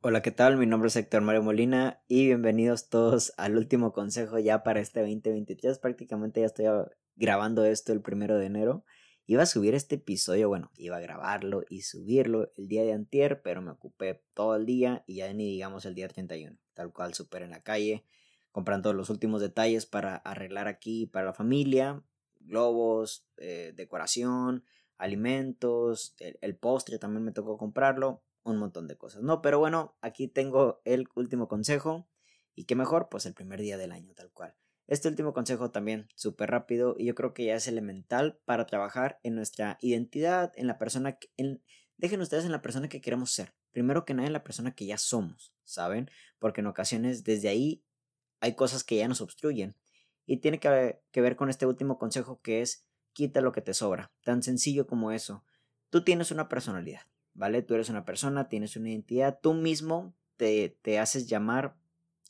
Hola, 0.00 0.22
¿qué 0.22 0.30
tal? 0.30 0.56
Mi 0.56 0.64
nombre 0.64 0.86
es 0.86 0.94
Héctor 0.94 1.22
Mario 1.22 1.42
Molina 1.42 2.00
y 2.06 2.26
bienvenidos 2.26 2.88
todos 2.88 3.32
al 3.36 3.56
último 3.56 3.92
consejo 3.92 4.38
ya 4.38 4.62
para 4.62 4.78
este 4.78 5.00
2023. 5.00 5.80
Prácticamente 5.80 6.38
ya 6.38 6.46
estoy 6.46 6.66
grabando 7.16 7.64
esto 7.64 7.92
el 7.92 8.00
primero 8.00 8.38
de 8.38 8.46
enero. 8.46 8.84
Iba 9.26 9.42
a 9.42 9.46
subir 9.46 9.74
este 9.74 9.96
episodio, 9.96 10.46
bueno, 10.46 10.70
iba 10.76 10.98
a 10.98 11.00
grabarlo 11.00 11.64
y 11.68 11.82
subirlo 11.82 12.52
el 12.56 12.68
día 12.68 12.84
de 12.84 12.92
antier, 12.92 13.42
pero 13.42 13.60
me 13.60 13.72
ocupé 13.72 14.22
todo 14.34 14.54
el 14.54 14.66
día 14.66 15.02
y 15.04 15.16
ya 15.16 15.32
ni 15.32 15.50
digamos 15.50 15.84
el 15.84 15.96
día 15.96 16.06
31. 16.06 16.56
Tal 16.74 16.92
cual, 16.92 17.14
súper 17.14 17.42
en 17.42 17.50
la 17.50 17.64
calle, 17.64 18.04
comprando 18.52 18.92
los 18.92 19.10
últimos 19.10 19.40
detalles 19.40 19.84
para 19.84 20.14
arreglar 20.14 20.68
aquí 20.68 21.06
para 21.06 21.26
la 21.26 21.34
familia, 21.34 22.04
globos, 22.38 23.26
eh, 23.36 23.72
decoración, 23.74 24.62
alimentos, 24.96 26.14
el, 26.18 26.56
postre 26.56 27.00
también 27.00 27.24
me 27.24 27.32
tocó 27.32 27.58
comprarlo, 27.58 28.22
un 28.50 28.58
montón 28.58 28.86
de 28.88 28.96
cosas, 28.96 29.22
¿no? 29.22 29.42
Pero 29.42 29.58
bueno, 29.58 29.96
aquí 30.00 30.28
tengo 30.28 30.80
el 30.84 31.08
último 31.14 31.48
consejo 31.48 32.08
y 32.54 32.64
qué 32.64 32.74
mejor, 32.74 33.08
pues 33.08 33.26
el 33.26 33.34
primer 33.34 33.60
día 33.60 33.76
del 33.76 33.92
año, 33.92 34.14
tal 34.14 34.30
cual. 34.32 34.56
Este 34.88 35.08
último 35.08 35.34
consejo 35.34 35.70
también, 35.70 36.08
súper 36.14 36.50
rápido, 36.50 36.96
y 36.98 37.04
yo 37.04 37.14
creo 37.14 37.34
que 37.34 37.44
ya 37.44 37.54
es 37.54 37.68
elemental 37.68 38.40
para 38.46 38.64
trabajar 38.66 39.20
en 39.22 39.34
nuestra 39.34 39.78
identidad, 39.82 40.52
en 40.56 40.66
la 40.66 40.78
persona 40.78 41.18
que... 41.18 41.30
En, 41.36 41.62
dejen 41.98 42.20
ustedes 42.20 42.46
en 42.46 42.52
la 42.52 42.62
persona 42.62 42.88
que 42.88 43.02
queremos 43.02 43.30
ser. 43.30 43.54
Primero 43.70 44.04
que 44.04 44.14
nada 44.14 44.26
en 44.26 44.32
la 44.32 44.44
persona 44.44 44.74
que 44.74 44.86
ya 44.86 44.96
somos, 44.96 45.52
¿saben? 45.64 46.10
Porque 46.38 46.62
en 46.62 46.68
ocasiones 46.68 47.22
desde 47.22 47.48
ahí 47.48 47.84
hay 48.40 48.54
cosas 48.54 48.82
que 48.82 48.96
ya 48.96 49.08
nos 49.08 49.20
obstruyen. 49.20 49.76
Y 50.24 50.38
tiene 50.38 50.58
que, 50.58 51.00
que 51.10 51.20
ver 51.20 51.36
con 51.36 51.50
este 51.50 51.66
último 51.66 51.98
consejo 51.98 52.40
que 52.40 52.62
es 52.62 52.86
quita 53.12 53.40
lo 53.40 53.52
que 53.52 53.60
te 53.60 53.74
sobra. 53.74 54.10
Tan 54.24 54.42
sencillo 54.42 54.86
como 54.86 55.12
eso. 55.12 55.44
Tú 55.90 56.02
tienes 56.02 56.30
una 56.30 56.48
personalidad, 56.48 57.02
¿vale? 57.38 57.62
Tú 57.62 57.74
eres 57.74 57.88
una 57.88 58.04
persona, 58.04 58.48
tienes 58.48 58.76
una 58.76 58.90
identidad, 58.90 59.38
tú 59.40 59.54
mismo 59.54 60.12
te, 60.36 60.76
te 60.82 60.98
haces 60.98 61.28
llamar 61.28 61.76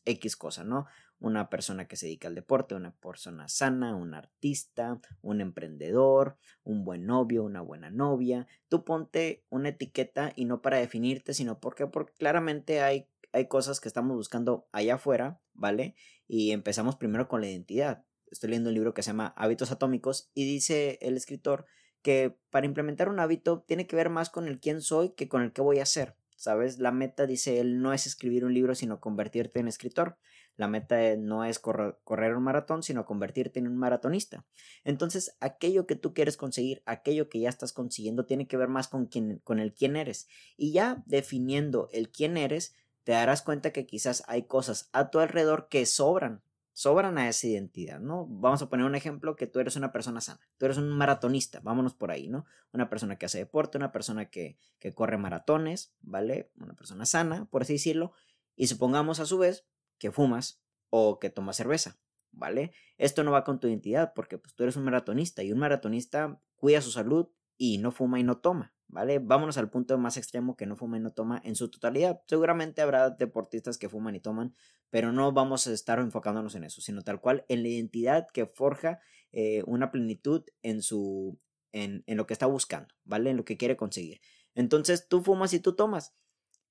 X 0.05 0.37
cosa, 0.37 0.65
¿no? 0.65 0.87
Una 1.19 1.49
persona 1.49 1.89
que 1.89 1.97
se 1.97 2.07
dedica 2.07 2.29
al 2.29 2.35
deporte, 2.35 2.75
una 2.75 2.95
persona 2.95 3.49
sana, 3.49 3.97
un 3.97 4.13
artista, 4.13 5.01
un 5.23 5.41
emprendedor, 5.41 6.37
un 6.63 6.85
buen 6.85 7.07
novio, 7.07 7.43
una 7.43 7.63
buena 7.63 7.91
novia. 7.91 8.47
Tú 8.69 8.85
ponte 8.85 9.45
una 9.49 9.71
etiqueta 9.71 10.33
y 10.37 10.45
no 10.45 10.61
para 10.61 10.77
definirte, 10.77 11.33
sino 11.33 11.59
porque, 11.59 11.87
porque 11.87 12.13
claramente 12.13 12.83
hay, 12.83 13.09
hay 13.33 13.49
cosas 13.49 13.81
que 13.81 13.89
estamos 13.89 14.15
buscando 14.15 14.69
allá 14.73 14.97
afuera, 14.97 15.41
¿vale? 15.55 15.97
Y 16.29 16.53
empezamos 16.53 16.97
primero 16.97 17.29
con 17.29 17.41
la 17.41 17.49
identidad 17.49 18.05
estoy 18.31 18.51
leyendo 18.51 18.69
un 18.69 18.75
libro 18.75 18.93
que 18.95 19.03
se 19.03 19.11
llama 19.11 19.33
Hábitos 19.37 19.71
Atómicos 19.71 20.31
y 20.35 20.45
dice 20.45 20.99
el 21.01 21.17
escritor 21.17 21.67
que 22.03 22.37
para 22.51 22.67
implementar 22.67 23.09
un 23.09 23.21
hábito 23.21 23.65
tiene 23.67 23.87
que 23.87 23.97
ver 23.97 24.11
más 24.11 24.31
con 24.31 24.47
el 24.47 24.61
quién 24.61 24.81
soy 24.81 25.11
que 25.11 25.29
con 25.29 25.43
el 25.43 25.53
qué 25.53 25.63
voy 25.63 25.79
a 25.79 25.85
hacer. 25.85 26.15
¿Sabes? 26.37 26.79
La 26.79 26.93
meta, 26.93 27.27
dice 27.27 27.59
él, 27.59 27.83
no 27.83 27.93
es 27.93 28.07
escribir 28.07 28.45
un 28.45 28.55
libro, 28.55 28.77
sino 28.77 29.01
convertirte 29.01 29.59
en 29.59 29.67
escritor. 29.67 30.19
La 30.57 30.69
meta 30.69 30.97
no 31.17 31.45
es 31.45 31.59
correr, 31.59 32.37
un 32.37 32.43
maratón, 32.45 32.85
sino 32.85 33.07
convertirte 33.07 33.59
en 33.59 33.67
un 33.67 33.77
maratonista. 33.77 34.45
Entonces, 34.85 35.37
aquello 35.41 35.87
que 35.87 35.97
tú 35.97 36.15
quieres 36.15 36.37
conseguir, 36.37 36.83
aquello 36.87 37.29
que 37.29 37.41
ya 37.41 37.49
estás 37.49 37.73
consiguiendo, 37.73 38.25
tiene 38.25 38.47
que 38.47 38.57
ver 38.57 38.69
más 38.69 38.87
con, 38.87 39.07
quién, 39.07 39.41
con 39.43 39.59
el 39.59 39.73
quién 39.73 39.97
eres. 39.97 40.29
Y 40.57 40.73
ya 40.73 41.03
definiendo 41.07 41.89
el 41.93 42.11
quién 42.11 42.37
eres, 42.37 42.77
te 43.03 43.13
darás 43.13 43.43
cuenta 43.43 43.73
que 43.73 43.87
quizás 43.87 44.23
hay 44.27 44.45
cosas 44.45 44.91
a 44.93 45.11
tu 45.11 45.19
alrededor 45.19 45.69
que 45.69 45.87
sobran 45.87 46.43
sobran 46.79 47.19
a 47.19 47.29
esa 47.29 47.49
identidad, 47.49 47.99
¿no? 47.99 48.25
Vamos 48.29 48.63
a 48.63 48.69
poner 48.69 48.87
un 48.87 48.95
ejemplo 48.95 49.35
que 49.35 49.49
tú 49.49 49.59
eres 49.59 49.75
una 49.75 49.91
persona 49.91 50.21
sana, 50.21 50.39
tú 50.59 50.67
eres 50.67 50.77
un 50.77 50.91
maratonista, 50.91 51.59
vámonos 51.59 51.93
por 51.93 52.13
ahí, 52.13 52.29
¿no? 52.29 52.47
Una 52.73 52.89
persona 52.89 53.17
que 53.17 53.27
hace 53.27 53.39
deporte, 53.39 53.79
una 53.79 53.91
persona 53.91 54.31
que, 54.31 54.59
que 54.79 54.95
corre 54.95 55.19
maratones, 55.19 55.93
¿vale? 56.03 56.53
Una 56.57 56.75
persona 56.75 57.05
sana, 57.05 57.47
por 57.47 57.63
así 57.63 57.73
decirlo, 57.73 58.13
y 58.55 58.69
supongamos 58.69 59.19
a 59.19 59.27
su 59.27 59.39
vez 59.39 59.67
que 59.99 60.13
fumas 60.13 60.63
o 60.89 61.19
que 61.19 61.31
tomas 61.31 61.57
cerveza, 61.57 61.99
¿vale? 62.31 62.71
Esto 62.97 63.25
no 63.25 63.33
va 63.33 63.43
con 63.43 63.59
tu 63.59 63.67
identidad 63.67 64.13
porque 64.15 64.39
pues, 64.39 64.55
tú 64.55 64.63
eres 64.63 64.77
un 64.77 64.85
maratonista 64.85 65.43
y 65.43 65.51
un 65.51 65.59
maratonista 65.59 66.41
cuida 66.55 66.81
su 66.81 66.93
salud 66.93 67.27
y 67.57 67.79
no 67.79 67.91
fuma 67.91 68.21
y 68.21 68.23
no 68.23 68.39
toma, 68.39 68.73
¿vale? 68.89 69.19
Vámonos 69.19 69.59
al 69.59 69.71
punto 69.71 69.97
más 69.99 70.17
extremo 70.17 70.57
que 70.57 70.67
no 70.67 70.77
fuma 70.77 70.97
y 70.97 71.01
no 71.01 71.13
toma 71.13 71.41
en 71.45 71.55
su 71.55 71.71
totalidad. 71.71 72.23
Seguramente 72.27 72.83
habrá 72.83 73.11
deportistas 73.11 73.79
que 73.79 73.89
fuman 73.89 74.17
y 74.17 74.21
toman, 74.21 74.55
pero 74.91 75.13
no 75.13 75.33
vamos 75.33 75.67
a 75.67 75.73
estar 75.73 75.99
enfocándonos 75.99 76.55
en 76.55 76.65
eso, 76.65 76.81
sino 76.81 77.03
tal 77.03 77.21
cual 77.21 77.45
en 77.49 77.63
la 77.63 77.69
identidad 77.69 78.27
que 78.33 78.47
forja 78.47 79.01
eh, 79.33 79.63
una 79.67 79.91
plenitud 79.91 80.45
en 80.63 80.83
su 80.83 81.39
en, 81.73 82.03
en, 82.07 82.17
lo 82.17 82.27
que 82.27 82.33
está 82.33 82.47
buscando, 82.47 82.95
¿vale? 83.05 83.31
En 83.31 83.37
lo 83.37 83.45
que 83.45 83.59
quiere 83.59 83.77
conseguir. 83.77 84.21
Entonces 84.55 85.07
tú 85.07 85.23
fumas 85.23 85.53
y 85.53 85.61
tú 85.61 85.77
tomas. 85.77 86.15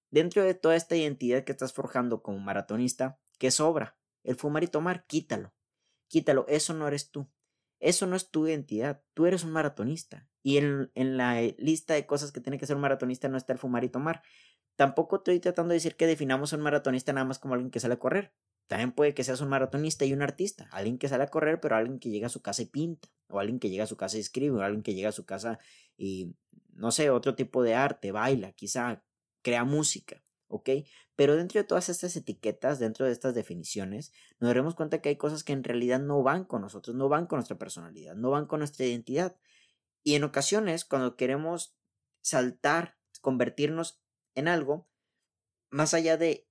Dentro 0.10 0.44
de 0.44 0.54
toda 0.54 0.76
esta 0.76 0.96
identidad 0.96 1.44
que 1.44 1.52
estás 1.52 1.74
forjando 1.74 2.24
como 2.24 2.40
maratonista, 2.40 3.20
¿qué 3.38 3.52
sobra? 3.52 3.98
El 4.24 4.36
fumar 4.36 4.64
y 4.64 4.68
tomar, 4.68 5.06
quítalo. 5.06 5.54
Quítalo, 6.08 6.46
eso 6.48 6.74
no 6.74 6.88
eres 6.88 7.12
tú. 7.12 7.30
Eso 7.80 8.08
no 8.08 8.16
es 8.16 8.30
tu 8.32 8.48
identidad. 8.48 9.02
Tú 9.14 9.26
eres 9.26 9.44
un 9.44 9.52
maratonista. 9.52 10.28
Y 10.44 10.58
en, 10.58 10.92
en, 10.96 11.18
la 11.18 11.42
eh, 11.42 11.56
lista 11.60 11.94
de 11.94 12.06
cosas 12.06 12.32
que 12.32 12.42
tiene 12.42 12.58
que 12.58 12.66
ser 12.66 12.76
un 12.76 12.82
maratonista 12.82 13.28
no 13.28 13.38
está 13.38 13.54
el 13.54 13.60
fumar 13.60 13.84
y 13.84 13.90
tomar. 13.90 14.24
Tampoco 14.76 15.18
estoy 15.18 15.40
tratando 15.40 15.70
de 15.70 15.76
decir 15.76 15.96
que 15.96 16.08
definamos 16.08 16.54
a 16.54 16.56
un 16.56 16.62
maratonista 16.62 17.14
nada 17.14 17.26
más 17.26 17.40
como 17.40 17.54
alguien 17.54 17.72
que 17.72 17.80
sale 17.80 17.96
a 17.96 18.00
correr. 18.00 18.34
También 18.68 18.92
puede 18.92 19.14
que 19.14 19.24
seas 19.24 19.42
un 19.42 19.50
maratonista 19.50 20.06
y 20.06 20.14
un 20.14 20.22
artista. 20.22 20.68
Alguien 20.72 20.98
que 20.98 21.08
sale 21.08 21.24
a 21.24 21.28
correr, 21.28 21.60
pero 21.60 21.76
alguien 21.76 22.00
que 22.00 22.10
llega 22.10 22.28
a 22.28 22.30
su 22.30 22.42
casa 22.42 22.62
y 22.62 22.66
pinta. 22.66 23.10
O 23.30 23.40
alguien 23.40 23.60
que 23.60 23.70
llega 23.70 23.86
a 23.86 23.88
su 23.88 23.98
casa 23.98 24.18
y 24.18 24.20
escribe. 24.20 24.58
O 24.58 24.62
alguien 24.62 24.84
que 24.84 24.94
llega 24.94 25.10
a 25.10 25.14
su 25.14 25.26
casa 25.26 25.60
y, 25.98 26.36
no 26.74 26.92
sé, 26.92 27.10
otro 27.10 27.36
tipo 27.36 27.64
de 27.64 27.76
arte, 27.76 28.12
baila, 28.12 28.52
quizá 28.54 29.04
crea 29.42 29.64
música. 29.64 30.24
¿Ok? 30.48 30.70
Pero 31.16 31.36
dentro 31.36 31.60
de 31.60 31.68
todas 31.68 31.90
estas 31.90 32.16
etiquetas, 32.16 32.80
dentro 32.80 33.06
de 33.06 33.12
estas 33.12 33.36
definiciones, 33.36 34.12
nos 34.40 34.50
daremos 34.50 34.76
cuenta 34.76 35.02
que 35.02 35.10
hay 35.10 35.18
cosas 35.18 35.44
que 35.44 35.54
en 35.54 35.64
realidad 35.64 36.00
no 36.00 36.24
van 36.24 36.46
con 36.46 36.62
nosotros, 36.62 36.96
no 36.96 37.10
van 37.10 37.28
con 37.28 37.38
nuestra 37.38 37.58
personalidad, 37.58 38.16
no 38.16 38.30
van 38.30 38.46
con 38.46 38.60
nuestra 38.60 38.86
identidad. 38.86 39.36
Y 40.04 40.16
en 40.16 40.24
ocasiones, 40.24 40.86
cuando 40.86 41.16
queremos 41.16 41.76
saltar, 42.22 42.98
convertirnos 43.22 44.02
en 44.36 44.48
algo, 44.48 44.88
más 45.70 45.94
allá 45.94 46.18
de 46.18 46.48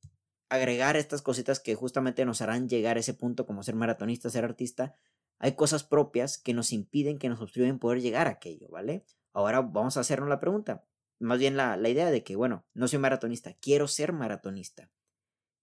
agregar 0.49 0.97
estas 0.97 1.23
cositas 1.23 1.61
que 1.61 1.75
justamente 1.75 2.25
nos 2.25 2.41
harán 2.41 2.69
llegar 2.69 2.97
a 2.97 3.01
ese 3.01 3.15
punto 3.15 3.47
como 3.47 3.63
ser 3.63 3.75
maratonista, 3.75 4.31
ser 4.31 4.45
artista, 4.45 4.95
hay 5.39 5.55
cosas 5.55 5.85
propias 5.85 6.39
que 6.39 6.55
nos 6.55 6.73
impiden, 6.73 7.19
que 7.19 7.29
nos 7.29 7.41
obstruyen 7.41 7.79
poder 7.79 8.01
llegar 8.01 8.27
a 8.27 8.31
aquello, 8.31 8.69
¿vale? 8.71 9.05
Ahora 9.33 9.61
vamos 9.61 9.97
a 9.97 10.01
hacernos 10.01 10.29
la 10.29 10.41
pregunta, 10.41 10.85
más 11.19 11.39
bien 11.39 11.57
la, 11.57 11.77
la 11.77 11.89
idea 11.89 12.11
de 12.11 12.23
que, 12.23 12.37
bueno, 12.37 12.67
no 12.75 12.89
soy 12.89 12.99
maratonista, 12.99 13.55
quiero 13.61 13.89
ser 13.89 14.13
maratonista, 14.13 14.91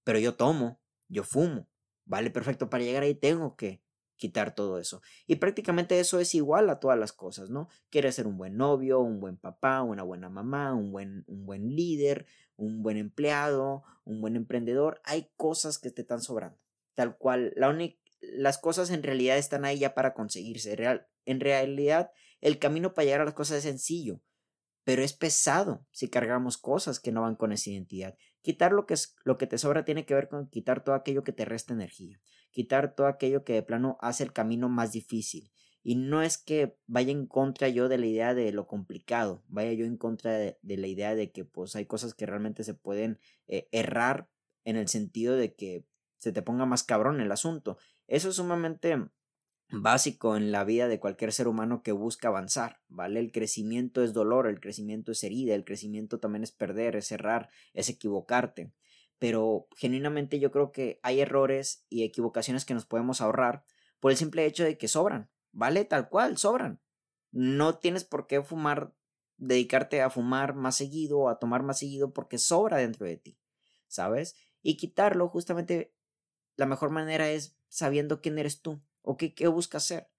pero 0.04 0.20
yo 0.20 0.36
tomo, 0.36 0.80
yo 1.08 1.24
fumo, 1.24 1.68
vale, 2.06 2.30
perfecto, 2.32 2.70
para 2.70 2.84
llegar 2.84 3.04
ahí 3.04 3.16
tengo 3.16 3.56
que 3.56 3.84
quitar 4.16 4.56
todo 4.56 4.80
eso. 4.80 5.02
Y 5.28 5.36
prácticamente 5.36 6.00
eso 6.00 6.20
es 6.20 6.36
igual 6.36 6.70
a 6.70 6.80
todas 6.80 6.98
las 6.98 7.12
cosas, 7.12 7.50
¿no? 7.50 7.68
Quieres 7.90 8.16
ser 8.16 8.28
un 8.28 8.38
buen 8.38 8.56
novio, 8.56 9.00
un 9.00 9.20
buen 9.20 9.38
papá, 9.38 9.82
una 9.82 10.04
buena 10.04 10.30
mamá, 10.30 10.74
un 10.74 10.92
buen, 10.92 11.24
un 11.28 11.46
buen 11.46 11.76
líder, 11.76 12.26
un 12.56 12.84
buen 12.84 12.98
empleado, 12.98 13.84
un 14.06 14.22
buen 14.22 14.36
emprendedor. 14.36 15.02
Hay 15.04 15.32
cosas 15.36 15.78
que 15.78 15.90
te 15.90 16.02
están 16.02 16.22
sobrando. 16.22 16.58
Tal 16.96 17.18
cual, 17.18 17.54
la 17.56 17.76
las 18.22 18.58
cosas 18.58 18.90
en 18.92 19.04
realidad 19.04 19.38
están 19.38 19.66
ahí 19.66 19.80
ya 19.80 19.94
para 19.94 20.14
conseguirse. 20.14 20.76
Real, 20.76 21.08
en 21.26 21.40
realidad, 21.40 22.12
el 22.40 22.60
camino 22.60 22.94
para 22.94 23.06
llegar 23.06 23.22
a 23.22 23.26
las 23.26 23.34
cosas 23.34 23.58
es 23.58 23.64
sencillo 23.64 24.22
pero 24.84 25.04
es 25.04 25.14
pesado 25.14 25.86
si 25.92 26.10
cargamos 26.10 26.58
cosas 26.58 27.00
que 27.00 27.12
no 27.12 27.22
van 27.22 27.36
con 27.36 27.52
esa 27.52 27.70
identidad. 27.70 28.18
Quitar 28.42 28.74
lo 28.74 28.86
que, 28.86 28.96
es, 28.96 29.16
lo 29.24 29.38
que 29.38 29.48
te 29.48 29.58
sobra 29.58 29.86
tiene 29.86 30.06
que 30.06 30.14
ver 30.14 30.28
con 30.28 30.50
quitar 30.50 30.84
todo 30.84 30.96
aquello 30.96 31.24
que 31.24 31.32
te 31.32 31.46
resta 31.46 31.74
energía, 31.74 32.20
quitar 32.52 32.96
todo 32.96 33.08
aquello 33.08 33.44
que 33.44 33.54
de 33.54 33.64
plano 33.64 33.98
hace 34.02 34.24
el 34.24 34.34
camino 34.34 34.70
más 34.70 34.92
difícil. 34.92 35.52
Y 35.86 35.96
no 35.96 36.22
es 36.22 36.38
que 36.38 36.78
vaya 36.88 37.12
en 37.12 37.28
contra 37.28 37.68
yo 37.68 37.90
de 37.90 37.98
la 37.98 38.06
idea 38.06 38.34
de 38.34 38.52
lo 38.54 38.68
complicado, 38.68 39.44
vaya 39.48 39.74
yo 39.74 39.86
en 39.86 39.98
contra 39.98 40.32
de, 40.32 40.58
la 40.62 40.88
idea 40.88 41.14
de 41.14 41.32
que 41.32 41.44
pues 41.44 41.76
hay 41.76 41.86
cosas 41.86 42.14
que 42.14 42.26
realmente 42.26 42.64
se 42.64 42.74
pueden 42.74 43.20
eh, 43.48 43.68
errar 43.72 44.30
en 44.64 44.78
el 44.78 44.88
sentido 44.88 45.36
de 45.36 45.56
que 45.56 45.86
se 46.20 46.32
te 46.32 46.42
ponga 46.42 46.66
más 46.66 46.84
cabrón 46.84 47.20
el 47.20 47.32
asunto. 47.34 47.78
Eso 48.08 48.30
es 48.30 48.36
sumamente 48.36 48.98
básico 49.70 50.36
en 50.36 50.52
la 50.52 50.64
vida 50.64 50.88
de 50.88 51.00
cualquier 51.00 51.32
ser 51.32 51.48
humano 51.48 51.82
que 51.82 51.92
busca 51.92 52.28
avanzar, 52.28 52.82
¿vale? 52.88 53.20
El 53.20 53.32
crecimiento 53.32 54.04
es 54.04 54.14
dolor, 54.14 54.48
el 54.48 54.60
crecimiento 54.60 55.12
es 55.12 55.24
herida, 55.24 55.56
el 55.56 55.66
crecimiento 55.66 56.20
también 56.20 56.44
es 56.44 56.52
perder, 56.52 56.96
es 56.96 57.12
errar, 57.12 57.50
es 57.74 57.90
equivocarte. 57.90 58.72
Pero 59.20 59.68
genuinamente 59.76 60.40
yo 60.40 60.52
creo 60.52 60.72
que 60.72 61.00
hay 61.02 61.22
errores 61.22 61.86
y 61.90 62.04
equivocaciones 62.04 62.66
que 62.66 62.74
nos 62.74 62.86
podemos 62.86 63.22
ahorrar 63.22 63.66
por 64.00 64.12
el 64.12 64.18
simple 64.18 64.46
hecho 64.46 64.64
de 64.64 64.78
que 64.78 64.88
sobran, 64.88 65.30
¿vale? 65.52 65.86
Tal 65.86 66.10
cual, 66.10 66.38
sobran. 66.38 66.82
No 67.32 67.80
tienes 67.80 68.04
por 68.04 68.28
qué 68.28 68.44
fumar, 68.44 68.94
dedicarte 69.38 70.02
a 70.02 70.10
fumar 70.10 70.56
más 70.56 70.76
seguido 70.76 71.20
o 71.20 71.30
a 71.30 71.40
tomar 71.40 71.64
más 71.64 71.80
seguido 71.80 72.14
porque 72.14 72.38
sobra 72.38 72.78
dentro 72.78 73.06
de 73.06 73.18
ti, 73.18 73.40
¿sabes? 73.88 74.36
Y 74.62 74.78
quitarlo 74.78 75.30
justamente 75.30 75.96
la 76.56 76.66
mejor 76.66 76.92
manera 76.92 77.32
es 77.32 77.58
sabiendo 77.70 78.22
quién 78.22 78.38
eres 78.38 78.62
tú, 78.62 78.84
¿O 79.04 79.16
qué, 79.16 79.36
qué 79.36 79.48
buscas 79.48 79.84
hacer? 79.84 80.10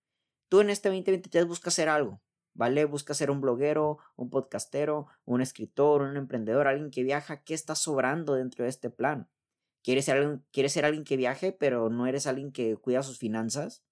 Tú 0.49 0.61
en 0.61 0.71
este 0.71 0.89
2023 0.89 1.47
buscas 1.47 1.75
hacer 1.75 1.89
algo. 1.89 2.23
¿vale? 2.55 2.85
Busca 2.87 3.15
ser 3.15 3.31
un 3.31 3.41
bloguero, 3.41 3.99
un 4.17 4.31
podcastero, 4.31 5.07
un 5.25 5.43
escritor, 5.43 6.03
un 6.03 6.17
emprendedor, 6.17 6.67
alguien 6.67 6.91
que 6.91 7.03
viaja. 7.03 7.43
¿Qué 7.43 7.55
está 7.55 7.75
sobrando 7.75 8.35
dentro 8.35 8.65
de 8.65 8.71
este 8.71 8.91
plan? 8.91 9.29
¿Quieres 9.83 10.07
ser, 10.07 10.17
alguien, 10.17 10.45
¿Quieres 10.51 10.73
ser 10.73 10.85
alguien 10.87 11.05
que 11.05 11.17
viaje, 11.17 11.53
pero 11.53 11.91
no 11.91 12.07
eres 12.07 12.27
alguien 12.27 12.53
que 12.53 12.77
cuida 12.77 13.03
sus 13.03 13.19
finanzas? 13.19 13.85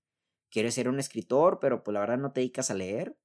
¿Quieres 0.50 0.74
ser 0.74 0.88
un 0.88 0.98
escritor, 0.98 1.58
pero 1.60 1.82
pues 1.82 1.92
la 1.92 2.00
verdad 2.00 2.18
no 2.18 2.32
te 2.32 2.40
dedicas 2.40 2.70
a 2.70 2.74
leer? 2.74 3.16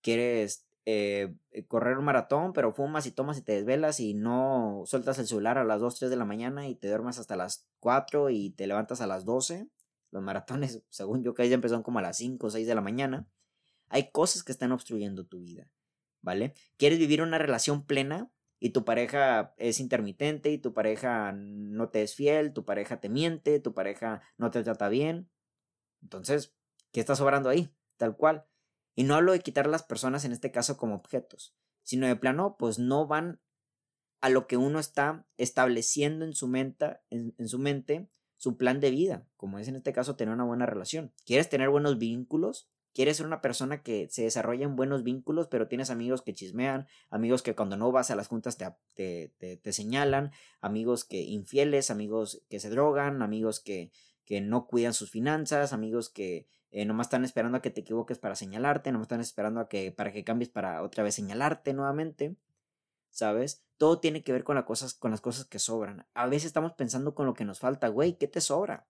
¿Quieres 0.00 0.66
eh, 0.86 1.34
eh, 1.50 1.66
correr 1.66 1.98
un 1.98 2.04
maratón, 2.04 2.52
pero 2.54 2.72
fumas 2.72 3.06
y 3.06 3.10
tomas 3.10 3.36
y 3.36 3.42
te 3.42 3.52
desvelas 3.52 4.00
y 4.00 4.14
no 4.14 4.84
sueltas 4.86 5.18
el 5.18 5.26
celular 5.26 5.58
a 5.58 5.64
las 5.64 5.80
2, 5.80 5.98
3 5.98 6.10
de 6.10 6.16
la 6.16 6.24
mañana 6.24 6.68
y 6.68 6.76
te 6.76 6.88
duermes 6.88 7.18
hasta 7.18 7.36
las 7.36 7.68
4 7.80 8.30
y 8.30 8.50
te 8.50 8.66
levantas 8.66 9.02
a 9.02 9.06
las 9.06 9.26
12? 9.26 9.68
Los 10.10 10.22
maratones, 10.22 10.82
según 10.88 11.22
yo, 11.22 11.34
que 11.34 11.48
ya 11.48 11.54
empezaron 11.54 11.82
como 11.82 11.98
a 11.98 12.02
las 12.02 12.16
5 12.18 12.46
o 12.46 12.50
6 12.50 12.66
de 12.66 12.74
la 12.74 12.80
mañana. 12.80 13.28
Hay 13.88 14.10
cosas 14.10 14.42
que 14.42 14.52
están 14.52 14.72
obstruyendo 14.72 15.26
tu 15.26 15.40
vida, 15.40 15.70
¿vale? 16.20 16.54
¿Quieres 16.76 16.98
vivir 16.98 17.22
una 17.22 17.38
relación 17.38 17.86
plena? 17.86 18.30
y 18.60 18.70
tu 18.70 18.84
pareja 18.84 19.54
es 19.56 19.80
intermitente 19.80 20.50
y 20.50 20.58
tu 20.58 20.72
pareja 20.72 21.32
no 21.32 21.90
te 21.90 22.02
es 22.02 22.14
fiel, 22.14 22.52
tu 22.52 22.64
pareja 22.64 23.00
te 23.00 23.08
miente, 23.08 23.60
tu 23.60 23.72
pareja 23.72 24.22
no 24.36 24.50
te 24.50 24.62
trata 24.62 24.88
bien. 24.88 25.30
Entonces, 26.02 26.54
¿qué 26.92 27.00
está 27.00 27.14
sobrando 27.14 27.48
ahí? 27.48 27.72
Tal 27.96 28.16
cual. 28.16 28.46
Y 28.94 29.04
no 29.04 29.14
hablo 29.14 29.32
de 29.32 29.40
quitar 29.40 29.66
a 29.66 29.70
las 29.70 29.84
personas 29.84 30.24
en 30.24 30.32
este 30.32 30.50
caso 30.50 30.76
como 30.76 30.96
objetos, 30.96 31.54
sino 31.84 32.06
de 32.06 32.16
plano, 32.16 32.56
pues 32.58 32.78
no 32.78 33.06
van 33.06 33.40
a 34.20 34.28
lo 34.28 34.48
que 34.48 34.56
uno 34.56 34.80
está 34.80 35.24
estableciendo 35.36 36.24
en 36.24 36.34
su 36.34 36.48
mente, 36.48 36.98
en, 37.10 37.34
en 37.38 37.48
su 37.48 37.60
mente, 37.60 38.10
su 38.38 38.56
plan 38.56 38.80
de 38.80 38.90
vida, 38.90 39.26
como 39.36 39.58
es 39.58 39.68
en 39.68 39.76
este 39.76 39.92
caso 39.92 40.16
tener 40.16 40.32
una 40.32 40.44
buena 40.44 40.66
relación. 40.66 41.12
¿Quieres 41.26 41.48
tener 41.48 41.68
buenos 41.68 41.98
vínculos? 41.98 42.70
quieres 42.98 43.18
ser 43.18 43.26
una 43.26 43.40
persona 43.40 43.84
que 43.84 44.08
se 44.10 44.22
desarrolla 44.22 44.64
en 44.64 44.74
buenos 44.74 45.04
vínculos, 45.04 45.46
pero 45.46 45.68
tienes 45.68 45.88
amigos 45.88 46.20
que 46.20 46.34
chismean, 46.34 46.88
amigos 47.10 47.42
que 47.42 47.54
cuando 47.54 47.76
no 47.76 47.92
vas 47.92 48.10
a 48.10 48.16
las 48.16 48.26
juntas 48.26 48.58
te, 48.58 49.32
te, 49.38 49.72
señalan, 49.72 50.32
amigos 50.60 51.04
que 51.04 51.22
infieles, 51.22 51.92
amigos 51.92 52.42
que 52.48 52.58
se 52.58 52.70
drogan, 52.70 53.22
amigos 53.22 53.60
que, 53.60 53.92
que 54.24 54.40
no 54.40 54.66
cuidan 54.66 54.94
sus 54.94 55.12
finanzas, 55.12 55.72
amigos 55.72 56.08
que 56.08 56.48
eh, 56.72 56.84
nomás 56.86 57.06
están 57.06 57.24
esperando 57.24 57.58
a 57.58 57.62
que 57.62 57.70
te 57.70 57.82
equivoques 57.82 58.18
para 58.18 58.34
señalarte, 58.34 58.90
nomás 58.90 59.04
están 59.04 59.20
esperando 59.20 59.60
a 59.60 59.68
que, 59.68 59.92
para 59.92 60.10
que 60.10 60.24
cambies 60.24 60.50
para 60.50 60.82
otra 60.82 61.04
vez 61.04 61.14
señalarte 61.14 61.74
nuevamente. 61.74 62.34
¿Sabes? 63.10 63.62
Todo 63.78 64.00
tiene 64.00 64.22
que 64.22 64.32
ver 64.32 64.44
con, 64.44 64.56
las 64.56 64.64
cosas, 64.64 64.94
con 64.94 65.10
las 65.10 65.20
cosas 65.20 65.46
que 65.46 65.58
sobran. 65.58 66.06
A 66.14 66.26
veces 66.26 66.46
estamos 66.46 66.72
pensando 66.72 67.14
con 67.14 67.26
lo 67.26 67.34
que 67.34 67.44
nos 67.44 67.60
falta, 67.60 67.88
güey, 67.88 68.18
¿qué 68.18 68.28
te 68.28 68.40
sobra? 68.40 68.86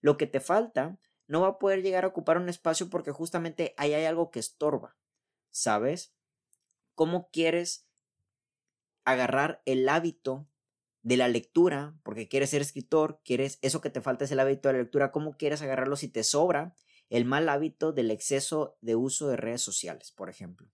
Lo 0.00 0.16
que 0.16 0.26
te 0.26 0.40
falta 0.40 0.98
no 1.28 1.42
va 1.42 1.48
a 1.48 1.58
poder 1.58 1.82
llegar 1.82 2.04
a 2.04 2.08
ocupar 2.08 2.38
un 2.38 2.48
espacio 2.48 2.90
porque 2.90 3.12
justamente 3.12 3.74
ahí 3.76 3.94
hay 3.94 4.04
algo 4.04 4.32
que 4.32 4.40
estorba, 4.40 4.96
¿sabes? 5.50 6.12
¿Cómo 6.96 7.30
quieres 7.30 7.86
agarrar 9.04 9.62
el 9.64 9.88
hábito 9.88 10.48
de 11.02 11.16
la 11.16 11.28
lectura, 11.28 11.96
porque 12.02 12.28
quieres 12.28 12.50
ser 12.50 12.62
escritor, 12.62 13.20
quieres, 13.24 13.58
eso 13.62 13.80
que 13.80 13.90
te 13.90 14.00
falta 14.00 14.24
es 14.24 14.32
el 14.32 14.40
hábito 14.40 14.68
de 14.68 14.74
la 14.74 14.80
lectura, 14.80 15.12
¿cómo 15.12 15.36
quieres 15.36 15.62
agarrarlo 15.62 15.96
si 15.96 16.08
te 16.08 16.24
sobra 16.24 16.74
el 17.08 17.24
mal 17.24 17.48
hábito 17.48 17.92
del 17.92 18.10
exceso 18.10 18.76
de 18.80 18.96
uso 18.96 19.28
de 19.28 19.36
redes 19.36 19.62
sociales, 19.62 20.12
por 20.12 20.28
ejemplo? 20.28 20.70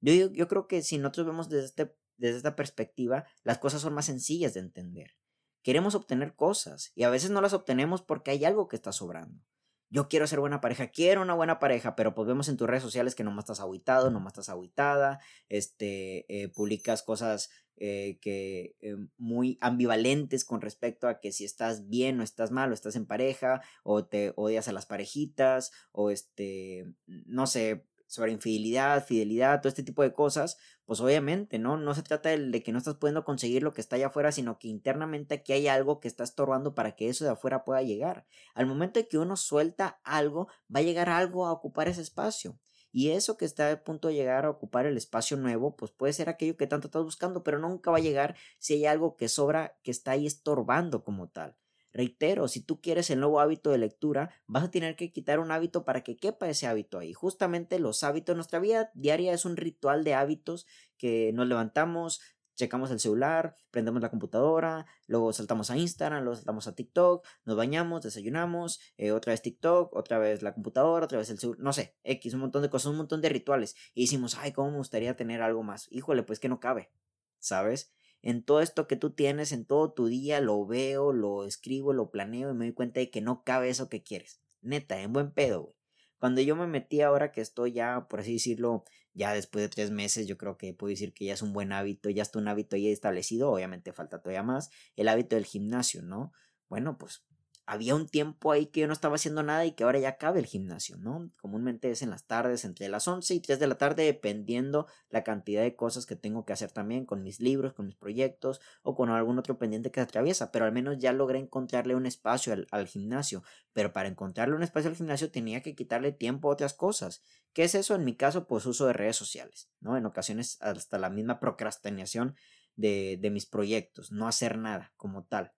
Yo, 0.00 0.30
yo 0.32 0.48
creo 0.48 0.66
que 0.66 0.82
si 0.82 0.98
nosotros 0.98 1.26
vemos 1.26 1.48
desde, 1.48 1.66
este, 1.66 1.96
desde 2.16 2.38
esta 2.38 2.56
perspectiva, 2.56 3.24
las 3.42 3.58
cosas 3.58 3.80
son 3.80 3.94
más 3.94 4.06
sencillas 4.06 4.54
de 4.54 4.60
entender. 4.60 5.16
Queremos 5.62 5.94
obtener 5.94 6.34
cosas 6.34 6.92
y 6.94 7.02
a 7.02 7.10
veces 7.10 7.30
no 7.30 7.40
las 7.40 7.52
obtenemos 7.52 8.02
porque 8.02 8.30
hay 8.30 8.44
algo 8.44 8.68
que 8.68 8.76
está 8.76 8.92
sobrando 8.92 9.44
yo 9.88 10.08
quiero 10.08 10.26
ser 10.26 10.40
buena 10.40 10.60
pareja, 10.60 10.88
quiero 10.88 11.22
una 11.22 11.34
buena 11.34 11.58
pareja, 11.58 11.94
pero 11.94 12.14
pues 12.14 12.26
vemos 12.26 12.48
en 12.48 12.56
tus 12.56 12.68
redes 12.68 12.82
sociales 12.82 13.14
que 13.14 13.24
nomás 13.24 13.44
estás 13.44 13.60
aguitado, 13.60 14.10
nomás 14.10 14.32
estás 14.32 14.48
aguitada, 14.48 15.20
este, 15.48 16.26
eh, 16.28 16.48
publicas 16.48 17.02
cosas 17.02 17.50
eh, 17.76 18.18
que 18.20 18.76
eh, 18.80 18.96
muy 19.16 19.58
ambivalentes 19.60 20.44
con 20.44 20.60
respecto 20.60 21.08
a 21.08 21.20
que 21.20 21.30
si 21.30 21.44
estás 21.44 21.88
bien 21.88 22.20
o 22.20 22.24
estás 22.24 22.50
mal 22.50 22.70
o 22.70 22.74
estás 22.74 22.96
en 22.96 23.06
pareja 23.06 23.62
o 23.84 24.06
te 24.06 24.32
odias 24.36 24.66
a 24.68 24.72
las 24.72 24.86
parejitas 24.86 25.72
o 25.92 26.10
este, 26.10 26.86
no 27.06 27.46
sé, 27.46 27.86
sobre 28.06 28.32
infidelidad, 28.32 29.04
fidelidad, 29.04 29.60
todo 29.60 29.68
este 29.68 29.82
tipo 29.82 30.02
de 30.02 30.12
cosas, 30.12 30.58
pues 30.84 31.00
obviamente, 31.00 31.58
¿no? 31.58 31.76
No 31.76 31.94
se 31.94 32.02
trata 32.02 32.30
de, 32.30 32.62
que 32.62 32.72
no 32.72 32.78
estás 32.78 32.94
pudiendo 32.96 33.24
conseguir 33.24 33.62
lo 33.62 33.72
que 33.72 33.80
está 33.80 33.96
allá 33.96 34.06
afuera, 34.06 34.32
sino 34.32 34.58
que 34.58 34.68
internamente 34.68 35.34
aquí 35.34 35.52
hay 35.52 35.68
algo 35.68 36.00
que 36.00 36.08
está 36.08 36.24
estorbando 36.24 36.74
para 36.74 36.94
que 36.96 37.08
eso 37.08 37.24
de 37.24 37.30
afuera 37.30 37.64
pueda 37.64 37.82
llegar. 37.82 38.26
Al 38.54 38.66
momento 38.66 39.00
de 39.00 39.08
que 39.08 39.18
uno 39.18 39.36
suelta 39.36 40.00
algo, 40.04 40.48
va 40.74 40.80
a 40.80 40.82
llegar 40.82 41.08
algo 41.08 41.46
a 41.46 41.52
ocupar 41.52 41.88
ese 41.88 42.02
espacio. 42.02 42.58
Y 42.92 43.10
eso 43.10 43.36
que 43.36 43.44
está 43.44 43.70
a 43.70 43.84
punto 43.84 44.08
de 44.08 44.14
llegar 44.14 44.46
a 44.46 44.50
ocupar 44.50 44.86
el 44.86 44.96
espacio 44.96 45.36
nuevo, 45.36 45.76
pues 45.76 45.90
puede 45.90 46.12
ser 46.12 46.28
aquello 46.28 46.56
que 46.56 46.66
tanto 46.66 46.86
estás 46.88 47.02
buscando, 47.02 47.42
pero 47.42 47.58
nunca 47.58 47.90
va 47.90 47.98
a 47.98 48.00
llegar 48.00 48.36
si 48.58 48.74
hay 48.74 48.86
algo 48.86 49.16
que 49.16 49.28
sobra, 49.28 49.76
que 49.82 49.90
está 49.90 50.12
ahí 50.12 50.26
estorbando 50.26 51.04
como 51.04 51.28
tal. 51.28 51.56
Reitero, 51.96 52.46
si 52.46 52.60
tú 52.60 52.82
quieres 52.82 53.08
el 53.08 53.20
nuevo 53.20 53.40
hábito 53.40 53.70
de 53.70 53.78
lectura, 53.78 54.28
vas 54.46 54.64
a 54.64 54.70
tener 54.70 54.96
que 54.96 55.12
quitar 55.12 55.40
un 55.40 55.50
hábito 55.50 55.86
para 55.86 56.02
que 56.02 56.18
quepa 56.18 56.46
ese 56.46 56.66
hábito 56.66 56.98
ahí. 56.98 57.14
Justamente 57.14 57.78
los 57.78 58.04
hábitos, 58.04 58.36
nuestra 58.36 58.58
vida 58.58 58.90
diaria 58.92 59.32
es 59.32 59.46
un 59.46 59.56
ritual 59.56 60.04
de 60.04 60.12
hábitos 60.12 60.66
que 60.98 61.32
nos 61.32 61.46
levantamos, 61.48 62.20
checamos 62.54 62.90
el 62.90 63.00
celular, 63.00 63.56
prendemos 63.70 64.02
la 64.02 64.10
computadora, 64.10 64.84
luego 65.06 65.32
saltamos 65.32 65.70
a 65.70 65.78
Instagram, 65.78 66.22
luego 66.22 66.36
saltamos 66.36 66.66
a 66.66 66.74
TikTok, 66.74 67.26
nos 67.46 67.56
bañamos, 67.56 68.02
desayunamos, 68.02 68.78
eh, 68.98 69.12
otra 69.12 69.32
vez 69.32 69.40
TikTok, 69.40 69.96
otra 69.96 70.18
vez 70.18 70.42
la 70.42 70.52
computadora, 70.52 71.06
otra 71.06 71.16
vez 71.16 71.30
el 71.30 71.38
celular, 71.38 71.62
no 71.62 71.72
sé, 71.72 71.96
X, 72.04 72.34
un 72.34 72.40
montón 72.40 72.60
de 72.60 72.68
cosas, 72.68 72.90
un 72.90 72.98
montón 72.98 73.22
de 73.22 73.30
rituales. 73.30 73.74
Y 73.94 74.02
decimos, 74.02 74.36
ay, 74.38 74.52
¿cómo 74.52 74.70
me 74.70 74.76
gustaría 74.76 75.16
tener 75.16 75.40
algo 75.40 75.62
más? 75.62 75.90
Híjole, 75.90 76.24
pues 76.24 76.40
que 76.40 76.50
no 76.50 76.60
cabe, 76.60 76.90
¿sabes? 77.38 77.95
En 78.26 78.42
todo 78.42 78.60
esto 78.60 78.88
que 78.88 78.96
tú 78.96 79.10
tienes, 79.10 79.52
en 79.52 79.64
todo 79.64 79.92
tu 79.92 80.06
día, 80.08 80.40
lo 80.40 80.66
veo, 80.66 81.12
lo 81.12 81.44
escribo, 81.44 81.92
lo 81.92 82.10
planeo 82.10 82.50
y 82.50 82.54
me 82.54 82.64
doy 82.64 82.74
cuenta 82.74 82.98
de 82.98 83.08
que 83.08 83.20
no 83.20 83.44
cabe 83.44 83.68
eso 83.68 83.88
que 83.88 84.02
quieres. 84.02 84.40
Neta, 84.62 85.00
en 85.00 85.12
buen 85.12 85.30
pedo, 85.30 85.62
güey. 85.62 85.76
Cuando 86.18 86.40
yo 86.40 86.56
me 86.56 86.66
metí 86.66 87.02
ahora 87.02 87.30
que 87.30 87.40
estoy 87.40 87.70
ya, 87.70 88.08
por 88.08 88.18
así 88.18 88.32
decirlo, 88.32 88.82
ya 89.14 89.32
después 89.32 89.62
de 89.62 89.68
tres 89.68 89.92
meses, 89.92 90.26
yo 90.26 90.36
creo 90.36 90.58
que 90.58 90.74
puedo 90.74 90.90
decir 90.90 91.14
que 91.14 91.24
ya 91.26 91.34
es 91.34 91.42
un 91.42 91.52
buen 91.52 91.72
hábito, 91.72 92.10
ya 92.10 92.22
está 92.22 92.40
un 92.40 92.48
hábito 92.48 92.76
ya 92.76 92.88
establecido, 92.88 93.52
obviamente 93.52 93.92
falta 93.92 94.20
todavía 94.20 94.42
más, 94.42 94.70
el 94.96 95.06
hábito 95.06 95.36
del 95.36 95.44
gimnasio, 95.44 96.02
¿no? 96.02 96.32
Bueno, 96.68 96.98
pues 96.98 97.24
había 97.66 97.96
un 97.96 98.08
tiempo 98.08 98.52
ahí 98.52 98.66
que 98.66 98.80
yo 98.80 98.86
no 98.86 98.92
estaba 98.92 99.16
haciendo 99.16 99.42
nada 99.42 99.66
y 99.66 99.72
que 99.72 99.82
ahora 99.82 99.98
ya 99.98 100.18
cabe 100.18 100.38
el 100.38 100.46
gimnasio, 100.46 100.96
¿no? 100.98 101.32
Comúnmente 101.40 101.90
es 101.90 102.00
en 102.00 102.10
las 102.10 102.24
tardes, 102.24 102.64
entre 102.64 102.88
las 102.88 103.08
11 103.08 103.34
y 103.34 103.40
3 103.40 103.58
de 103.58 103.66
la 103.66 103.76
tarde, 103.76 104.04
dependiendo 104.04 104.86
la 105.10 105.24
cantidad 105.24 105.62
de 105.62 105.74
cosas 105.74 106.06
que 106.06 106.14
tengo 106.14 106.44
que 106.44 106.52
hacer 106.52 106.70
también 106.70 107.04
con 107.04 107.24
mis 107.24 107.40
libros, 107.40 107.72
con 107.72 107.86
mis 107.86 107.96
proyectos 107.96 108.60
o 108.84 108.94
con 108.94 109.10
algún 109.10 109.40
otro 109.40 109.58
pendiente 109.58 109.90
que 109.90 110.00
atraviesa, 110.00 110.52
pero 110.52 110.64
al 110.64 110.72
menos 110.72 110.98
ya 110.98 111.12
logré 111.12 111.40
encontrarle 111.40 111.96
un 111.96 112.06
espacio 112.06 112.52
al, 112.52 112.68
al 112.70 112.86
gimnasio, 112.86 113.42
pero 113.72 113.92
para 113.92 114.08
encontrarle 114.08 114.54
un 114.54 114.62
espacio 114.62 114.88
al 114.88 114.96
gimnasio 114.96 115.32
tenía 115.32 115.60
que 115.60 115.74
quitarle 115.74 116.12
tiempo 116.12 116.48
a 116.48 116.52
otras 116.52 116.72
cosas. 116.72 117.22
¿Qué 117.52 117.64
es 117.64 117.74
eso? 117.74 117.96
En 117.96 118.04
mi 118.04 118.14
caso, 118.16 118.46
pues 118.46 118.64
uso 118.66 118.86
de 118.86 118.92
redes 118.92 119.16
sociales, 119.16 119.70
¿no? 119.80 119.96
En 119.96 120.06
ocasiones 120.06 120.56
hasta 120.60 120.98
la 120.98 121.10
misma 121.10 121.40
procrastinación 121.40 122.36
de, 122.76 123.18
de 123.20 123.30
mis 123.30 123.46
proyectos, 123.46 124.12
no 124.12 124.28
hacer 124.28 124.56
nada 124.56 124.92
como 124.96 125.24
tal. 125.24 125.55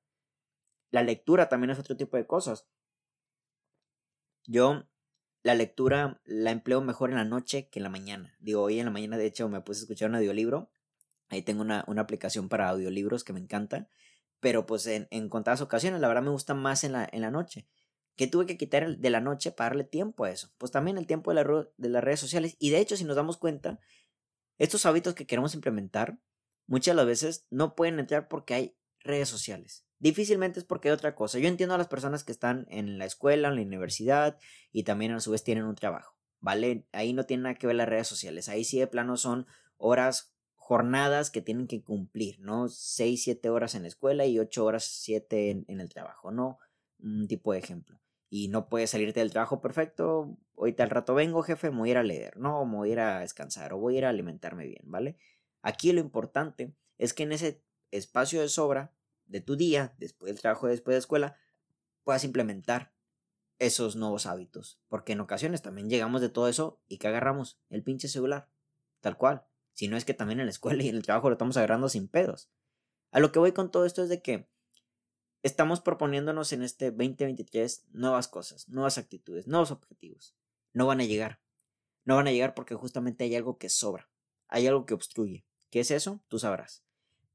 La 0.90 1.02
lectura 1.02 1.48
también 1.48 1.70
es 1.70 1.78
otro 1.78 1.96
tipo 1.96 2.16
de 2.16 2.26
cosas. 2.26 2.66
Yo 4.46 4.84
la 5.42 5.54
lectura 5.54 6.20
la 6.24 6.50
empleo 6.50 6.80
mejor 6.80 7.10
en 7.10 7.16
la 7.16 7.24
noche 7.24 7.68
que 7.68 7.78
en 7.78 7.84
la 7.84 7.90
mañana. 7.90 8.36
Digo, 8.40 8.62
hoy 8.62 8.78
en 8.78 8.86
la 8.86 8.90
mañana 8.90 9.16
de 9.16 9.26
hecho 9.26 9.48
me 9.48 9.60
puse 9.60 9.80
a 9.80 9.82
escuchar 9.82 10.10
un 10.10 10.16
audiolibro. 10.16 10.70
Ahí 11.28 11.42
tengo 11.42 11.62
una, 11.62 11.84
una 11.86 12.02
aplicación 12.02 12.48
para 12.48 12.68
audiolibros 12.68 13.24
que 13.24 13.32
me 13.32 13.40
encanta. 13.40 13.88
Pero 14.40 14.66
pues 14.66 14.86
en, 14.86 15.08
en, 15.10 15.28
contadas 15.28 15.60
ocasiones, 15.60 16.00
la 16.00 16.08
verdad 16.08 16.22
me 16.22 16.30
gusta 16.30 16.54
más 16.54 16.84
en 16.84 16.92
la, 16.92 17.08
en 17.10 17.22
la 17.22 17.30
noche. 17.30 17.66
¿Qué 18.16 18.26
tuve 18.26 18.46
que 18.46 18.56
quitar 18.56 18.98
de 18.98 19.10
la 19.10 19.20
noche 19.20 19.52
para 19.52 19.70
darle 19.70 19.84
tiempo 19.84 20.24
a 20.24 20.30
eso? 20.30 20.50
Pues 20.58 20.72
también 20.72 20.98
el 20.98 21.06
tiempo 21.06 21.32
de, 21.32 21.68
de 21.76 21.88
las 21.88 22.04
redes 22.04 22.20
sociales. 22.20 22.56
Y 22.58 22.70
de 22.70 22.78
hecho, 22.78 22.96
si 22.96 23.04
nos 23.04 23.16
damos 23.16 23.36
cuenta, 23.36 23.80
estos 24.58 24.86
hábitos 24.86 25.14
que 25.14 25.26
queremos 25.26 25.54
implementar, 25.54 26.18
muchas 26.66 26.92
de 26.92 26.96
las 26.96 27.06
veces 27.06 27.46
no 27.50 27.74
pueden 27.74 27.98
entrar 27.98 28.28
porque 28.28 28.54
hay 28.54 28.76
redes 29.00 29.28
sociales. 29.28 29.87
Difícilmente 30.00 30.60
es 30.60 30.64
porque 30.64 30.88
hay 30.88 30.94
otra 30.94 31.14
cosa. 31.14 31.38
Yo 31.38 31.48
entiendo 31.48 31.74
a 31.74 31.78
las 31.78 31.88
personas 31.88 32.22
que 32.22 32.32
están 32.32 32.66
en 32.70 32.98
la 32.98 33.04
escuela, 33.04 33.48
en 33.48 33.56
la 33.56 33.62
universidad 33.62 34.38
y 34.70 34.84
también 34.84 35.12
a 35.12 35.20
su 35.20 35.32
vez 35.32 35.42
tienen 35.42 35.64
un 35.64 35.74
trabajo, 35.74 36.16
¿vale? 36.40 36.86
Ahí 36.92 37.12
no 37.12 37.24
tiene 37.24 37.44
nada 37.44 37.54
que 37.56 37.66
ver 37.66 37.76
las 37.76 37.88
redes 37.88 38.06
sociales. 38.06 38.48
Ahí 38.48 38.64
sí 38.64 38.78
de 38.78 38.86
plano 38.86 39.16
son 39.16 39.46
horas, 39.76 40.36
jornadas 40.54 41.30
que 41.30 41.40
tienen 41.40 41.66
que 41.66 41.82
cumplir, 41.82 42.38
¿no? 42.40 42.68
6, 42.68 43.22
7 43.24 43.48
horas 43.50 43.74
en 43.74 43.82
la 43.82 43.88
escuela 43.88 44.24
y 44.26 44.38
8 44.38 44.64
horas, 44.64 44.84
7 44.84 45.64
en, 45.66 45.80
el 45.80 45.88
trabajo, 45.88 46.30
¿no? 46.30 46.58
Un 47.00 47.26
tipo 47.26 47.52
de 47.52 47.58
ejemplo. 47.58 48.00
Y 48.30 48.48
no 48.48 48.68
puedes 48.68 48.90
salirte 48.90 49.20
del 49.20 49.30
trabajo 49.30 49.60
perfecto. 49.60 50.36
Ahorita 50.56 50.84
al 50.84 50.90
rato 50.90 51.14
vengo, 51.14 51.42
jefe, 51.42 51.70
me 51.70 51.78
voy 51.78 51.88
a 51.88 51.92
ir 51.92 51.98
a 51.98 52.02
leer, 52.02 52.36
¿no? 52.36 52.64
me 52.66 52.76
voy 52.76 52.90
a 52.90 52.92
ir 52.92 53.00
a 53.00 53.20
descansar 53.20 53.72
o 53.72 53.78
voy 53.78 53.94
a 53.94 53.98
ir 53.98 54.04
a 54.04 54.10
alimentarme 54.10 54.66
bien, 54.66 54.82
¿vale? 54.84 55.16
Aquí 55.62 55.90
lo 55.92 56.00
importante 56.00 56.74
es 56.98 57.14
que 57.14 57.22
en 57.24 57.32
ese 57.32 57.64
espacio 57.90 58.40
de 58.40 58.48
sobra 58.48 58.92
de 59.28 59.40
tu 59.40 59.56
día, 59.56 59.94
después 59.98 60.32
del 60.32 60.40
trabajo, 60.40 60.66
después 60.66 60.92
de 60.92 60.96
la 60.96 61.00
escuela, 61.00 61.36
puedas 62.04 62.24
implementar 62.24 62.92
esos 63.58 63.96
nuevos 63.96 64.26
hábitos. 64.26 64.80
Porque 64.88 65.12
en 65.12 65.20
ocasiones 65.20 65.62
también 65.62 65.88
llegamos 65.88 66.20
de 66.20 66.28
todo 66.28 66.48
eso 66.48 66.80
y 66.88 66.98
que 66.98 67.08
agarramos 67.08 67.60
el 67.70 67.82
pinche 67.82 68.08
celular. 68.08 68.48
Tal 69.00 69.16
cual. 69.16 69.44
Si 69.72 69.88
no 69.88 69.96
es 69.96 70.04
que 70.04 70.14
también 70.14 70.40
en 70.40 70.46
la 70.46 70.50
escuela 70.50 70.82
y 70.82 70.88
en 70.88 70.96
el 70.96 71.02
trabajo 71.02 71.28
lo 71.28 71.34
estamos 71.34 71.56
agarrando 71.56 71.88
sin 71.88 72.08
pedos. 72.08 72.50
A 73.10 73.20
lo 73.20 73.32
que 73.32 73.38
voy 73.38 73.52
con 73.52 73.70
todo 73.70 73.84
esto 73.84 74.02
es 74.02 74.08
de 74.08 74.22
que 74.22 74.48
estamos 75.42 75.80
proponiéndonos 75.80 76.52
en 76.52 76.62
este 76.62 76.90
2023 76.90 77.86
nuevas 77.92 78.28
cosas, 78.28 78.68
nuevas 78.68 78.98
actitudes, 78.98 79.46
nuevos 79.46 79.70
objetivos. 79.70 80.34
No 80.72 80.86
van 80.86 81.00
a 81.00 81.04
llegar. 81.04 81.40
No 82.04 82.16
van 82.16 82.26
a 82.26 82.32
llegar 82.32 82.54
porque 82.54 82.74
justamente 82.74 83.24
hay 83.24 83.36
algo 83.36 83.58
que 83.58 83.68
sobra. 83.68 84.10
Hay 84.48 84.66
algo 84.66 84.86
que 84.86 84.94
obstruye. 84.94 85.46
¿Qué 85.70 85.80
es 85.80 85.90
eso? 85.90 86.22
Tú 86.28 86.38
sabrás. 86.38 86.84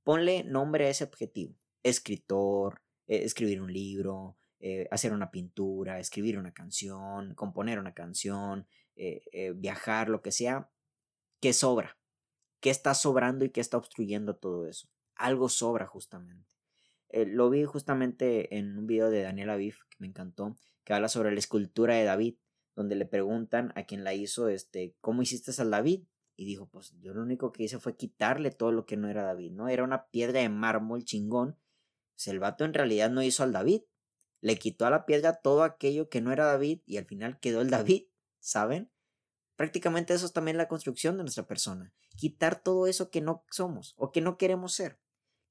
Ponle 0.03 0.43
nombre 0.43 0.88
a 0.88 0.89
ese 0.89 1.03
objetivo. 1.03 1.55
Escritor, 1.83 2.81
eh, 3.07 3.23
escribir 3.23 3.61
un 3.61 3.71
libro, 3.71 4.37
eh, 4.59 4.87
hacer 4.91 5.13
una 5.13 5.31
pintura, 5.31 5.99
escribir 5.99 6.37
una 6.37 6.53
canción, 6.53 7.35
componer 7.35 7.79
una 7.79 7.93
canción, 7.93 8.67
eh, 8.95 9.53
viajar, 9.55 10.09
lo 10.09 10.21
que 10.21 10.31
sea. 10.31 10.69
¿Qué 11.41 11.53
sobra? 11.53 11.97
¿Qué 12.61 12.69
está 12.69 12.93
sobrando 12.93 13.43
y 13.43 13.49
qué 13.49 13.59
está 13.59 13.77
obstruyendo 13.77 14.35
todo 14.35 14.67
eso? 14.67 14.87
Algo 15.15 15.49
sobra 15.49 15.85
justamente. 15.85 16.47
lo 17.11 17.49
vi 17.51 17.63
justamente 17.65 18.57
en 18.57 18.77
un 18.77 18.87
video 18.87 19.11
de 19.11 19.21
Daniel 19.21 19.51
Aviv 19.51 19.75
que 19.89 19.97
me 19.99 20.07
encantó, 20.07 20.57
que 20.83 20.93
habla 20.93 21.09
sobre 21.09 21.31
la 21.31 21.37
escultura 21.39 21.95
de 21.95 22.05
David, 22.05 22.37
donde 22.75 22.95
le 22.95 23.05
preguntan 23.05 23.71
a 23.75 23.83
quien 23.83 24.03
la 24.03 24.15
hizo, 24.15 24.47
este, 24.47 24.95
¿cómo 24.99 25.21
hiciste 25.21 25.51
al 25.61 25.69
David? 25.69 26.05
Y 26.35 26.45
dijo, 26.45 26.67
pues 26.69 26.95
yo 27.01 27.13
lo 27.13 27.21
único 27.21 27.51
que 27.51 27.63
hice 27.63 27.77
fue 27.77 27.95
quitarle 27.95 28.49
todo 28.49 28.71
lo 28.71 28.87
que 28.87 28.97
no 28.97 29.09
era 29.09 29.23
David, 29.23 29.51
¿no? 29.51 29.69
Era 29.69 29.83
una 29.83 30.07
piedra 30.09 30.39
de 30.39 30.49
mármol 30.49 31.03
chingón 31.03 31.57
pues, 32.15 32.27
el 32.27 32.39
vato 32.39 32.65
en 32.65 32.74
realidad 32.74 33.10
no 33.10 33.22
hizo 33.22 33.43
al 33.43 33.51
David. 33.51 33.82
Le 34.41 34.58
quitó 34.58 34.86
a 34.86 34.89
la 34.89 35.05
piedra 35.05 35.39
todo 35.41 35.63
aquello 35.63 36.10
que 36.10 36.22
no 36.22 36.32
era 36.32 36.46
David 36.46 36.82
y 36.86 36.98
al 36.98 37.05
final 37.05 37.39
quedó 37.39 37.62
el 37.62 37.70
David, 37.70 38.03
¿saben? 38.39 38.91
Prácticamente 39.55 40.13
eso 40.13 40.25
es 40.25 40.34
también 40.34 40.58
la 40.58 40.67
construcción 40.67 41.15
de 41.17 41.24
nuestra 41.24 41.48
persona. 41.48 41.93
Quitar 42.17 42.62
todo 42.62 42.88
eso 42.88 43.10
que 43.10 43.22
no 43.22 43.46
somos 43.50 43.93
o 43.98 44.12
que 44.12 44.22
no 44.22 44.38
queremos 44.38 44.74
ser. 44.74 45.00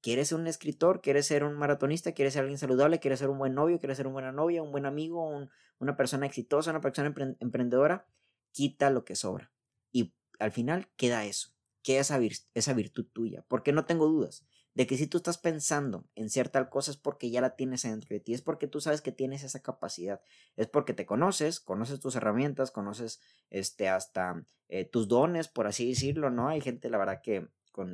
¿Quieres 0.01 0.27
ser 0.27 0.37
un 0.37 0.47
escritor? 0.47 1.01
¿Quieres 1.01 1.25
ser 1.25 1.43
un 1.43 1.53
maratonista? 1.53 2.11
¿Quieres 2.11 2.33
ser 2.33 2.41
alguien 2.41 2.57
saludable? 2.59 2.99
¿Quieres 2.99 3.19
ser 3.19 3.29
un 3.29 3.39
buen 3.39 3.55
novio? 3.55 3.79
¿Quieres 3.79 3.97
ser 3.97 4.05
una 4.05 4.13
buena 4.13 4.31
novia? 4.31 4.61
¿Un 4.61 4.71
buen 4.71 4.85
amigo? 4.85 5.49
¿Una 5.79 5.95
persona 5.95 6.25
exitosa? 6.25 6.71
¿Una 6.71 6.81
persona 6.81 7.13
emprendedora? 7.39 8.05
Quita 8.51 8.89
lo 8.89 9.05
que 9.05 9.15
sobra. 9.15 9.51
Y 9.91 10.13
al 10.39 10.51
final 10.51 10.91
queda 10.97 11.25
eso. 11.25 11.55
Queda 11.81 12.01
esa 12.01 12.73
virtud 12.73 13.05
tuya. 13.13 13.45
Porque 13.47 13.71
no 13.71 13.85
tengo 13.85 14.07
dudas 14.07 14.45
de 14.75 14.87
que 14.87 14.97
si 14.97 15.07
tú 15.07 15.17
estás 15.17 15.37
pensando 15.37 16.05
en 16.15 16.29
cierta 16.29 16.69
cosa 16.69 16.91
es 16.91 16.97
porque 16.97 17.29
ya 17.29 17.41
la 17.41 17.55
tienes 17.55 17.83
dentro 17.83 18.09
de 18.09 18.19
ti, 18.19 18.33
es 18.33 18.41
porque 18.41 18.67
tú 18.67 18.81
sabes 18.81 19.01
que 19.01 19.11
tienes 19.11 19.43
esa 19.43 19.61
capacidad, 19.61 20.21
es 20.55 20.67
porque 20.67 20.93
te 20.93 21.05
conoces, 21.05 21.59
conoces 21.59 21.99
tus 21.99 22.15
herramientas, 22.15 22.71
conoces 22.71 23.21
este 23.49 23.89
hasta 23.89 24.45
eh, 24.69 24.85
tus 24.85 25.07
dones, 25.07 25.47
por 25.47 25.67
así 25.67 25.89
decirlo, 25.89 26.31
¿no? 26.31 26.49
Hay 26.49 26.61
gente, 26.61 26.89
la 26.89 26.97
verdad, 26.97 27.21
que 27.21 27.47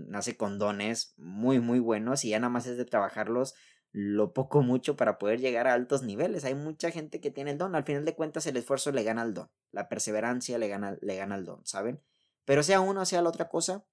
nace 0.07 0.37
con 0.37 0.57
dones 0.57 1.13
muy, 1.17 1.59
muy 1.59 1.79
buenos 1.79 2.23
y 2.23 2.29
ya 2.29 2.39
nada 2.39 2.49
más 2.49 2.67
es 2.67 2.77
de 2.77 2.85
trabajarlos 2.85 3.55
lo 3.91 4.33
poco 4.33 4.61
mucho 4.61 4.95
para 4.95 5.17
poder 5.17 5.39
llegar 5.39 5.67
a 5.67 5.73
altos 5.73 6.03
niveles. 6.03 6.45
Hay 6.45 6.55
mucha 6.55 6.91
gente 6.91 7.19
que 7.19 7.31
tiene 7.31 7.51
el 7.51 7.57
don, 7.57 7.75
al 7.75 7.83
final 7.83 8.05
de 8.05 8.15
cuentas 8.15 8.45
el 8.45 8.57
esfuerzo 8.57 8.91
le 8.91 9.03
gana 9.03 9.23
al 9.23 9.33
don, 9.33 9.49
la 9.71 9.89
perseverancia 9.89 10.57
le 10.57 10.67
gana, 10.67 10.97
le 11.01 11.15
gana 11.15 11.35
al 11.35 11.45
don, 11.45 11.65
¿saben? 11.65 12.01
Pero 12.45 12.63
sea 12.63 12.81
uno, 12.81 13.05
sea 13.05 13.21
la 13.21 13.29
otra 13.29 13.49
cosa, 13.49 13.85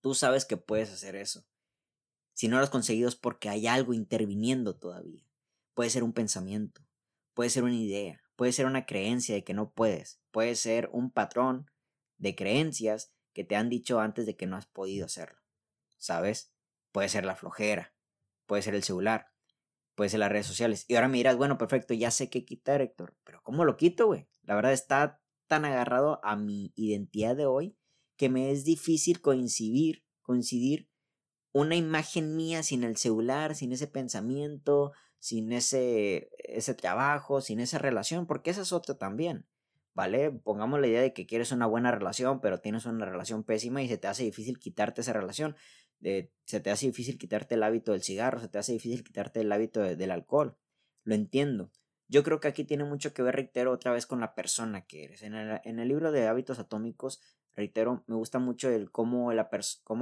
tú 0.00 0.14
sabes 0.14 0.44
que 0.44 0.56
puedes 0.56 0.92
hacer 0.92 1.16
eso. 1.16 1.44
Si 2.36 2.48
no 2.48 2.58
lo 2.58 2.64
has 2.64 2.70
conseguido 2.70 3.08
es 3.08 3.16
porque 3.16 3.48
hay 3.48 3.66
algo 3.66 3.94
interviniendo 3.94 4.76
todavía. 4.76 5.26
Puede 5.72 5.88
ser 5.88 6.04
un 6.04 6.12
pensamiento, 6.12 6.86
puede 7.32 7.48
ser 7.48 7.64
una 7.64 7.76
idea, 7.76 8.20
puede 8.36 8.52
ser 8.52 8.66
una 8.66 8.84
creencia 8.84 9.34
de 9.34 9.42
que 9.42 9.54
no 9.54 9.72
puedes, 9.72 10.20
puede 10.32 10.54
ser 10.54 10.90
un 10.92 11.10
patrón 11.10 11.70
de 12.18 12.34
creencias 12.34 13.10
que 13.32 13.44
te 13.44 13.56
han 13.56 13.70
dicho 13.70 14.00
antes 14.00 14.26
de 14.26 14.36
que 14.36 14.44
no 14.44 14.56
has 14.56 14.66
podido 14.66 15.06
hacerlo. 15.06 15.40
¿Sabes? 15.96 16.52
Puede 16.92 17.08
ser 17.08 17.24
la 17.24 17.36
flojera, 17.36 17.94
puede 18.44 18.60
ser 18.60 18.74
el 18.74 18.82
celular, 18.82 19.32
puede 19.94 20.10
ser 20.10 20.20
las 20.20 20.30
redes 20.30 20.46
sociales. 20.46 20.84
Y 20.88 20.96
ahora 20.96 21.08
me 21.08 21.16
dirás, 21.16 21.38
bueno, 21.38 21.56
perfecto, 21.56 21.94
ya 21.94 22.10
sé 22.10 22.28
qué 22.28 22.44
quitar, 22.44 22.82
Héctor. 22.82 23.16
Pero 23.24 23.42
¿cómo 23.44 23.64
lo 23.64 23.78
quito, 23.78 24.08
güey? 24.08 24.28
La 24.42 24.56
verdad 24.56 24.74
está 24.74 25.22
tan 25.46 25.64
agarrado 25.64 26.20
a 26.22 26.36
mi 26.36 26.74
identidad 26.76 27.34
de 27.34 27.46
hoy 27.46 27.78
que 28.18 28.28
me 28.28 28.50
es 28.50 28.64
difícil 28.66 29.22
coincidir, 29.22 30.04
coincidir 30.20 30.90
una 31.56 31.74
imagen 31.74 32.36
mía 32.36 32.62
sin 32.62 32.84
el 32.84 32.98
celular, 32.98 33.54
sin 33.54 33.72
ese 33.72 33.86
pensamiento, 33.86 34.92
sin 35.18 35.52
ese, 35.52 36.28
ese 36.38 36.74
trabajo, 36.74 37.40
sin 37.40 37.60
esa 37.60 37.78
relación, 37.78 38.26
porque 38.26 38.50
esa 38.50 38.60
es 38.60 38.74
otra 38.74 38.98
también, 38.98 39.46
¿vale? 39.94 40.30
Pongamos 40.30 40.80
la 40.80 40.86
idea 40.86 41.00
de 41.00 41.14
que 41.14 41.24
quieres 41.24 41.52
una 41.52 41.64
buena 41.64 41.90
relación, 41.92 42.42
pero 42.42 42.60
tienes 42.60 42.84
una 42.84 43.06
relación 43.06 43.42
pésima 43.42 43.82
y 43.82 43.88
se 43.88 43.96
te 43.96 44.06
hace 44.06 44.22
difícil 44.24 44.58
quitarte 44.58 45.00
esa 45.00 45.14
relación, 45.14 45.56
se 46.02 46.60
te 46.60 46.70
hace 46.70 46.88
difícil 46.88 47.16
quitarte 47.16 47.54
el 47.54 47.62
hábito 47.62 47.92
del 47.92 48.02
cigarro, 48.02 48.38
se 48.38 48.48
te 48.48 48.58
hace 48.58 48.72
difícil 48.72 49.02
quitarte 49.02 49.40
el 49.40 49.50
hábito 49.50 49.80
del 49.80 50.10
alcohol, 50.10 50.58
lo 51.04 51.14
entiendo. 51.14 51.72
Yo 52.06 52.22
creo 52.22 52.38
que 52.38 52.48
aquí 52.48 52.64
tiene 52.64 52.84
mucho 52.84 53.14
que 53.14 53.22
ver, 53.22 53.34
reitero, 53.34 53.72
otra 53.72 53.92
vez 53.92 54.04
con 54.04 54.20
la 54.20 54.34
persona 54.34 54.84
que 54.84 55.04
eres. 55.04 55.22
En 55.22 55.34
el, 55.34 55.58
en 55.64 55.78
el 55.78 55.88
libro 55.88 56.12
de 56.12 56.28
hábitos 56.28 56.58
atómicos 56.58 57.22
reitero, 57.56 58.04
me 58.06 58.14
gusta 58.14 58.38
mucho 58.38 58.68
el 58.68 58.92
cómo, 58.92 59.32
el 59.32 59.40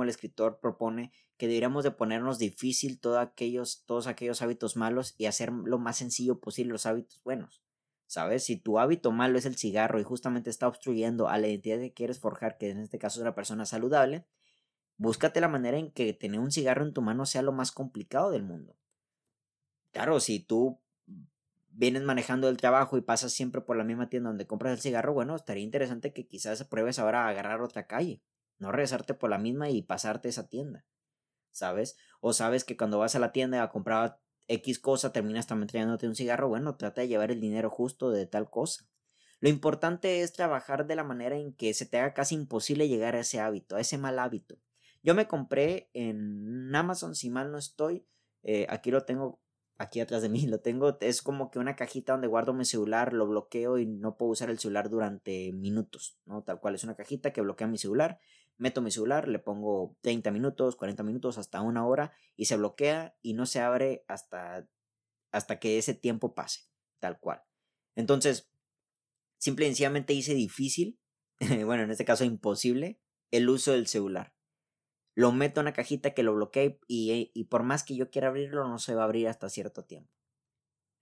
escritor 0.08 0.58
propone 0.60 1.12
que 1.36 1.46
deberíamos 1.46 1.84
de 1.84 1.92
ponernos 1.92 2.38
difícil 2.38 3.00
todos 3.00 3.18
aquellos, 3.18 3.84
todos 3.86 4.06
aquellos 4.06 4.42
hábitos 4.42 4.76
malos 4.76 5.14
y 5.16 5.26
hacer 5.26 5.52
lo 5.52 5.78
más 5.78 5.96
sencillo 5.96 6.40
posible 6.40 6.72
los 6.72 6.86
hábitos 6.86 7.22
buenos. 7.22 7.62
¿Sabes? 8.06 8.44
Si 8.44 8.56
tu 8.56 8.78
hábito 8.78 9.12
malo 9.12 9.38
es 9.38 9.46
el 9.46 9.56
cigarro 9.56 9.98
y 9.98 10.04
justamente 10.04 10.50
está 10.50 10.68
obstruyendo 10.68 11.28
a 11.28 11.38
la 11.38 11.48
identidad 11.48 11.78
que 11.78 11.94
quieres 11.94 12.20
forjar, 12.20 12.58
que 12.58 12.70
en 12.70 12.80
este 12.80 12.98
caso 12.98 13.18
es 13.18 13.22
una 13.22 13.34
persona 13.34 13.64
saludable, 13.64 14.26
búscate 14.96 15.40
la 15.40 15.48
manera 15.48 15.78
en 15.78 15.90
que 15.90 16.12
tener 16.12 16.40
un 16.40 16.50
cigarro 16.50 16.84
en 16.84 16.92
tu 16.92 17.02
mano 17.02 17.24
sea 17.24 17.42
lo 17.42 17.52
más 17.52 17.72
complicado 17.72 18.30
del 18.30 18.42
mundo. 18.42 18.76
Claro, 19.90 20.20
si 20.20 20.40
tú 20.40 20.80
vienes 21.76 22.02
manejando 22.02 22.48
el 22.48 22.56
trabajo 22.56 22.96
y 22.96 23.02
pasas 23.02 23.32
siempre 23.32 23.60
por 23.60 23.76
la 23.76 23.84
misma 23.84 24.08
tienda 24.08 24.30
donde 24.30 24.46
compras 24.46 24.72
el 24.72 24.80
cigarro, 24.80 25.12
bueno, 25.12 25.34
estaría 25.34 25.64
interesante 25.64 26.12
que 26.12 26.26
quizás 26.26 26.64
pruebes 26.64 26.98
ahora 26.98 27.26
a 27.26 27.28
agarrar 27.28 27.62
otra 27.62 27.86
calle, 27.86 28.22
no 28.58 28.70
regresarte 28.72 29.14
por 29.14 29.30
la 29.30 29.38
misma 29.38 29.70
y 29.70 29.82
pasarte 29.82 30.28
esa 30.28 30.48
tienda, 30.48 30.86
¿sabes? 31.50 31.96
O 32.20 32.32
sabes 32.32 32.64
que 32.64 32.76
cuando 32.76 32.98
vas 32.98 33.16
a 33.16 33.18
la 33.18 33.32
tienda 33.32 33.62
a 33.62 33.70
comprar 33.70 34.20
X 34.46 34.78
cosa, 34.78 35.12
terminas 35.12 35.46
también 35.46 35.68
trayéndote 35.68 36.06
un 36.06 36.14
cigarro, 36.14 36.48
bueno, 36.48 36.76
trata 36.76 37.00
de 37.00 37.08
llevar 37.08 37.30
el 37.30 37.40
dinero 37.40 37.70
justo 37.70 38.10
de 38.10 38.26
tal 38.26 38.50
cosa. 38.50 38.86
Lo 39.40 39.48
importante 39.48 40.20
es 40.20 40.32
trabajar 40.32 40.86
de 40.86 40.96
la 40.96 41.04
manera 41.04 41.36
en 41.36 41.54
que 41.54 41.74
se 41.74 41.86
te 41.86 41.98
haga 41.98 42.14
casi 42.14 42.34
imposible 42.34 42.88
llegar 42.88 43.16
a 43.16 43.20
ese 43.20 43.40
hábito, 43.40 43.76
a 43.76 43.80
ese 43.80 43.98
mal 43.98 44.18
hábito. 44.18 44.56
Yo 45.02 45.14
me 45.14 45.28
compré 45.28 45.90
en 45.92 46.74
Amazon, 46.74 47.14
si 47.14 47.30
mal 47.30 47.50
no 47.50 47.58
estoy, 47.58 48.06
eh, 48.42 48.66
aquí 48.70 48.90
lo 48.90 49.04
tengo 49.04 49.43
aquí 49.78 50.00
atrás 50.00 50.22
de 50.22 50.28
mí 50.28 50.46
lo 50.46 50.60
tengo, 50.60 50.98
es 51.00 51.22
como 51.22 51.50
que 51.50 51.58
una 51.58 51.76
cajita 51.76 52.12
donde 52.12 52.28
guardo 52.28 52.54
mi 52.54 52.64
celular, 52.64 53.12
lo 53.12 53.26
bloqueo 53.26 53.78
y 53.78 53.86
no 53.86 54.16
puedo 54.16 54.32
usar 54.32 54.50
el 54.50 54.58
celular 54.58 54.88
durante 54.88 55.52
minutos, 55.52 56.18
¿no? 56.26 56.42
Tal 56.42 56.60
cual 56.60 56.74
es 56.74 56.84
una 56.84 56.94
cajita 56.94 57.32
que 57.32 57.40
bloquea 57.40 57.66
mi 57.66 57.78
celular, 57.78 58.20
meto 58.56 58.82
mi 58.82 58.90
celular, 58.90 59.28
le 59.28 59.38
pongo 59.38 59.96
30 60.02 60.30
minutos, 60.30 60.76
40 60.76 61.02
minutos, 61.02 61.38
hasta 61.38 61.60
una 61.60 61.86
hora 61.86 62.12
y 62.36 62.44
se 62.44 62.56
bloquea 62.56 63.16
y 63.22 63.34
no 63.34 63.46
se 63.46 63.60
abre 63.60 64.04
hasta, 64.06 64.68
hasta 65.32 65.58
que 65.58 65.78
ese 65.78 65.94
tiempo 65.94 66.34
pase, 66.34 66.60
tal 67.00 67.18
cual. 67.18 67.42
Entonces, 67.96 68.50
simple 69.38 69.66
y 69.66 69.68
sencillamente 69.68 70.14
hice 70.14 70.34
difícil, 70.34 71.00
bueno, 71.64 71.82
en 71.82 71.90
este 71.90 72.04
caso 72.04 72.24
imposible, 72.24 73.00
el 73.30 73.48
uso 73.48 73.72
del 73.72 73.88
celular 73.88 74.33
lo 75.14 75.32
meto 75.32 75.60
en 75.60 75.66
una 75.66 75.72
cajita 75.72 76.12
que 76.12 76.22
lo 76.22 76.34
bloquee 76.34 76.80
y, 76.88 77.30
y, 77.32 77.44
por 77.44 77.62
más 77.62 77.84
que 77.84 77.94
yo 77.94 78.10
quiera 78.10 78.28
abrirlo 78.28 78.68
no 78.68 78.78
se 78.78 78.94
va 78.94 79.02
a 79.02 79.04
abrir 79.04 79.28
hasta 79.28 79.48
cierto 79.48 79.84
tiempo. 79.84 80.10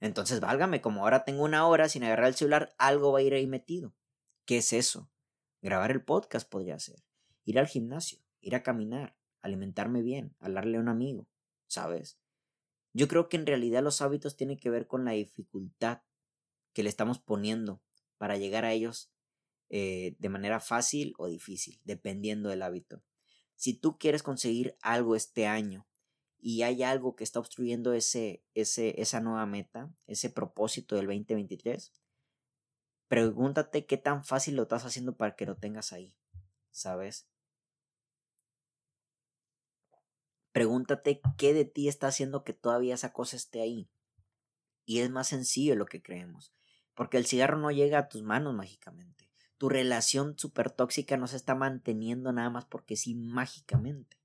Entonces, 0.01 0.41
válgame, 0.41 0.81
como 0.81 1.03
ahora 1.03 1.25
tengo 1.25 1.45
una 1.45 1.67
hora 1.67 1.89
sin 1.89 2.05
agarrar 2.05 2.27
el 2.27 2.35
celular, 2.35 2.75
algo 2.77 3.13
va 3.13 3.21
a 3.21 3.23
ir 3.23 3.35
ahí 3.35 3.47
metido. 3.47 3.95
¿Qué 4.45 4.59
es 4.59 4.73
eso? 4.73 5.11
Grabar 5.63 5.93
el 5.93 6.05
podcast 6.05 6.49
podría 6.49 6.79
ser. 6.79 7.05
Ir 7.45 7.59
al 7.59 7.69
gimnasio, 7.69 8.19
ir 8.41 8.55
a 8.55 8.63
caminar, 8.63 9.17
alimentarme 9.41 10.03
bien, 10.03 10.35
hablarle 10.41 10.77
a 10.77 10.81
un 10.81 10.89
amigo, 10.89 11.29
¿sabes? 11.69 12.19
Yo 12.93 13.09
creo 13.09 13.29
que 13.29 13.37
en 13.37 13.47
realidad 13.47 13.83
los 13.83 14.03
hábitos 14.03 14.37
tienen 14.37 14.59
que 14.59 14.71
ver 14.71 14.87
con 14.87 15.05
la 15.05 15.13
dificultad 15.13 16.03
que 16.73 16.83
le 16.83 16.89
estamos 16.89 17.19
poniendo 17.19 17.81
para 18.19 18.37
llegar 18.37 18.65
a 18.65 18.73
ellos 18.73 19.13
eh, 19.71 20.17
de 20.19 20.29
manera 20.29 20.61
fácil 20.61 21.15
o 21.17 21.29
difícil, 21.29 21.81
dependiendo 21.85 22.49
del 22.49 22.63
hábito. 22.63 23.03
Si 23.57 23.75
tú 23.75 23.99
quieres 23.99 24.23
conseguir 24.23 24.77
algo 24.83 25.17
este 25.17 25.47
año 25.47 25.87
y 26.39 26.63
hay 26.63 26.83
algo 26.83 27.15
que 27.15 27.25
está 27.25 27.39
obstruyendo 27.39 27.93
ese, 27.93 28.45
ese, 28.55 29.01
esa 29.01 29.21
nueva 29.21 29.47
meta, 29.47 29.95
ese 30.07 30.31
propósito 30.31 30.97
del 30.97 31.07
2023, 31.07 31.93
pregúntate 33.09 33.87
qué 33.87 33.97
tan 33.97 34.25
fácil 34.25 34.57
lo 34.57 34.63
estás 34.63 34.85
haciendo 34.85 35.17
para 35.17 35.37
que 35.37 35.47
lo 35.47 35.57
tengas 35.57 35.93
ahí, 35.93 36.15
¿sabes? 36.71 37.29
Pregúntate 40.53 41.23
qué 41.39 41.55
de 41.55 41.65
ti 41.65 41.89
está 41.89 42.09
haciendo 42.09 42.45
que 42.45 42.53
todavía 42.53 42.95
esa 42.95 43.13
cosa 43.13 43.37
esté 43.37 43.63
ahí. 43.63 43.91
Y 44.85 45.01
es 45.01 45.11
más 45.11 45.29
sencillo 45.29 45.77
lo 45.77 45.87
que 45.87 46.03
creemos. 46.03 46.53
Porque 46.95 47.17
el 47.17 47.27
cigarro 47.27 47.57
no 47.59 47.71
llega 47.71 47.99
a 47.99 48.09
tus 48.09 48.23
manos 48.23 48.55
mágicamente. 48.55 49.32
Tu 49.63 49.69
relación 49.69 50.37
súper 50.37 50.73
tóxica 50.73 51.17
no 51.17 51.29
se 51.29 51.37
está 51.37 51.55
manteniendo 51.55 52.33
nada 52.33 52.51
más 52.51 52.65
porque 52.65 52.97
sí 52.97 53.15
mágicamente. 53.15 54.19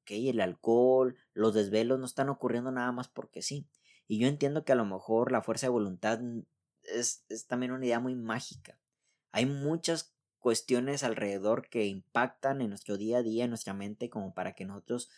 ¿Ok? 0.00 0.12
El 0.12 0.40
alcohol, 0.40 1.18
los 1.34 1.52
desvelos 1.52 1.98
no 1.98 2.06
están 2.06 2.30
ocurriendo 2.30 2.72
nada 2.72 2.92
más 2.92 3.08
porque 3.08 3.42
sí. 3.42 3.68
Y 4.08 4.18
yo 4.18 4.28
entiendo 4.28 4.64
que 4.64 4.72
a 4.72 4.74
lo 4.74 4.86
mejor 4.86 5.32
la 5.32 5.42
fuerza 5.42 5.66
de 5.66 5.72
voluntad 5.72 6.18
es, 6.84 7.26
es 7.28 7.46
también 7.46 7.72
una 7.72 7.84
idea 7.84 8.00
muy 8.00 8.14
mágica. 8.14 8.78
Hay 9.32 9.44
muchas 9.44 10.14
cuestiones 10.38 11.02
alrededor 11.02 11.68
que 11.68 11.84
impactan 11.84 12.62
en 12.62 12.70
nuestro 12.70 12.96
día 12.96 13.18
a 13.18 13.22
día, 13.22 13.44
en 13.44 13.50
nuestra 13.50 13.74
mente, 13.74 14.08
como 14.08 14.32
para 14.32 14.54
que 14.54 14.64
nosotros 14.64 15.10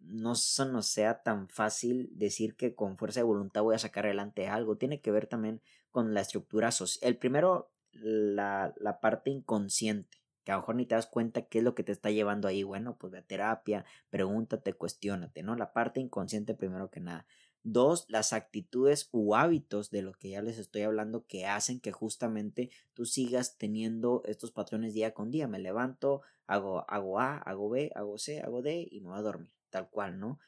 no 0.00 0.32
nos 0.32 0.86
sea 0.86 1.22
tan 1.22 1.50
fácil 1.50 2.08
decir 2.12 2.56
que 2.56 2.74
con 2.74 2.96
fuerza 2.96 3.20
de 3.20 3.24
voluntad 3.24 3.64
voy 3.64 3.74
a 3.74 3.78
sacar 3.78 4.06
adelante 4.06 4.48
algo. 4.48 4.78
Tiene 4.78 5.02
que 5.02 5.10
ver 5.10 5.26
también 5.26 5.60
con 5.90 6.14
la 6.14 6.22
estructura 6.22 6.70
social. 6.70 7.06
El 7.06 7.18
primero, 7.18 7.71
la, 7.92 8.74
la 8.76 9.00
parte 9.00 9.30
inconsciente, 9.30 10.18
que 10.44 10.52
a 10.52 10.56
lo 10.56 10.62
mejor 10.62 10.74
ni 10.76 10.86
te 10.86 10.94
das 10.94 11.06
cuenta 11.06 11.42
qué 11.42 11.58
es 11.58 11.64
lo 11.64 11.74
que 11.74 11.84
te 11.84 11.92
está 11.92 12.10
llevando 12.10 12.48
ahí. 12.48 12.62
Bueno, 12.62 12.96
pues 12.98 13.12
ve 13.12 13.18
a 13.18 13.22
terapia, 13.22 13.84
pregúntate, 14.10 14.74
cuestiónate, 14.74 15.42
¿no? 15.42 15.54
La 15.56 15.72
parte 15.72 16.00
inconsciente 16.00 16.54
primero 16.54 16.90
que 16.90 17.00
nada. 17.00 17.26
Dos, 17.64 18.06
las 18.08 18.32
actitudes 18.32 19.08
u 19.12 19.36
hábitos 19.36 19.90
de 19.90 20.02
lo 20.02 20.14
que 20.14 20.30
ya 20.30 20.42
les 20.42 20.58
estoy 20.58 20.82
hablando 20.82 21.26
que 21.26 21.46
hacen 21.46 21.78
que 21.78 21.92
justamente 21.92 22.70
tú 22.92 23.06
sigas 23.06 23.56
teniendo 23.56 24.22
estos 24.24 24.50
patrones 24.50 24.94
día 24.94 25.14
con 25.14 25.30
día. 25.30 25.46
Me 25.46 25.60
levanto, 25.60 26.22
hago, 26.48 26.84
hago 26.90 27.20
A, 27.20 27.38
hago 27.38 27.70
B, 27.70 27.92
hago 27.94 28.18
C, 28.18 28.40
hago 28.40 28.62
D 28.62 28.88
y 28.90 29.00
me 29.00 29.10
voy 29.10 29.18
a 29.18 29.22
dormir. 29.22 29.52
Tal 29.70 29.88
cual, 29.90 30.18
¿no? 30.18 30.40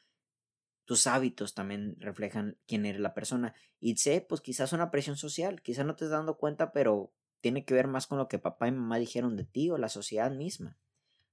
Tus 0.83 1.07
hábitos 1.07 1.53
también 1.53 1.95
reflejan 1.99 2.57
quién 2.67 2.85
eres 2.85 3.01
la 3.01 3.13
persona. 3.13 3.55
Y 3.79 3.95
C, 3.95 4.19
pues 4.19 4.41
quizás 4.41 4.73
una 4.73 4.91
presión 4.91 5.15
social. 5.15 5.61
Quizás 5.61 5.85
no 5.85 5.95
te 5.95 6.03
estás 6.03 6.19
dando 6.19 6.37
cuenta, 6.37 6.73
pero 6.73 7.13
tiene 7.45 7.63
que 7.63 7.75
ver 7.75 7.87
más 7.87 8.07
con 8.07 8.17
lo 8.17 8.27
que 8.27 8.39
papá 8.39 8.67
y 8.67 8.71
mamá 8.71 8.97
dijeron 8.97 9.37
de 9.37 9.43
ti 9.43 9.69
o 9.69 9.77
la 9.77 9.87
sociedad 9.87 10.31
misma. 10.31 10.79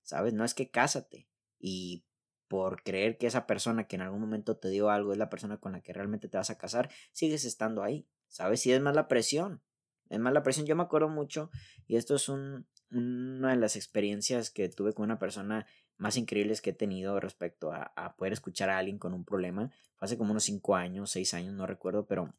¿Sabes? 0.02 0.34
No 0.34 0.44
es 0.44 0.52
que 0.52 0.70
cásate. 0.70 1.26
Y 1.58 2.04
por 2.48 2.82
creer 2.82 3.16
que 3.16 3.26
esa 3.26 3.46
persona 3.46 3.86
que 3.86 3.96
en 3.96 4.02
algún 4.02 4.20
momento 4.20 4.58
te 4.58 4.68
dio 4.68 4.90
algo 4.90 5.12
es 5.12 5.18
la 5.18 5.30
persona 5.30 5.56
con 5.56 5.72
la 5.72 5.80
que 5.80 5.94
realmente 5.94 6.28
te 6.28 6.36
vas 6.36 6.50
a 6.50 6.58
casar, 6.58 6.90
sigues 7.12 7.46
estando 7.46 7.82
ahí, 7.82 8.06
¿sabes? 8.28 8.60
Si 8.60 8.70
es 8.70 8.78
más 8.82 8.94
la 8.94 9.08
presión, 9.08 9.62
es 10.10 10.18
más 10.18 10.34
la 10.34 10.42
presión. 10.42 10.66
Yo 10.66 10.76
me 10.76 10.82
acuerdo 10.82 11.08
mucho, 11.08 11.48
y 11.86 11.96
esto 11.96 12.14
es 12.14 12.28
un, 12.28 12.66
una 12.90 13.52
de 13.52 13.56
las 13.56 13.74
experiencias 13.74 14.50
que 14.50 14.68
tuve 14.68 14.92
con 14.92 15.04
una 15.04 15.18
persona 15.18 15.64
más 15.96 16.18
increíbles 16.18 16.60
que 16.60 16.70
he 16.70 16.74
tenido 16.74 17.20
respecto 17.20 17.72
a, 17.72 17.90
a 17.96 18.16
poder 18.16 18.34
escuchar 18.34 18.68
a 18.68 18.76
alguien 18.76 18.98
con 18.98 19.14
un 19.14 19.24
problema. 19.24 19.72
Hace 19.96 20.18
como 20.18 20.32
unos 20.32 20.44
5 20.44 20.76
años, 20.76 21.10
6 21.10 21.32
años, 21.32 21.54
no 21.54 21.66
recuerdo, 21.66 22.04
pero 22.04 22.34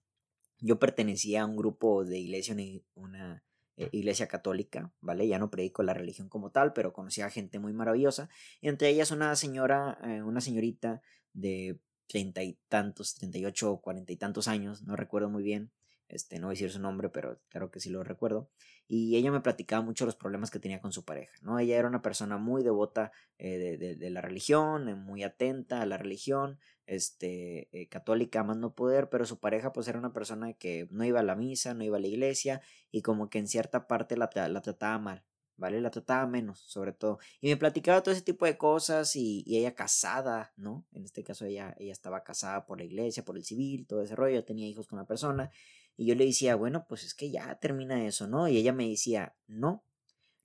yo 0.60 0.78
pertenecía 0.78 1.42
a 1.42 1.46
un 1.48 1.58
grupo 1.58 2.06
de 2.06 2.20
iglesia, 2.20 2.56
una, 2.94 3.44
eh, 3.78 3.90
iglesia 3.92 4.28
católica, 4.28 4.92
¿vale? 5.02 5.28
Ya 5.28 5.40
no 5.40 5.50
predico 5.50 5.84
la 5.84 5.94
religión 5.94 6.30
como 6.30 6.52
tal, 6.52 6.74
pero 6.74 6.94
conocía 6.94 7.26
a 7.26 7.30
gente 7.30 7.60
muy 7.60 7.74
maravillosa. 7.74 8.30
Entre 8.62 8.90
ellas 8.90 9.12
una 9.12 9.36
señora, 9.36 9.98
eh, 10.04 10.22
una 10.22 10.42
señorita 10.42 11.02
de 11.34 11.80
treinta 12.08 12.44
y 12.44 12.60
tantos, 12.68 13.16
treinta 13.16 13.38
y 13.38 13.46
ocho 13.46 13.78
cuarenta 13.78 14.12
y 14.12 14.18
tantos 14.18 14.48
años, 14.48 14.84
no 14.84 14.96
recuerdo 14.96 15.30
muy 15.30 15.44
bien, 15.44 15.72
este, 16.10 16.38
no 16.38 16.48
voy 16.48 16.54
a 16.54 16.56
decir 16.56 16.72
su 16.72 16.80
nombre, 16.80 17.10
pero 17.10 17.40
claro 17.50 17.72
que 17.72 17.80
sí 17.80 17.90
lo 17.90 18.04
recuerdo. 18.04 18.50
Y 18.88 19.16
ella 19.16 19.32
me 19.32 19.42
platicaba 19.42 19.82
mucho 19.82 20.06
los 20.06 20.16
problemas 20.16 20.52
que 20.52 20.60
tenía 20.60 20.82
con 20.82 20.92
su 20.92 21.06
pareja, 21.06 21.34
¿no? 21.42 21.58
Ella 21.58 21.78
era 21.78 21.88
una 21.88 22.02
persona 22.02 22.38
muy 22.38 22.64
devota 22.64 23.12
eh, 23.38 23.78
de, 23.78 24.10
la 24.10 24.22
religión, 24.22 24.90
eh, 24.90 24.96
muy 24.96 25.24
atenta 25.24 25.82
a 25.82 25.86
la 25.86 25.98
religión, 25.98 26.60
este, 26.86 27.70
eh, 27.72 27.88
católica 27.88 28.44
más 28.44 28.58
no 28.58 28.76
poder, 28.76 29.10
pero 29.10 29.26
su 29.26 29.40
pareja 29.40 29.72
pues 29.72 29.88
era 29.88 30.00
una 30.00 30.14
persona 30.14 30.54
que 30.54 30.88
no 30.92 31.06
iba 31.06 31.22
a 31.22 31.24
la 31.24 31.36
misa, 31.36 31.74
no 31.74 31.84
iba 31.84 31.98
a 31.98 32.02
la 32.02 32.08
iglesia 32.08 32.62
y 32.92 33.02
como 33.02 33.30
que 33.30 33.40
en 33.40 33.48
cierta 33.48 33.88
parte 33.88 34.18
la, 34.18 34.30
la 34.50 34.62
trataba 34.62 35.00
mal, 35.00 35.24
¿vale? 35.56 35.80
La 35.80 35.90
trataba 35.90 36.28
menos, 36.28 36.60
sobre 36.60 36.92
todo. 36.92 37.20
Y 37.40 37.50
me 37.50 37.58
platicaba 37.58 38.04
todo 38.04 38.14
ese 38.14 38.24
tipo 38.24 38.46
de 38.46 38.58
cosas 38.58 39.16
y, 39.16 39.44
y, 39.46 39.58
ella 39.60 39.76
casada, 39.76 40.54
¿no? 40.58 40.86
En 40.92 41.06
este 41.06 41.24
caso 41.24 41.46
ella, 41.46 41.74
ella 41.80 41.94
estaba 41.94 42.24
casada 42.24 42.66
por 42.66 42.80
la 42.80 42.84
iglesia, 42.84 43.24
por 43.24 43.38
el 43.38 43.46
civil, 43.46 43.88
todo 43.88 44.02
ese 44.02 44.16
rollo, 44.16 44.44
tenía 44.44 44.68
hijos 44.68 44.88
con 44.88 45.00
la 45.00 45.06
persona 45.06 45.52
y 45.96 46.06
yo 46.08 46.16
le 46.16 46.26
decía, 46.26 46.56
bueno, 46.56 46.86
pues 46.88 47.04
es 47.04 47.14
que 47.14 47.30
ya 47.30 47.56
termina 47.60 48.06
eso, 48.06 48.28
¿no? 48.28 48.48
Y 48.48 48.58
ella 48.58 48.74
me 48.74 48.90
decía, 48.90 49.36
no, 49.48 49.84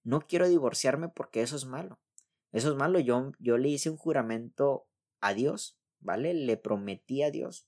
no 0.05 0.21
quiero 0.21 0.49
divorciarme 0.49 1.09
porque 1.09 1.43
eso 1.43 1.57
es 1.57 1.65
malo. 1.65 1.99
Eso 2.53 2.71
es 2.71 2.77
malo. 2.77 2.99
Yo, 2.99 3.33
yo 3.39 3.59
le 3.59 3.69
hice 3.69 3.91
un 3.91 3.97
juramento 3.97 4.87
a 5.21 5.35
Dios, 5.35 5.79
¿vale? 6.01 6.35
Le 6.35 6.57
prometí 6.57 7.23
a 7.23 7.31
Dios, 7.31 7.67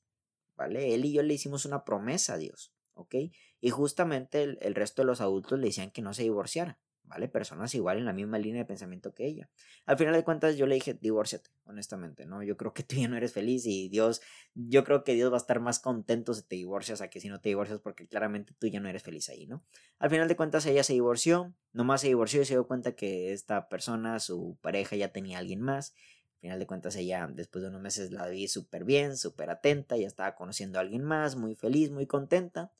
¿vale? 0.57 0.95
Él 0.95 1.05
y 1.05 1.13
yo 1.13 1.23
le 1.23 1.35
hicimos 1.35 1.65
una 1.65 1.85
promesa 1.85 2.35
a 2.35 2.39
Dios, 2.39 2.75
¿ok? 2.95 3.15
Y 3.61 3.71
justamente 3.71 4.43
el, 4.43 4.59
el 4.61 4.75
resto 4.75 5.03
de 5.03 5.07
los 5.07 5.21
adultos 5.21 5.59
le 5.59 5.67
decían 5.67 5.91
que 5.91 6.03
no 6.03 6.15
se 6.15 6.23
divorciara. 6.23 6.79
¿Vale? 7.05 7.29
Personas 7.29 7.75
igual 7.75 7.99
en 7.99 8.05
la 8.05 8.13
misma 8.13 8.39
línea 8.39 8.63
de 8.63 8.67
pensamiento 8.67 9.13
que 9.13 9.27
ella. 9.27 9.51
Al 9.85 9.99
final 9.99 10.15
de 10.15 10.25
cuentas 10.25 10.57
yo 10.57 10.67
le 10.67 10.77
dije, 10.77 10.95
divórciate, 10.95 11.51
honestamente, 11.65 12.25
¿no? 12.27 12.43
Yo 12.43 12.57
creo 12.57 12.73
que 12.73 12.83
tú 12.83 12.97
ya 12.97 13.09
no 13.09 13.17
eres 13.17 13.33
feliz 13.33 13.67
y 13.67 13.89
Dios, 13.89 14.21
yo 14.55 14.85
creo 14.85 15.03
que 15.03 15.15
Dios 15.15 15.33
va 15.33 15.37
a 15.37 15.39
estar 15.39 15.61
más 15.61 15.81
contento 15.81 16.35
si 16.35 16.43
te 16.43 16.57
divorcias 16.57 17.01
a 17.01 17.09
que 17.09 17.21
si 17.21 17.29
no 17.29 17.41
te 17.41 17.49
divorcias 17.49 17.81
porque 17.81 18.07
claramente 18.07 18.55
tú 18.59 18.69
ya 18.69 18.81
no 18.81 18.89
eres 18.89 19.03
feliz 19.03 19.29
ahí, 19.29 19.47
¿no? 19.47 19.65
Al 19.99 20.11
final 20.11 20.29
de 20.29 20.37
cuentas 20.37 20.65
ella 20.67 20.85
se 20.85 20.93
divorció, 20.93 21.55
nomás 21.73 22.03
se 22.03 22.09
divorció 22.09 22.43
y 22.43 22.45
se 22.45 22.55
dio 22.55 22.67
cuenta 22.67 22.95
que 22.95 23.33
esta 23.33 23.69
persona, 23.69 24.21
su 24.21 24.59
pareja 24.61 24.97
ya 24.97 25.13
tenía 25.13 25.39
a 25.39 25.41
alguien 25.41 25.61
más. 25.61 25.95
Al 26.37 26.41
final 26.43 26.59
de 26.59 26.67
cuentas 26.67 26.97
ella 26.97 27.29
después 27.31 27.63
de 27.63 27.69
unos 27.69 27.83
meses 27.83 28.13
la 28.13 28.29
vi 28.29 28.49
súper 28.49 28.85
bien, 28.85 29.17
súper 29.17 29.51
atenta, 29.51 29.97
ya 29.97 30.07
estaba 30.07 30.35
conociendo 30.37 30.79
a 30.79 30.83
alguien 30.83 31.05
más, 31.05 31.37
muy 31.37 31.55
feliz, 31.55 31.91
muy 31.91 32.07
contenta. 32.07 32.73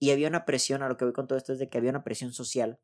Y 0.00 0.10
había 0.12 0.28
una 0.28 0.44
presión, 0.44 0.82
a 0.82 0.88
lo 0.88 0.96
que 0.96 1.04
voy 1.04 1.12
con 1.12 1.26
todo 1.26 1.36
esto 1.36 1.52
es 1.52 1.58
de 1.58 1.68
que 1.68 1.78
había 1.78 1.90
una 1.90 2.04
presión 2.04 2.32
social 2.32 2.78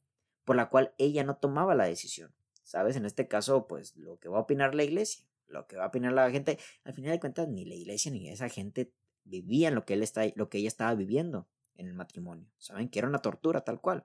por 0.45 0.57
la 0.57 0.69
cual 0.69 0.95
ella 0.99 1.25
no 1.25 1.37
tomaba 1.37 1.75
la 1.75 1.87
decisión. 1.87 2.33
¿Sabes? 2.63 2.97
En 2.97 3.05
este 3.05 3.29
caso, 3.29 3.67
pues 3.67 3.97
lo 3.97 4.19
que 4.19 4.29
va 4.29 4.39
a 4.39 4.43
opinar 4.43 4.75
la 4.75 4.85
iglesia, 4.85 5.25
lo 5.49 5.67
que 5.67 5.77
va 5.77 5.85
a 5.85 5.89
opinar 5.89 6.13
la 6.13 6.31
gente, 6.31 6.59
al 6.85 6.95
final 6.95 7.13
de 7.13 7.21
cuentas 7.21 7.49
ni 7.49 7.65
la 7.65 7.75
iglesia 7.75 8.11
ni 8.11 8.29
esa 8.31 8.49
gente 8.49 8.93
vivían 9.25 9.75
lo 9.75 9.85
que 9.85 9.95
él 9.95 10.03
está, 10.03 10.25
lo 10.35 10.49
que 10.49 10.59
ella 10.59 10.69
estaba 10.69 10.95
viviendo 10.95 11.47
en 11.77 11.89
el 11.89 11.95
matrimonio. 11.95 12.47
Saben 12.59 12.89
que 12.89 12.99
era 12.99 13.09
una 13.09 13.21
tortura 13.21 13.63
tal 13.63 13.81
cual. 13.81 14.05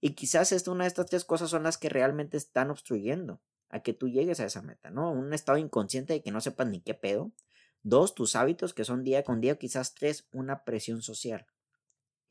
Y 0.00 0.10
quizás 0.10 0.52
esta, 0.52 0.70
una 0.70 0.84
de 0.84 0.88
estas 0.88 1.06
tres 1.06 1.24
cosas 1.24 1.50
son 1.50 1.62
las 1.62 1.78
que 1.78 1.88
realmente 1.88 2.36
están 2.36 2.70
obstruyendo 2.70 3.40
a 3.70 3.80
que 3.80 3.92
tú 3.92 4.08
llegues 4.08 4.38
a 4.40 4.44
esa 4.44 4.62
meta, 4.62 4.90
¿no? 4.90 5.10
Un 5.10 5.32
estado 5.32 5.58
inconsciente 5.58 6.12
de 6.12 6.22
que 6.22 6.30
no 6.30 6.40
sepas 6.40 6.68
ni 6.68 6.80
qué 6.80 6.94
pedo. 6.94 7.32
Dos, 7.82 8.14
tus 8.14 8.36
hábitos 8.36 8.74
que 8.74 8.84
son 8.84 9.02
día 9.02 9.24
con 9.24 9.40
día. 9.40 9.56
Quizás 9.56 9.94
tres, 9.94 10.28
una 10.32 10.64
presión 10.64 11.02
social. 11.02 11.46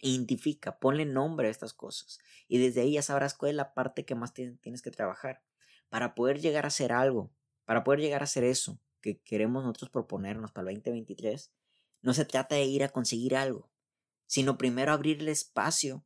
Identifica, 0.05 0.79
ponle 0.79 1.05
nombre 1.05 1.47
a 1.47 1.51
estas 1.51 1.73
cosas 1.73 2.19
y 2.47 2.57
desde 2.57 2.81
ahí 2.81 2.93
ya 2.93 3.01
sabrás 3.01 3.33
cuál 3.33 3.51
es 3.51 3.55
la 3.55 3.73
parte 3.73 4.05
que 4.05 4.15
más 4.15 4.33
tienes 4.33 4.81
que 4.81 4.91
trabajar 4.91 5.41
para 5.89 6.13
poder 6.13 6.41
llegar 6.41 6.65
a 6.65 6.67
hacer 6.67 6.91
algo, 6.91 7.31
para 7.65 7.83
poder 7.83 8.01
llegar 8.01 8.21
a 8.21 8.25
hacer 8.25 8.43
eso 8.43 8.79
que 8.99 9.21
queremos 9.21 9.63
nosotros 9.63 9.91
proponernos 9.91 10.51
para 10.51 10.69
el 10.69 10.77
2023. 10.77 11.51
No 12.01 12.13
se 12.13 12.25
trata 12.25 12.55
de 12.55 12.65
ir 12.65 12.83
a 12.83 12.89
conseguir 12.89 13.35
algo, 13.35 13.69
sino 14.27 14.57
primero 14.57 14.91
abrirle 14.91 15.31
espacio 15.31 16.05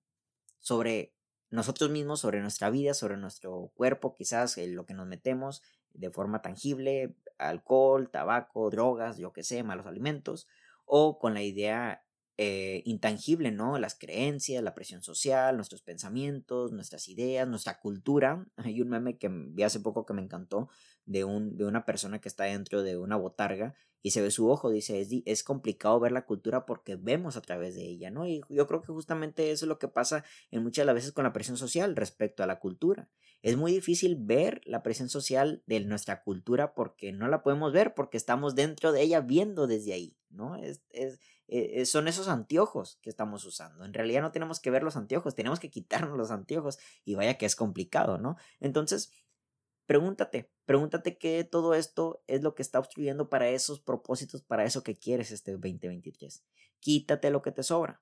sobre 0.59 1.13
nosotros 1.49 1.89
mismos, 1.89 2.19
sobre 2.19 2.41
nuestra 2.41 2.69
vida, 2.69 2.93
sobre 2.93 3.17
nuestro 3.17 3.71
cuerpo, 3.75 4.13
quizás 4.13 4.57
lo 4.57 4.85
que 4.85 4.93
nos 4.93 5.07
metemos 5.07 5.63
de 5.93 6.11
forma 6.11 6.41
tangible, 6.41 7.15
alcohol, 7.37 8.09
tabaco, 8.11 8.69
drogas, 8.69 9.17
yo 9.17 9.33
que 9.33 9.43
sé, 9.43 9.63
malos 9.63 9.85
alimentos, 9.85 10.47
o 10.85 11.19
con 11.19 11.33
la 11.33 11.41
idea 11.41 12.03
eh, 12.39 12.83
intangible, 12.85 13.51
¿no? 13.51 13.79
Las 13.79 13.95
creencias, 13.95 14.63
la 14.63 14.75
presión 14.75 15.01
social, 15.01 15.55
nuestros 15.55 15.81
pensamientos, 15.81 16.71
nuestras 16.71 17.07
ideas, 17.07 17.47
nuestra 17.47 17.79
cultura. 17.79 18.45
Hay 18.57 18.79
un 18.81 18.89
meme 18.89 19.17
que 19.17 19.27
vi 19.29 19.63
hace 19.63 19.79
poco 19.79 20.05
que 20.05 20.13
me 20.13 20.21
encantó 20.21 20.69
de, 21.05 21.23
un, 21.23 21.57
de 21.57 21.65
una 21.65 21.83
persona 21.85 22.19
que 22.19 22.29
está 22.29 22.43
dentro 22.43 22.83
de 22.83 22.97
una 22.97 23.15
botarga 23.15 23.73
y 24.03 24.11
se 24.11 24.21
ve 24.21 24.29
su 24.29 24.49
ojo, 24.49 24.69
dice, 24.69 25.01
es, 25.01 25.09
es 25.25 25.43
complicado 25.43 25.99
ver 25.99 26.11
la 26.11 26.25
cultura 26.25 26.65
porque 26.65 26.95
vemos 26.95 27.35
a 27.35 27.41
través 27.41 27.75
de 27.75 27.83
ella, 27.83 28.11
¿no? 28.11 28.27
Y 28.27 28.41
yo 28.49 28.67
creo 28.67 28.81
que 28.81 28.93
justamente 28.93 29.51
eso 29.51 29.65
es 29.65 29.69
lo 29.69 29.79
que 29.79 29.87
pasa 29.87 30.23
en 30.51 30.63
muchas 30.63 30.83
de 30.83 30.85
las 30.85 30.95
veces 30.95 31.11
con 31.11 31.23
la 31.23 31.33
presión 31.33 31.57
social 31.57 31.95
respecto 31.95 32.43
a 32.43 32.47
la 32.47 32.59
cultura. 32.59 33.09
Es 33.41 33.57
muy 33.57 33.71
difícil 33.71 34.15
ver 34.15 34.61
la 34.65 34.83
presión 34.83 35.09
social 35.09 35.63
de 35.65 35.79
nuestra 35.81 36.23
cultura 36.23 36.73
porque 36.73 37.11
no 37.11 37.27
la 37.27 37.41
podemos 37.41 37.73
ver, 37.73 37.95
porque 37.95 38.17
estamos 38.17 38.55
dentro 38.55 38.91
de 38.91 39.01
ella 39.01 39.21
viendo 39.21 39.67
desde 39.67 39.93
ahí, 39.93 40.17
¿no? 40.29 40.55
Es, 40.55 40.81
es, 40.91 41.19
eh, 41.47 41.85
son 41.85 42.07
esos 42.07 42.27
anteojos 42.27 42.99
que 43.01 43.09
estamos 43.09 43.45
usando. 43.45 43.85
En 43.85 43.93
realidad 43.93 44.21
no 44.21 44.31
tenemos 44.31 44.59
que 44.59 44.71
ver 44.71 44.83
los 44.83 44.97
anteojos, 44.97 45.35
tenemos 45.35 45.59
que 45.59 45.69
quitarnos 45.69 46.17
los 46.17 46.31
anteojos 46.31 46.77
y 47.05 47.15
vaya 47.15 47.37
que 47.37 47.45
es 47.45 47.55
complicado, 47.55 48.17
¿no? 48.17 48.35
Entonces, 48.59 49.11
pregúntate, 49.85 50.51
pregúntate 50.65 51.17
qué 51.17 51.43
todo 51.43 51.73
esto 51.73 52.23
es 52.27 52.41
lo 52.43 52.53
que 52.53 52.61
está 52.61 52.79
obstruyendo 52.79 53.29
para 53.29 53.49
esos 53.49 53.79
propósitos, 53.79 54.43
para 54.43 54.65
eso 54.65 54.83
que 54.83 54.97
quieres 54.97 55.31
este 55.31 55.51
2023. 55.51 56.43
Quítate 56.79 57.31
lo 57.31 57.41
que 57.41 57.51
te 57.51 57.63
sobra, 57.63 58.01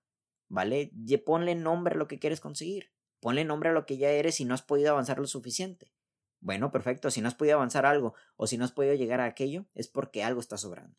¿vale? 0.49 0.91
Y 0.93 1.17
ponle 1.17 1.55
nombre 1.55 1.95
a 1.95 1.97
lo 1.97 2.07
que 2.07 2.19
quieres 2.19 2.41
conseguir. 2.41 2.91
Ponle 3.19 3.45
nombre 3.45 3.69
a 3.69 3.73
lo 3.73 3.85
que 3.85 3.97
ya 3.97 4.11
eres 4.11 4.39
y 4.39 4.45
no 4.45 4.53
has 4.53 4.61
podido 4.61 4.91
avanzar 4.91 5.19
lo 5.19 5.27
suficiente. 5.27 5.93
Bueno, 6.41 6.71
perfecto, 6.71 7.09
si 7.09 7.21
no 7.21 7.27
has 7.27 7.35
podido 7.35 7.55
avanzar 7.55 7.85
algo 7.85 8.13
o 8.35 8.45
si 8.45 8.57
no 8.57 8.65
has 8.65 8.71
podido 8.71 8.93
llegar 8.93 9.19
a 9.19 9.25
aquello, 9.25 9.65
es 9.73 9.87
porque 9.87 10.23
algo 10.23 10.39
está 10.39 10.57
sobrando. 10.57 10.95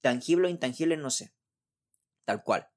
Tangible 0.00 0.48
o 0.48 0.50
intangible, 0.50 0.96
no 0.96 1.10
sé. 1.10 1.34
Tal 2.24 2.42
cual. 2.42 2.68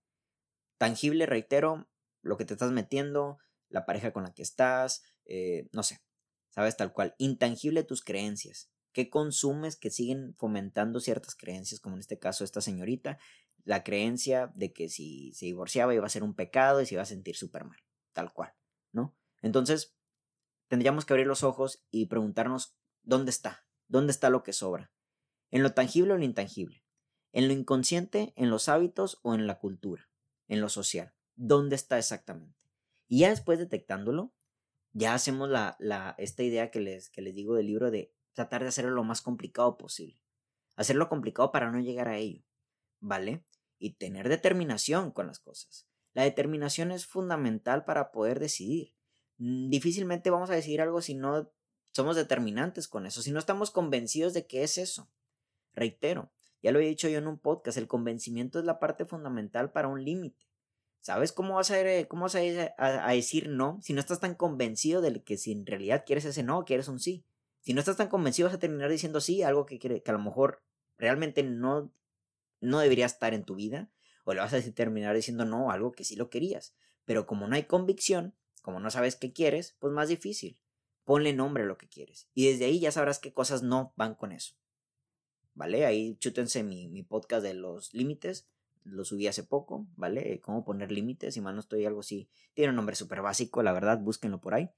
Tangible, 0.78 1.26
reitero, 1.26 1.90
lo 2.22 2.38
que 2.38 2.46
te 2.46 2.54
estás 2.54 2.72
metiendo, 2.72 3.40
la 3.70 3.86
pareja 3.86 4.12
con 4.12 4.24
la 4.24 4.34
que 4.34 4.42
estás, 4.42 5.04
eh, 5.26 5.70
no 5.72 5.84
sé, 5.84 6.02
sabes 6.50 6.78
tal 6.78 6.94
cual. 6.94 7.16
Intangible 7.18 7.84
tus 7.84 8.04
creencias. 8.04 8.72
¿Qué 8.94 9.10
consumes 9.10 9.78
que 9.78 9.90
siguen 9.90 10.36
fomentando 10.36 11.00
ciertas 11.00 11.36
creencias, 11.36 11.80
como 11.80 11.96
en 11.96 12.02
este 12.02 12.20
caso 12.20 12.44
esta 12.44 12.62
señorita? 12.62 13.18
La 13.64 13.84
creencia 13.84 14.52
de 14.56 14.74
que 14.74 14.90
si 14.90 15.32
se 15.34 15.46
divorciaba 15.46 15.94
iba 15.94 16.06
a 16.06 16.10
ser 16.10 16.24
un 16.24 16.36
pecado 16.36 16.82
y 16.82 16.86
se 16.86 16.96
iba 16.96 17.04
a 17.04 17.06
sentir 17.06 17.38
súper 17.38 17.64
mal, 17.64 17.80
tal 18.12 18.34
cual, 18.34 18.54
¿no? 18.92 19.16
Entonces, 19.42 19.96
tendríamos 20.68 21.06
que 21.06 21.14
abrir 21.14 21.28
los 21.28 21.44
ojos 21.44 21.86
y 21.90 22.08
preguntarnos 22.08 22.76
dónde 23.04 23.32
está, 23.32 23.66
dónde 23.88 24.12
está 24.12 24.30
lo 24.30 24.44
que 24.44 24.52
sobra, 24.52 24.92
en 25.52 25.64
lo 25.64 25.74
tangible 25.74 26.12
o 26.12 26.16
en 26.16 26.22
lo 26.22 26.26
intangible, 26.26 26.81
en 27.32 27.48
lo 27.48 27.54
inconsciente, 27.54 28.34
en 28.36 28.50
los 28.50 28.70
hábitos 28.70 29.20
o 29.24 29.34
en 29.34 29.48
la 29.48 29.60
cultura, 29.60 30.10
en 30.48 30.62
lo 30.62 30.70
social, 30.70 31.14
dónde 31.36 31.76
está 31.76 31.98
exactamente. 31.98 32.60
Y 33.08 33.20
ya 33.20 33.30
después 33.30 33.60
detectándolo, 33.60 34.34
ya 34.94 35.14
hacemos 35.14 35.50
la, 35.50 35.78
la, 35.80 36.16
esta 36.18 36.44
idea 36.44 36.72
que 36.72 36.80
les, 36.80 37.10
que 37.10 37.22
les 37.22 37.36
digo 37.36 37.56
del 37.56 37.68
libro 37.68 37.92
de 37.92 38.14
tratar 38.34 38.62
de 38.62 38.70
hacerlo 38.70 38.92
lo 38.92 39.04
más 39.04 39.22
complicado 39.22 39.78
posible. 39.78 40.22
Hacerlo 40.76 41.10
complicado 41.10 41.52
para 41.52 41.72
no 41.72 41.80
llegar 41.80 42.08
a 42.08 42.18
ello, 42.18 42.44
¿vale? 43.00 43.46
Y 43.78 43.92
tener 43.94 44.30
determinación 44.30 45.12
con 45.12 45.28
las 45.28 45.40
cosas. 45.40 45.88
La 46.14 46.24
determinación 46.24 46.92
es 46.92 47.06
fundamental 47.06 47.86
para 47.86 48.12
poder 48.12 48.40
decidir. 48.40 48.94
Mm, 49.38 49.70
difícilmente 49.70 50.30
vamos 50.30 50.50
a 50.50 50.56
decidir 50.56 50.82
algo 50.82 51.02
si 51.02 51.16
no 51.16 51.52
somos 51.94 52.16
determinantes 52.16 52.88
con 52.88 53.06
eso, 53.06 53.22
si 53.22 53.32
no 53.32 53.40
estamos 53.40 53.72
convencidos 53.72 54.34
de 54.34 54.48
que 54.48 54.64
es 54.64 54.78
eso. 54.78 55.10
Reitero, 55.74 56.32
ya 56.62 56.72
lo 56.72 56.80
he 56.80 56.86
dicho 56.86 57.10
yo 57.10 57.18
en 57.18 57.28
un 57.28 57.40
podcast, 57.40 57.78
el 57.78 57.88
convencimiento 57.88 58.60
es 58.60 58.66
la 58.66 58.80
parte 58.80 59.06
fundamental 59.06 59.72
para 59.72 59.88
un 59.88 60.04
límite. 60.04 60.48
¿Sabes 61.02 61.32
cómo 61.32 61.56
vas 61.56 61.72
a, 61.72 61.78
cómo 62.08 62.24
vas 62.24 62.36
a, 62.36 63.08
decir 63.12 63.50
no 63.50 63.80
si 63.82 63.94
no 63.94 64.00
estás 64.00 64.20
tan 64.20 64.36
convencido 64.36 65.02
de 65.02 65.24
que 65.24 65.38
si 65.38 65.52
en 65.52 65.66
realidad 65.66 66.04
quieres 66.06 66.26
ese 66.26 66.44
no, 66.44 66.64
quieres 66.64 66.88
un 66.88 67.00
sí? 67.00 67.26
Si 67.62 67.74
no 67.74 67.80
estás 67.80 67.98
tan 67.98 68.08
convencido 68.08 68.48
vas 68.48 68.56
a 68.56 68.60
terminar 68.60 68.90
diciendo 68.90 69.20
sí, 69.20 69.42
algo 69.42 69.66
que, 69.66 69.80
que 69.80 70.04
a 70.06 70.12
lo 70.12 70.20
mejor 70.20 70.62
realmente 70.98 71.42
no, 71.42 71.92
no 72.60 72.80
debería 72.80 73.08
estar 73.08 73.34
en 73.34 73.44
tu 73.44 73.56
vida, 73.56 73.90
o 74.24 74.34
le 74.34 74.40
vas 74.40 74.54
a 74.54 74.62
terminar 74.74 75.16
diciendo 75.16 75.46
no, 75.46 75.72
algo 75.72 75.92
que 75.92 76.04
sí 76.04 76.16
lo 76.16 76.30
querías. 76.30 76.76
Pero 77.06 77.26
como 77.26 77.48
no 77.48 77.56
hay 77.56 77.64
convicción, 77.64 78.36
como 78.62 78.80
no 78.80 78.92
sabes 78.92 79.16
qué 79.16 79.34
quieres, 79.34 79.76
pues 79.80 79.92
más 79.92 80.10
difícil. 80.10 80.60
Ponle 81.04 81.34
nombre 81.34 81.64
a 81.64 81.66
lo 81.66 81.78
que 81.78 81.90
quieres. 81.90 82.30
Y 82.34 82.48
desde 82.48 82.66
ahí 82.66 82.80
ya 82.80 82.92
sabrás 82.92 83.20
qué 83.20 83.34
cosas 83.34 83.64
no 83.64 83.94
van 83.96 84.14
con 84.16 84.32
eso. 84.32 84.56
¿Vale? 85.54 85.86
Ahí 85.86 86.16
chútense 86.18 86.64
mi, 86.64 86.88
mi 86.88 87.04
podcast 87.04 87.44
de 87.44 87.54
los 87.54 87.94
límites 87.94 88.48
lo 88.84 89.06
subí 89.06 89.28
hace 89.28 89.44
poco, 89.44 89.88
¿vale? 89.96 90.40
Cómo 90.42 90.64
poner 90.64 90.92
límites, 90.92 91.38
y 91.38 91.42
más 91.42 91.54
no 91.54 91.60
estoy 91.60 91.86
algo 91.86 92.00
así. 92.00 92.30
Tiene 92.54 92.70
un 92.70 92.76
nombre 92.76 92.96
súper 92.96 93.22
básico, 93.22 93.64
la 93.64 93.74
verdad, 93.74 94.00
búsquenlo 94.00 94.42
por 94.42 94.54
ahí. 94.54 94.70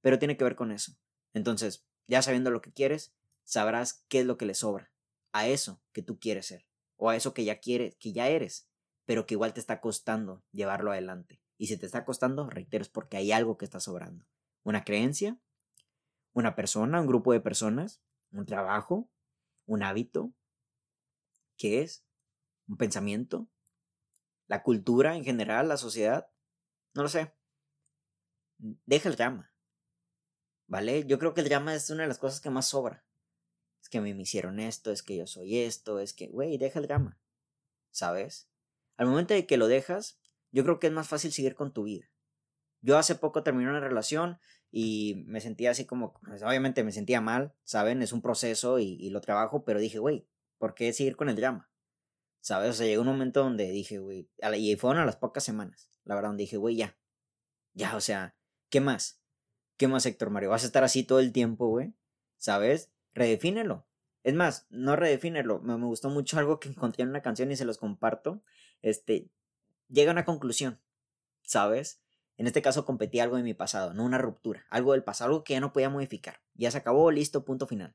Pero 0.00 0.18
tiene 0.18 0.36
que 0.36 0.44
ver 0.44 0.54
con 0.54 0.70
eso. 0.70 0.92
Entonces, 1.34 1.84
ya 2.06 2.22
sabiendo 2.22 2.50
lo 2.50 2.62
que 2.62 2.72
quieres, 2.72 3.14
sabrás 3.44 4.04
qué 4.08 4.20
es 4.20 4.26
lo 4.26 4.38
que 4.38 4.46
le 4.46 4.54
sobra 4.54 4.92
a 5.32 5.48
eso 5.48 5.80
que 5.92 6.02
tú 6.02 6.18
quieres 6.18 6.46
ser, 6.46 6.66
o 6.96 7.10
a 7.10 7.16
eso 7.16 7.34
que 7.34 7.44
ya 7.44 7.60
quieres, 7.60 7.96
que 7.96 8.12
ya 8.12 8.28
eres, 8.28 8.68
pero 9.04 9.26
que 9.26 9.34
igual 9.34 9.52
te 9.52 9.60
está 9.60 9.80
costando 9.80 10.42
llevarlo 10.52 10.92
adelante. 10.92 11.40
Y 11.56 11.66
si 11.66 11.76
te 11.76 11.86
está 11.86 12.04
costando, 12.04 12.48
reitero, 12.48 12.82
es 12.82 12.88
porque 12.88 13.16
hay 13.16 13.32
algo 13.32 13.58
que 13.58 13.64
está 13.64 13.80
sobrando. 13.80 14.24
Una 14.62 14.84
creencia, 14.84 15.38
una 16.32 16.54
persona, 16.54 17.00
un 17.00 17.06
grupo 17.06 17.32
de 17.32 17.40
personas, 17.40 18.00
un 18.30 18.46
trabajo, 18.46 19.10
un 19.68 19.84
hábito. 19.84 20.32
¿Qué 21.56 21.82
es? 21.82 22.08
un 22.68 22.76
pensamiento, 22.76 23.48
la 24.46 24.62
cultura 24.62 25.16
en 25.16 25.24
general, 25.24 25.68
la 25.68 25.76
sociedad, 25.76 26.30
no 26.94 27.02
lo 27.02 27.08
sé. 27.08 27.34
Deja 28.58 29.08
el 29.08 29.16
drama, 29.16 29.52
¿vale? 30.66 31.04
Yo 31.06 31.18
creo 31.18 31.34
que 31.34 31.40
el 31.40 31.48
drama 31.48 31.74
es 31.74 31.90
una 31.90 32.02
de 32.02 32.08
las 32.08 32.18
cosas 32.18 32.40
que 32.40 32.50
más 32.50 32.68
sobra. 32.68 33.04
Es 33.82 33.88
que 33.88 34.00
me 34.00 34.10
hicieron 34.10 34.60
esto, 34.60 34.90
es 34.90 35.02
que 35.02 35.16
yo 35.16 35.26
soy 35.26 35.58
esto, 35.58 36.00
es 36.00 36.12
que, 36.12 36.28
güey, 36.28 36.58
deja 36.58 36.78
el 36.78 36.86
drama, 36.86 37.18
¿sabes? 37.90 38.48
Al 38.96 39.06
momento 39.06 39.34
de 39.34 39.46
que 39.46 39.56
lo 39.56 39.68
dejas, 39.68 40.20
yo 40.50 40.64
creo 40.64 40.78
que 40.78 40.88
es 40.88 40.92
más 40.92 41.08
fácil 41.08 41.32
seguir 41.32 41.54
con 41.54 41.72
tu 41.72 41.84
vida. 41.84 42.10
Yo 42.80 42.98
hace 42.98 43.14
poco 43.14 43.42
terminé 43.42 43.70
una 43.70 43.80
relación 43.80 44.38
y 44.70 45.24
me 45.26 45.40
sentía 45.40 45.70
así 45.70 45.86
como, 45.86 46.14
pues, 46.20 46.42
obviamente 46.42 46.84
me 46.84 46.92
sentía 46.92 47.20
mal, 47.20 47.54
¿saben? 47.64 48.02
Es 48.02 48.12
un 48.12 48.22
proceso 48.22 48.78
y, 48.78 49.08
lo 49.10 49.20
trabajo, 49.20 49.64
pero 49.64 49.80
dije, 49.80 49.98
güey, 49.98 50.26
¿por 50.58 50.74
qué 50.74 50.92
seguir 50.92 51.16
con 51.16 51.28
el 51.28 51.36
drama? 51.36 51.70
¿Sabes? 52.40 52.70
O 52.70 52.72
sea, 52.74 52.86
llegó 52.86 53.02
un 53.02 53.08
momento 53.08 53.42
donde 53.42 53.70
dije, 53.70 53.98
güey, 53.98 54.28
y 54.56 54.76
fueron 54.76 55.02
a 55.02 55.06
las 55.06 55.16
pocas 55.16 55.44
semanas, 55.44 55.90
la 56.04 56.14
verdad, 56.14 56.30
donde 56.30 56.42
dije, 56.42 56.56
güey, 56.56 56.76
ya, 56.76 56.96
ya, 57.74 57.96
o 57.96 58.00
sea, 58.00 58.36
¿qué 58.68 58.80
más? 58.80 59.20
¿Qué 59.76 59.88
más, 59.88 60.04
Héctor 60.06 60.30
Mario? 60.30 60.50
¿Vas 60.50 60.64
a 60.64 60.66
estar 60.66 60.84
así 60.84 61.04
todo 61.04 61.20
el 61.20 61.32
tiempo, 61.32 61.68
güey? 61.68 61.94
¿Sabes? 62.36 62.90
Redefínelo. 63.14 63.86
Es 64.24 64.34
más, 64.34 64.66
no 64.70 64.96
redefínelo. 64.96 65.60
Me, 65.60 65.78
me 65.78 65.86
gustó 65.86 66.10
mucho 66.10 66.38
algo 66.38 66.58
que 66.58 66.68
encontré 66.68 67.04
en 67.04 67.10
una 67.10 67.22
canción 67.22 67.50
y 67.52 67.56
se 67.56 67.64
los 67.64 67.78
comparto. 67.78 68.42
Este, 68.82 69.30
llega 69.88 70.10
a 70.10 70.14
una 70.14 70.24
conclusión, 70.24 70.80
¿sabes? 71.42 72.00
En 72.38 72.46
este 72.46 72.62
caso 72.62 72.86
competí 72.86 73.20
algo 73.20 73.36
de 73.36 73.42
mi 73.42 73.52
pasado, 73.52 73.92
no 73.92 74.04
una 74.04 74.16
ruptura, 74.16 74.66
algo 74.70 74.92
del 74.92 75.04
pasado, 75.04 75.28
algo 75.28 75.44
que 75.44 75.52
ya 75.52 75.60
no 75.60 75.74
podía 75.74 75.90
modificar. 75.90 76.40
Ya 76.54 76.70
se 76.70 76.78
acabó, 76.78 77.10
listo, 77.10 77.44
punto 77.44 77.66
final. 77.66 77.94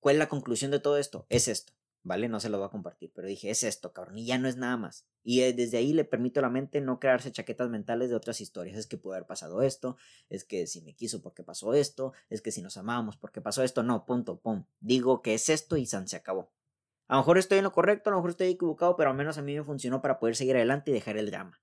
¿Cuál 0.00 0.14
es 0.14 0.20
la 0.20 0.28
conclusión 0.30 0.70
de 0.70 0.80
todo 0.80 0.96
esto? 0.96 1.26
Es 1.28 1.48
esto. 1.48 1.74
¿vale? 2.02 2.28
No 2.28 2.40
se 2.40 2.48
lo 2.48 2.58
voy 2.58 2.66
a 2.66 2.70
compartir, 2.70 3.12
pero 3.14 3.28
dije, 3.28 3.50
es 3.50 3.62
esto, 3.62 3.92
cabrón, 3.92 4.18
y 4.18 4.26
ya 4.26 4.38
no 4.38 4.48
es 4.48 4.56
nada 4.56 4.76
más. 4.76 5.06
Y 5.22 5.42
eh, 5.42 5.52
desde 5.52 5.78
ahí 5.78 5.92
le 5.92 6.04
permito 6.04 6.40
a 6.40 6.42
la 6.42 6.50
mente 6.50 6.80
no 6.80 6.98
crearse 6.98 7.32
chaquetas 7.32 7.68
mentales 7.68 8.10
de 8.10 8.16
otras 8.16 8.40
historias. 8.40 8.78
Es 8.78 8.86
que 8.86 8.96
pudo 8.96 9.14
haber 9.14 9.26
pasado 9.26 9.62
esto, 9.62 9.96
es 10.28 10.44
que 10.44 10.66
si 10.66 10.82
me 10.82 10.94
quiso 10.94 11.22
porque 11.22 11.42
pasó 11.42 11.74
esto, 11.74 12.12
es 12.28 12.42
que 12.42 12.52
si 12.52 12.62
nos 12.62 12.76
amábamos 12.76 13.16
porque 13.16 13.40
pasó 13.40 13.62
esto, 13.62 13.82
no, 13.82 14.06
punto, 14.06 14.40
pum. 14.40 14.64
Digo 14.80 15.22
que 15.22 15.34
es 15.34 15.48
esto 15.48 15.76
y 15.76 15.86
San 15.86 16.08
se 16.08 16.16
acabó. 16.16 16.52
A 17.08 17.14
lo 17.14 17.20
mejor 17.20 17.38
estoy 17.38 17.58
en 17.58 17.64
lo 17.64 17.72
correcto, 17.72 18.10
a 18.10 18.12
lo 18.12 18.18
mejor 18.18 18.30
estoy 18.30 18.48
equivocado, 18.48 18.96
pero 18.96 19.10
al 19.10 19.16
menos 19.16 19.36
a 19.36 19.42
mí 19.42 19.56
me 19.56 19.64
funcionó 19.64 20.00
para 20.00 20.18
poder 20.18 20.36
seguir 20.36 20.56
adelante 20.56 20.90
y 20.90 20.94
dejar 20.94 21.16
el 21.16 21.30
drama. 21.30 21.60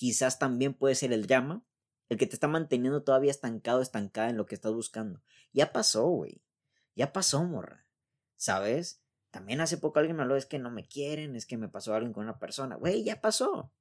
Quizás 0.00 0.38
también 0.38 0.72
puede 0.72 0.94
ser 0.94 1.12
el 1.12 1.26
drama 1.26 1.62
el 2.08 2.16
que 2.16 2.26
te 2.26 2.32
está 2.32 2.48
manteniendo 2.48 3.02
todavía 3.02 3.30
estancado, 3.30 3.82
estancada 3.82 4.30
en 4.30 4.38
lo 4.38 4.46
que 4.46 4.54
estás 4.54 4.72
buscando. 4.72 5.20
Ya 5.52 5.72
pasó, 5.72 6.06
güey. 6.06 6.40
Ya 6.96 7.12
pasó, 7.12 7.44
morra. 7.44 7.86
¿Sabes? 8.34 9.02
También 9.30 9.60
hace 9.60 9.76
poco 9.76 9.98
alguien 9.98 10.16
me 10.16 10.22
habló, 10.22 10.36
es 10.36 10.46
que 10.46 10.58
no 10.58 10.70
me 10.70 10.88
quieren, 10.88 11.36
es 11.36 11.44
que 11.44 11.58
me 11.58 11.68
pasó 11.68 11.92
algo 11.92 12.14
con 12.14 12.24
una 12.24 12.38
persona. 12.38 12.76
Güey, 12.76 13.04
ya 13.04 13.20
pasó. 13.20 13.74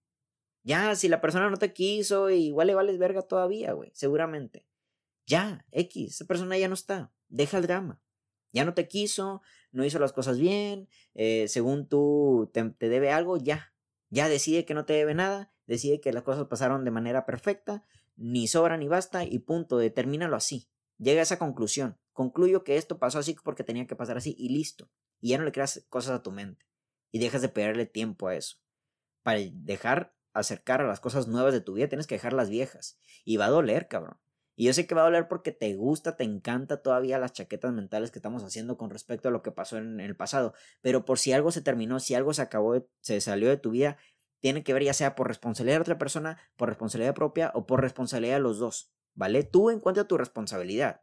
Ya, 0.61 0.93
si 0.95 1.07
la 1.07 1.21
persona 1.21 1.49
no 1.49 1.55
te 1.55 1.71
quiso, 1.71 2.29
igual 2.29 2.67
le 2.67 2.75
vales 2.75 2.97
verga 2.97 3.21
todavía, 3.21 3.71
güey, 3.71 3.91
seguramente. 3.93 4.67
Ya, 5.25 5.65
X, 5.71 6.15
esa 6.15 6.25
persona 6.25 6.57
ya 6.57 6.67
no 6.67 6.73
está. 6.73 7.13
Deja 7.29 7.59
el 7.59 7.65
drama. 7.65 8.01
Ya 8.51 8.65
no 8.65 8.73
te 8.73 8.89
quiso, 8.89 9.41
no 9.71 9.85
hizo 9.85 9.99
las 9.99 10.11
cosas 10.11 10.37
bien, 10.37 10.89
eh, 11.13 11.47
según 11.47 11.87
tú 11.87 12.51
te, 12.53 12.71
te 12.71 12.89
debe 12.89 13.09
algo, 13.09 13.37
ya. 13.37 13.73
Ya 14.09 14.27
decide 14.27 14.65
que 14.65 14.73
no 14.73 14.83
te 14.83 14.91
debe 14.91 15.13
nada, 15.13 15.53
decide 15.69 16.01
que 16.01 16.11
las 16.11 16.23
cosas 16.23 16.47
pasaron 16.47 16.83
de 16.83 16.91
manera 16.91 17.25
perfecta, 17.25 17.85
ni 18.17 18.47
sobra 18.47 18.75
ni 18.75 18.87
basta, 18.87 19.23
y 19.23 19.39
punto, 19.39 19.77
determínalo 19.77 20.35
así. 20.35 20.67
Llega 20.97 21.21
a 21.21 21.23
esa 21.23 21.39
conclusión. 21.39 21.97
Concluyo 22.11 22.63
que 22.63 22.75
esto 22.75 22.99
pasó 22.99 23.19
así 23.19 23.35
porque 23.43 23.63
tenía 23.63 23.87
que 23.87 23.95
pasar 23.95 24.17
así 24.17 24.35
y 24.37 24.49
listo 24.49 24.89
y 25.21 25.29
ya 25.29 25.37
no 25.37 25.45
le 25.45 25.51
creas 25.51 25.85
cosas 25.89 26.11
a 26.11 26.23
tu 26.23 26.31
mente 26.31 26.65
y 27.11 27.19
dejas 27.19 27.41
de 27.41 27.49
perderle 27.49 27.85
tiempo 27.85 28.27
a 28.27 28.35
eso. 28.35 28.57
Para 29.23 29.39
dejar 29.53 30.13
acercar 30.33 30.81
a 30.81 30.87
las 30.87 30.99
cosas 30.99 31.27
nuevas 31.27 31.53
de 31.53 31.61
tu 31.61 31.73
vida 31.73 31.87
tienes 31.87 32.07
que 32.07 32.15
dejar 32.15 32.33
las 32.33 32.49
viejas 32.49 32.97
y 33.23 33.37
va 33.37 33.45
a 33.45 33.49
doler, 33.49 33.87
cabrón. 33.87 34.17
Y 34.55 34.65
yo 34.65 34.73
sé 34.73 34.85
que 34.85 34.95
va 34.95 35.01
a 35.01 35.05
doler 35.05 35.29
porque 35.29 35.53
te 35.53 35.73
gusta, 35.75 36.17
te 36.17 36.25
encanta 36.25 36.81
todavía 36.81 37.17
las 37.17 37.31
chaquetas 37.31 37.71
mentales 37.71 38.11
que 38.11 38.19
estamos 38.19 38.43
haciendo 38.43 38.77
con 38.77 38.89
respecto 38.89 39.29
a 39.29 39.31
lo 39.31 39.41
que 39.41 39.53
pasó 39.53 39.77
en 39.77 40.01
el 40.01 40.17
pasado. 40.17 40.53
Pero 40.81 41.05
por 41.05 41.17
si 41.17 41.31
algo 41.31 41.51
se 41.51 41.61
terminó, 41.61 42.01
si 42.01 42.13
algo 42.13 42.33
se 42.33 42.41
acabó, 42.41 42.85
se 42.99 43.21
salió 43.21 43.47
de 43.47 43.55
tu 43.55 43.69
vida, 43.69 43.97
tiene 44.39 44.63
que 44.63 44.73
ver 44.73 44.83
ya 44.83 44.93
sea 44.93 45.15
por 45.15 45.27
responsabilidad 45.27 45.77
de 45.77 45.81
otra 45.81 45.97
persona, 45.97 46.39
por 46.55 46.69
responsabilidad 46.69 47.13
propia 47.13 47.51
o 47.53 47.65
por 47.65 47.81
responsabilidad 47.81 48.35
de 48.35 48.41
los 48.41 48.59
dos. 48.59 48.91
¿Vale? 49.15 49.43
Tú 49.43 49.69
encuentra 49.69 50.05
tu 50.05 50.17
responsabilidad. 50.17 51.01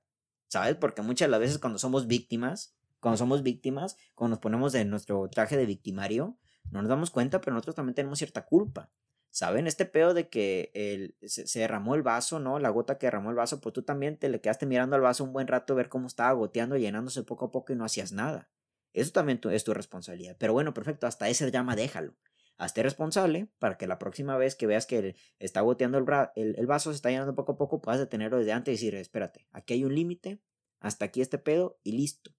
¿Sabes? 0.49 0.77
Porque 0.77 1.03
muchas 1.03 1.27
de 1.27 1.31
las 1.31 1.41
veces 1.41 1.59
cuando 1.59 1.79
somos 1.79 2.07
víctimas, 2.07 2.77
cuando 3.01 3.19
somos 3.19 3.43
víctimas, 3.43 3.97
cuando 4.15 4.37
nos 4.37 4.41
ponemos 4.41 4.75
en 4.75 4.91
nuestro 4.91 5.29
traje 5.29 5.57
de 5.57 5.67
victimario, 5.67 6.39
no 6.71 6.81
nos 6.81 6.89
damos 6.89 7.11
cuenta, 7.11 7.41
pero 7.41 7.55
nosotros 7.55 7.77
también 7.77 7.95
tenemos 7.95 8.19
cierta 8.19 8.47
culpa. 8.47 8.91
¿Saben? 9.31 9.67
Este 9.67 9.85
pedo 9.85 10.15
de 10.15 10.31
que 10.31 10.71
el, 10.73 11.15
se, 11.29 11.59
derramó 11.59 11.95
el 11.95 12.03
vaso, 12.03 12.41
¿no? 12.41 12.59
La 12.59 12.71
gota 12.71 12.97
que 12.97 13.07
derramó 13.07 13.29
el 13.29 13.37
vaso, 13.37 13.61
pues 13.61 13.75
tú 13.75 13.83
también 13.83 14.17
te 14.19 14.31
le 14.31 14.41
quedaste 14.41 14.65
mirando 14.65 14.97
al 14.97 15.03
vaso 15.03 15.25
un 15.25 15.35
buen 15.35 15.47
rato, 15.47 15.75
ver 15.75 15.91
cómo 15.91 16.07
estaba 16.07 16.33
goteando, 16.33 16.79
llenándose 16.79 17.23
poco 17.23 17.47
a 17.47 17.53
poco 17.53 17.73
y 17.73 17.77
no 17.77 17.85
hacías 17.85 18.13
nada. 18.13 18.49
Eso 18.95 19.13
también 19.13 19.39
es 19.51 19.63
tu 19.63 19.75
responsabilidad. 19.75 20.37
Pero 20.39 20.55
bueno, 20.55 20.73
perfecto, 20.73 21.07
hasta 21.07 21.29
ese 21.29 21.51
llama 21.51 21.77
déjalo. 21.77 22.15
Hazte 22.59 22.83
responsable 22.83 23.49
para 23.59 23.77
que 23.77 23.87
la 23.87 23.99
próxima 23.99 24.37
vez 24.39 24.55
que 24.57 24.67
veas 24.67 24.87
que 24.87 25.15
está 25.39 25.61
goteando 25.61 25.99
el, 25.99 26.57
el, 26.57 26.67
vaso, 26.67 26.91
se 26.91 26.97
está 26.97 27.11
llenando 27.11 27.35
poco 27.35 27.53
a 27.53 27.59
poco, 27.59 27.83
puedas 27.83 28.01
detenerlo 28.01 28.39
desde 28.39 28.53
antes 28.53 28.73
y 28.73 28.77
decir, 28.77 28.95
espérate, 28.95 29.47
aquí 29.53 29.75
hay 29.75 29.85
un 29.85 29.95
límite, 29.95 30.41
hasta 30.81 31.05
aquí 31.05 31.21
este 31.21 31.39
pedo 31.39 31.79
y 31.83 31.93
listo. 31.93 32.35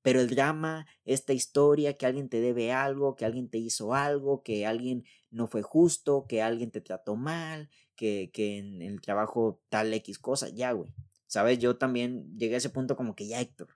Pero 0.00 0.20
el 0.20 0.30
drama, 0.30 0.86
esta 1.04 1.32
historia, 1.32 1.96
que 1.96 2.06
alguien 2.06 2.28
te 2.28 2.40
debe 2.40 2.72
algo, 2.72 3.14
que 3.14 3.24
alguien 3.24 3.48
te 3.48 3.58
hizo 3.58 3.94
algo, 3.94 4.42
que 4.42 4.66
alguien 4.66 5.04
no 5.30 5.46
fue 5.46 5.62
justo, 5.62 6.26
que 6.26 6.42
alguien 6.42 6.70
te 6.70 6.80
trató 6.80 7.14
mal, 7.14 7.70
que, 7.94 8.30
que 8.32 8.58
en 8.58 8.82
el 8.82 9.00
trabajo 9.00 9.60
tal 9.68 9.92
X 9.94 10.18
cosa, 10.18 10.48
ya, 10.48 10.72
güey. 10.72 10.92
¿Sabes? 11.26 11.58
Yo 11.60 11.76
también 11.76 12.36
llegué 12.36 12.56
a 12.56 12.58
ese 12.58 12.70
punto 12.70 12.96
como 12.96 13.14
que 13.14 13.28
ya, 13.28 13.40
Héctor, 13.40 13.68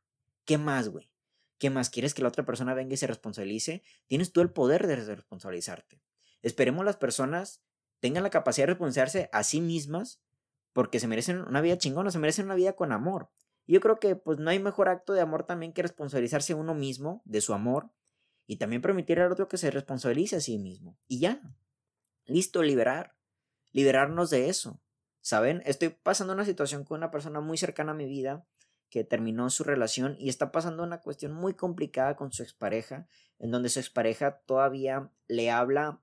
¿qué 0.44 0.58
más, 0.58 0.88
güey? 0.88 1.08
¿Qué 1.58 1.70
más? 1.70 1.90
¿Quieres 1.90 2.14
que 2.14 2.22
la 2.22 2.28
otra 2.28 2.44
persona 2.44 2.74
venga 2.74 2.94
y 2.94 2.96
se 2.96 3.06
responsabilice? 3.06 3.82
Tienes 4.06 4.32
tú 4.32 4.40
el 4.40 4.50
poder 4.50 4.86
de 4.86 4.96
responsabilizarte. 4.96 6.02
Esperemos 6.42 6.84
las 6.84 6.96
personas 6.96 7.62
tengan 8.00 8.22
la 8.22 8.30
capacidad 8.30 8.66
de 8.66 8.72
responsabilizarse 8.72 9.30
a 9.32 9.42
sí 9.42 9.60
mismas 9.60 10.20
porque 10.72 11.00
se 11.00 11.08
merecen 11.08 11.40
una 11.40 11.62
vida 11.62 11.78
chingona, 11.78 12.10
se 12.10 12.18
merecen 12.18 12.44
una 12.44 12.54
vida 12.54 12.74
con 12.74 12.92
amor. 12.92 13.30
Y 13.66 13.72
yo 13.72 13.80
creo 13.80 13.98
que 13.98 14.16
pues 14.16 14.38
no 14.38 14.50
hay 14.50 14.58
mejor 14.58 14.88
acto 14.88 15.12
de 15.12 15.20
amor 15.20 15.44
también 15.44 15.72
que 15.72 15.82
responsabilizarse 15.82 16.54
uno 16.54 16.74
mismo 16.74 17.22
de 17.24 17.40
su 17.40 17.54
amor 17.54 17.90
y 18.46 18.56
también 18.56 18.82
permitir 18.82 19.18
al 19.20 19.32
otro 19.32 19.48
que 19.48 19.56
se 19.56 19.70
responsabilice 19.70 20.36
a 20.36 20.40
sí 20.40 20.58
mismo. 20.58 20.98
Y 21.08 21.20
ya. 21.20 21.40
Listo, 22.26 22.62
liberar. 22.62 23.16
Liberarnos 23.72 24.30
de 24.30 24.48
eso. 24.48 24.80
¿Saben? 25.20 25.62
Estoy 25.64 25.88
pasando 25.88 26.34
una 26.34 26.44
situación 26.44 26.84
con 26.84 26.98
una 26.98 27.10
persona 27.10 27.40
muy 27.40 27.58
cercana 27.58 27.92
a 27.92 27.96
mi 27.96 28.06
vida 28.06 28.46
que 28.90 29.04
terminó 29.04 29.50
su 29.50 29.64
relación 29.64 30.16
y 30.18 30.28
está 30.28 30.52
pasando 30.52 30.82
una 30.82 31.00
cuestión 31.00 31.32
muy 31.32 31.54
complicada 31.54 32.16
con 32.16 32.32
su 32.32 32.42
expareja, 32.42 33.08
en 33.38 33.50
donde 33.50 33.68
su 33.68 33.80
expareja 33.80 34.38
todavía 34.46 35.10
le 35.28 35.50
habla, 35.50 36.00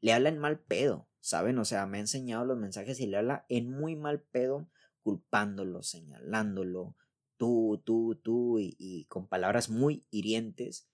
le 0.00 0.12
habla 0.12 0.28
en 0.28 0.38
mal 0.38 0.58
pedo, 0.58 1.08
¿saben? 1.20 1.58
O 1.58 1.64
sea, 1.64 1.86
me 1.86 1.98
ha 1.98 2.00
enseñado 2.00 2.44
los 2.44 2.58
mensajes 2.58 3.00
y 3.00 3.06
le 3.06 3.18
habla 3.18 3.44
en 3.48 3.70
muy 3.70 3.96
mal 3.96 4.20
pedo, 4.20 4.68
culpándolo, 5.02 5.82
señalándolo, 5.82 6.96
tú, 7.36 7.82
tú, 7.84 8.16
tú, 8.22 8.58
y, 8.58 9.06
con 9.08 9.26
palabras 9.26 9.70
muy 9.70 10.06
hirientes. 10.10 10.88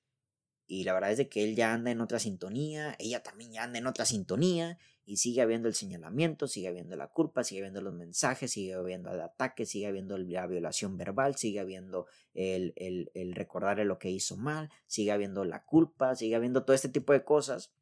Y 0.68 0.84
la 0.84 0.94
verdad 0.94 1.12
es 1.12 1.18
de 1.18 1.28
que 1.28 1.44
él 1.44 1.54
ya 1.54 1.72
anda 1.72 1.90
en 1.90 2.00
otra 2.00 2.18
sintonía, 2.18 2.96
ella 2.98 3.22
también 3.22 3.52
ya 3.52 3.64
anda 3.64 3.78
en 3.78 3.86
otra 3.86 4.04
sintonía, 4.04 4.78
y 5.08 5.18
sigue 5.18 5.40
habiendo 5.40 5.68
el 5.68 5.74
señalamiento, 5.74 6.48
sigue 6.48 6.66
habiendo 6.66 6.96
la 6.96 7.06
culpa, 7.06 7.44
sigue 7.44 7.60
habiendo 7.60 7.80
los 7.80 7.94
mensajes, 7.94 8.50
sigue 8.50 8.74
habiendo 8.74 9.12
el 9.12 9.20
ataque, 9.20 9.64
sigue 9.64 9.86
habiendo 9.86 10.18
la 10.18 10.48
violación 10.48 10.98
verbal, 10.98 11.36
sigue 11.36 11.60
habiendo 11.60 12.06
el, 12.34 12.72
el, 12.74 13.12
el 13.14 13.36
recordarle 13.36 13.84
lo 13.84 14.00
que 14.00 14.10
hizo 14.10 14.36
mal, 14.36 14.68
sigue 14.88 15.12
habiendo 15.12 15.44
la 15.44 15.64
culpa, 15.64 16.16
sigue 16.16 16.34
habiendo 16.34 16.64
todo 16.64 16.74
este 16.74 16.88
tipo 16.88 17.12
de 17.12 17.22
cosas. 17.22 17.72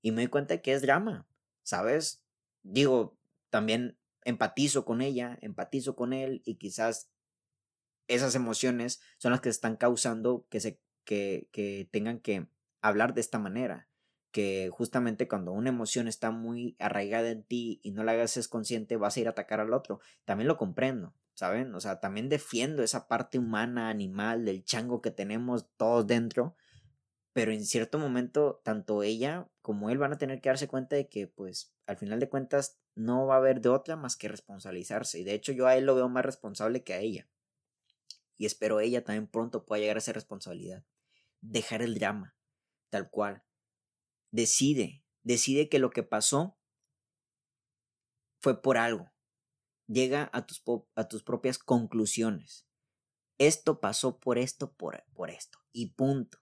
Y 0.00 0.12
me 0.12 0.22
doy 0.22 0.28
cuenta 0.28 0.54
de 0.54 0.62
que 0.62 0.72
es 0.72 0.80
drama, 0.80 1.26
¿sabes? 1.64 2.24
Digo, 2.62 3.18
también 3.50 3.98
empatizo 4.24 4.84
con 4.84 5.02
ella, 5.02 5.38
empatizo 5.42 5.96
con 5.96 6.12
él 6.12 6.40
y 6.44 6.54
quizás 6.54 7.10
esas 8.06 8.36
emociones 8.36 9.00
son 9.18 9.32
las 9.32 9.40
que 9.40 9.48
están 9.48 9.76
causando 9.76 10.46
que, 10.48 10.60
se, 10.60 10.80
que, 11.02 11.48
que 11.50 11.88
tengan 11.90 12.20
que 12.20 12.46
hablar 12.80 13.12
de 13.12 13.22
esta 13.22 13.40
manera 13.40 13.89
que 14.30 14.70
justamente 14.72 15.28
cuando 15.28 15.52
una 15.52 15.70
emoción 15.70 16.08
está 16.08 16.30
muy 16.30 16.76
arraigada 16.78 17.30
en 17.30 17.42
ti 17.42 17.80
y 17.82 17.92
no 17.92 18.04
la 18.04 18.12
hagas 18.12 18.48
consciente, 18.48 18.96
vas 18.96 19.16
a 19.16 19.20
ir 19.20 19.26
a 19.26 19.30
atacar 19.30 19.60
al 19.60 19.72
otro. 19.72 20.00
También 20.24 20.48
lo 20.48 20.56
comprendo, 20.56 21.14
¿saben? 21.34 21.74
O 21.74 21.80
sea, 21.80 22.00
también 22.00 22.28
defiendo 22.28 22.82
esa 22.82 23.08
parte 23.08 23.38
humana, 23.38 23.88
animal, 23.88 24.44
del 24.44 24.64
chango 24.64 25.02
que 25.02 25.10
tenemos 25.10 25.68
todos 25.76 26.06
dentro, 26.06 26.56
pero 27.32 27.52
en 27.52 27.64
cierto 27.64 27.98
momento, 27.98 28.60
tanto 28.64 29.02
ella 29.02 29.48
como 29.62 29.90
él 29.90 29.98
van 29.98 30.12
a 30.12 30.18
tener 30.18 30.40
que 30.40 30.48
darse 30.48 30.68
cuenta 30.68 30.96
de 30.96 31.08
que, 31.08 31.26
pues, 31.26 31.74
al 31.86 31.96
final 31.96 32.20
de 32.20 32.28
cuentas, 32.28 32.78
no 32.94 33.26
va 33.26 33.34
a 33.34 33.38
haber 33.38 33.60
de 33.60 33.68
otra 33.68 33.96
más 33.96 34.16
que 34.16 34.28
responsabilizarse. 34.28 35.18
Y 35.20 35.24
de 35.24 35.34
hecho, 35.34 35.52
yo 35.52 35.66
a 35.66 35.76
él 35.76 35.86
lo 35.86 35.94
veo 35.94 36.08
más 36.08 36.24
responsable 36.24 36.82
que 36.82 36.94
a 36.94 36.98
ella. 36.98 37.28
Y 38.36 38.46
espero 38.46 38.80
ella 38.80 39.04
también 39.04 39.26
pronto 39.26 39.64
pueda 39.64 39.80
llegar 39.80 39.96
a 39.96 40.00
esa 40.00 40.12
responsabilidad. 40.12 40.84
Dejar 41.40 41.82
el 41.82 41.94
drama, 41.94 42.34
tal 42.90 43.10
cual 43.10 43.44
decide, 44.30 45.04
decide 45.22 45.68
que 45.68 45.78
lo 45.78 45.90
que 45.90 46.02
pasó 46.02 46.58
fue 48.40 48.62
por 48.62 48.78
algo. 48.78 49.12
Llega 49.86 50.30
a 50.32 50.46
tus, 50.46 50.62
a 50.94 51.08
tus 51.08 51.22
propias 51.22 51.58
conclusiones. 51.58 52.66
Esto 53.38 53.80
pasó 53.80 54.18
por 54.18 54.38
esto, 54.38 54.72
por, 54.72 55.02
por 55.14 55.30
esto. 55.30 55.58
Y 55.72 55.94
punto. 55.94 56.38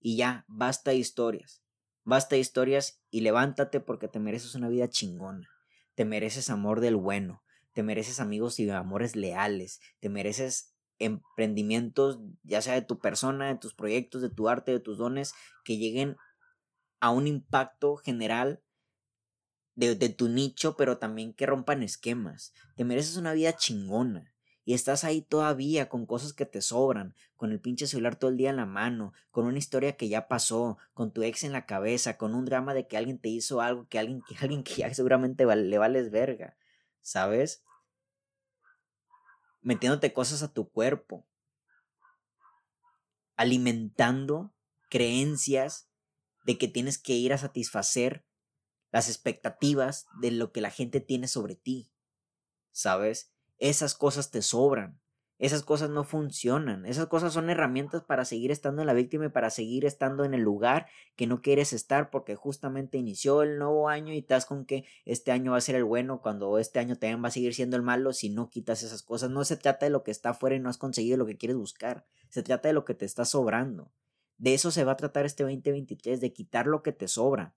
Y 0.00 0.16
ya, 0.16 0.44
basta 0.48 0.90
de 0.90 0.98
historias. 0.98 1.62
Basta 2.04 2.34
de 2.34 2.40
historias 2.40 3.00
y 3.10 3.20
levántate 3.20 3.80
porque 3.80 4.08
te 4.08 4.18
mereces 4.18 4.54
una 4.54 4.68
vida 4.68 4.88
chingona. 4.88 5.48
Te 5.94 6.04
mereces 6.04 6.50
amor 6.50 6.80
del 6.80 6.96
bueno. 6.96 7.42
Te 7.72 7.82
mereces 7.82 8.20
amigos 8.20 8.60
y 8.60 8.68
amores 8.70 9.16
leales. 9.16 9.80
Te 10.00 10.08
mereces 10.08 10.74
emprendimientos, 10.98 12.20
ya 12.42 12.62
sea 12.62 12.74
de 12.74 12.82
tu 12.82 12.98
persona, 12.98 13.48
de 13.48 13.56
tus 13.56 13.74
proyectos, 13.74 14.22
de 14.22 14.30
tu 14.30 14.48
arte, 14.48 14.72
de 14.72 14.80
tus 14.80 14.98
dones, 14.98 15.34
que 15.64 15.76
lleguen 15.76 16.16
a 17.02 17.10
un 17.10 17.26
impacto 17.26 17.96
general 17.96 18.62
de, 19.74 20.08
tu 20.08 20.28
nicho, 20.28 20.76
pero 20.76 20.98
también 20.98 21.34
que 21.34 21.46
rompan 21.46 21.82
esquemas. 21.82 22.54
Te 22.76 22.84
mereces 22.84 23.16
una 23.16 23.32
vida 23.32 23.56
chingona. 23.56 24.32
Y 24.64 24.74
estás 24.74 25.02
ahí 25.02 25.20
todavía 25.20 25.88
con 25.88 26.06
cosas 26.06 26.32
que 26.32 26.46
te 26.46 26.62
sobran, 26.62 27.16
con 27.34 27.50
el 27.50 27.60
pinche 27.60 27.88
celular 27.88 28.14
todo 28.14 28.30
el 28.30 28.36
día 28.36 28.50
en 28.50 28.56
la 28.56 28.66
mano, 28.66 29.12
con 29.32 29.46
una 29.46 29.58
historia 29.58 29.96
que 29.96 30.08
ya 30.08 30.28
pasó, 30.28 30.78
con 30.94 31.12
tu 31.12 31.24
ex 31.24 31.42
en 31.42 31.50
la 31.50 31.66
cabeza, 31.66 32.16
con 32.16 32.36
un 32.36 32.44
drama 32.44 32.72
de 32.72 32.86
que 32.86 32.96
alguien 32.96 33.18
te 33.18 33.30
hizo 33.30 33.60
algo, 33.60 33.88
que 33.88 33.98
alguien 33.98 34.22
que, 34.22 34.36
alguien 34.40 34.62
que 34.62 34.76
ya 34.76 34.94
seguramente 34.94 35.44
le 35.44 35.78
vales 35.78 36.12
verga, 36.12 36.56
¿sabes? 37.00 37.64
Metiéndote 39.60 40.12
cosas 40.12 40.44
a 40.44 40.52
tu 40.52 40.70
cuerpo, 40.70 41.26
alimentando 43.34 44.54
creencias 44.88 45.88
de 46.44 46.58
que 46.58 46.68
tienes 46.68 46.98
que 46.98 47.14
ir 47.14 47.32
a 47.32 47.38
satisfacer 47.38 48.24
las 48.90 49.08
expectativas 49.08 50.06
de 50.20 50.30
lo 50.30 50.52
que 50.52 50.60
la 50.60 50.70
gente 50.70 51.00
tiene 51.00 51.26
sobre 51.26 51.56
ti. 51.56 51.90
¿Sabes? 52.72 53.32
Esas 53.58 53.94
cosas 53.94 54.30
te 54.30 54.42
sobran. 54.42 55.00
Esas 55.42 55.64
cosas 55.64 55.90
no 55.90 56.04
funcionan. 56.04 56.86
Esas 56.86 57.06
cosas 57.06 57.32
son 57.32 57.50
herramientas 57.50 58.04
para 58.04 58.24
seguir 58.24 58.52
estando 58.52 58.80
en 58.80 58.86
la 58.86 58.92
víctima 58.92 59.24
y 59.26 59.30
para 59.30 59.50
seguir 59.50 59.84
estando 59.84 60.24
en 60.24 60.34
el 60.34 60.40
lugar 60.42 60.86
que 61.16 61.26
no 61.26 61.42
quieres 61.42 61.72
estar 61.72 62.10
porque 62.10 62.36
justamente 62.36 62.96
inició 62.96 63.42
el 63.42 63.58
nuevo 63.58 63.88
año 63.88 64.12
y 64.12 64.18
estás 64.18 64.46
con 64.46 64.66
que 64.66 64.84
este 65.04 65.32
año 65.32 65.50
va 65.50 65.56
a 65.58 65.62
ser 65.62 65.74
el 65.74 65.82
bueno 65.82 66.20
cuando 66.20 66.58
este 66.58 66.78
año 66.78 66.96
también 66.96 67.24
va 67.24 67.26
a 67.26 67.32
seguir 67.32 67.54
siendo 67.54 67.76
el 67.76 67.82
malo 67.82 68.12
si 68.12 68.30
no 68.30 68.50
quitas 68.50 68.84
esas 68.84 69.02
cosas. 69.02 69.30
No 69.30 69.44
se 69.44 69.56
trata 69.56 69.84
de 69.86 69.90
lo 69.90 70.04
que 70.04 70.12
está 70.12 70.30
afuera 70.30 70.54
y 70.54 70.60
no 70.60 70.68
has 70.68 70.78
conseguido 70.78 71.16
lo 71.16 71.26
que 71.26 71.36
quieres 71.36 71.56
buscar. 71.56 72.06
Se 72.28 72.44
trata 72.44 72.68
de 72.68 72.74
lo 72.74 72.84
que 72.84 72.94
te 72.94 73.04
está 73.04 73.24
sobrando. 73.24 73.90
De 74.42 74.54
eso 74.54 74.72
se 74.72 74.82
va 74.82 74.92
a 74.92 74.96
tratar 74.96 75.24
este 75.24 75.44
2023, 75.44 76.20
de 76.20 76.32
quitar 76.32 76.66
lo 76.66 76.82
que 76.82 76.90
te 76.90 77.06
sobra, 77.06 77.54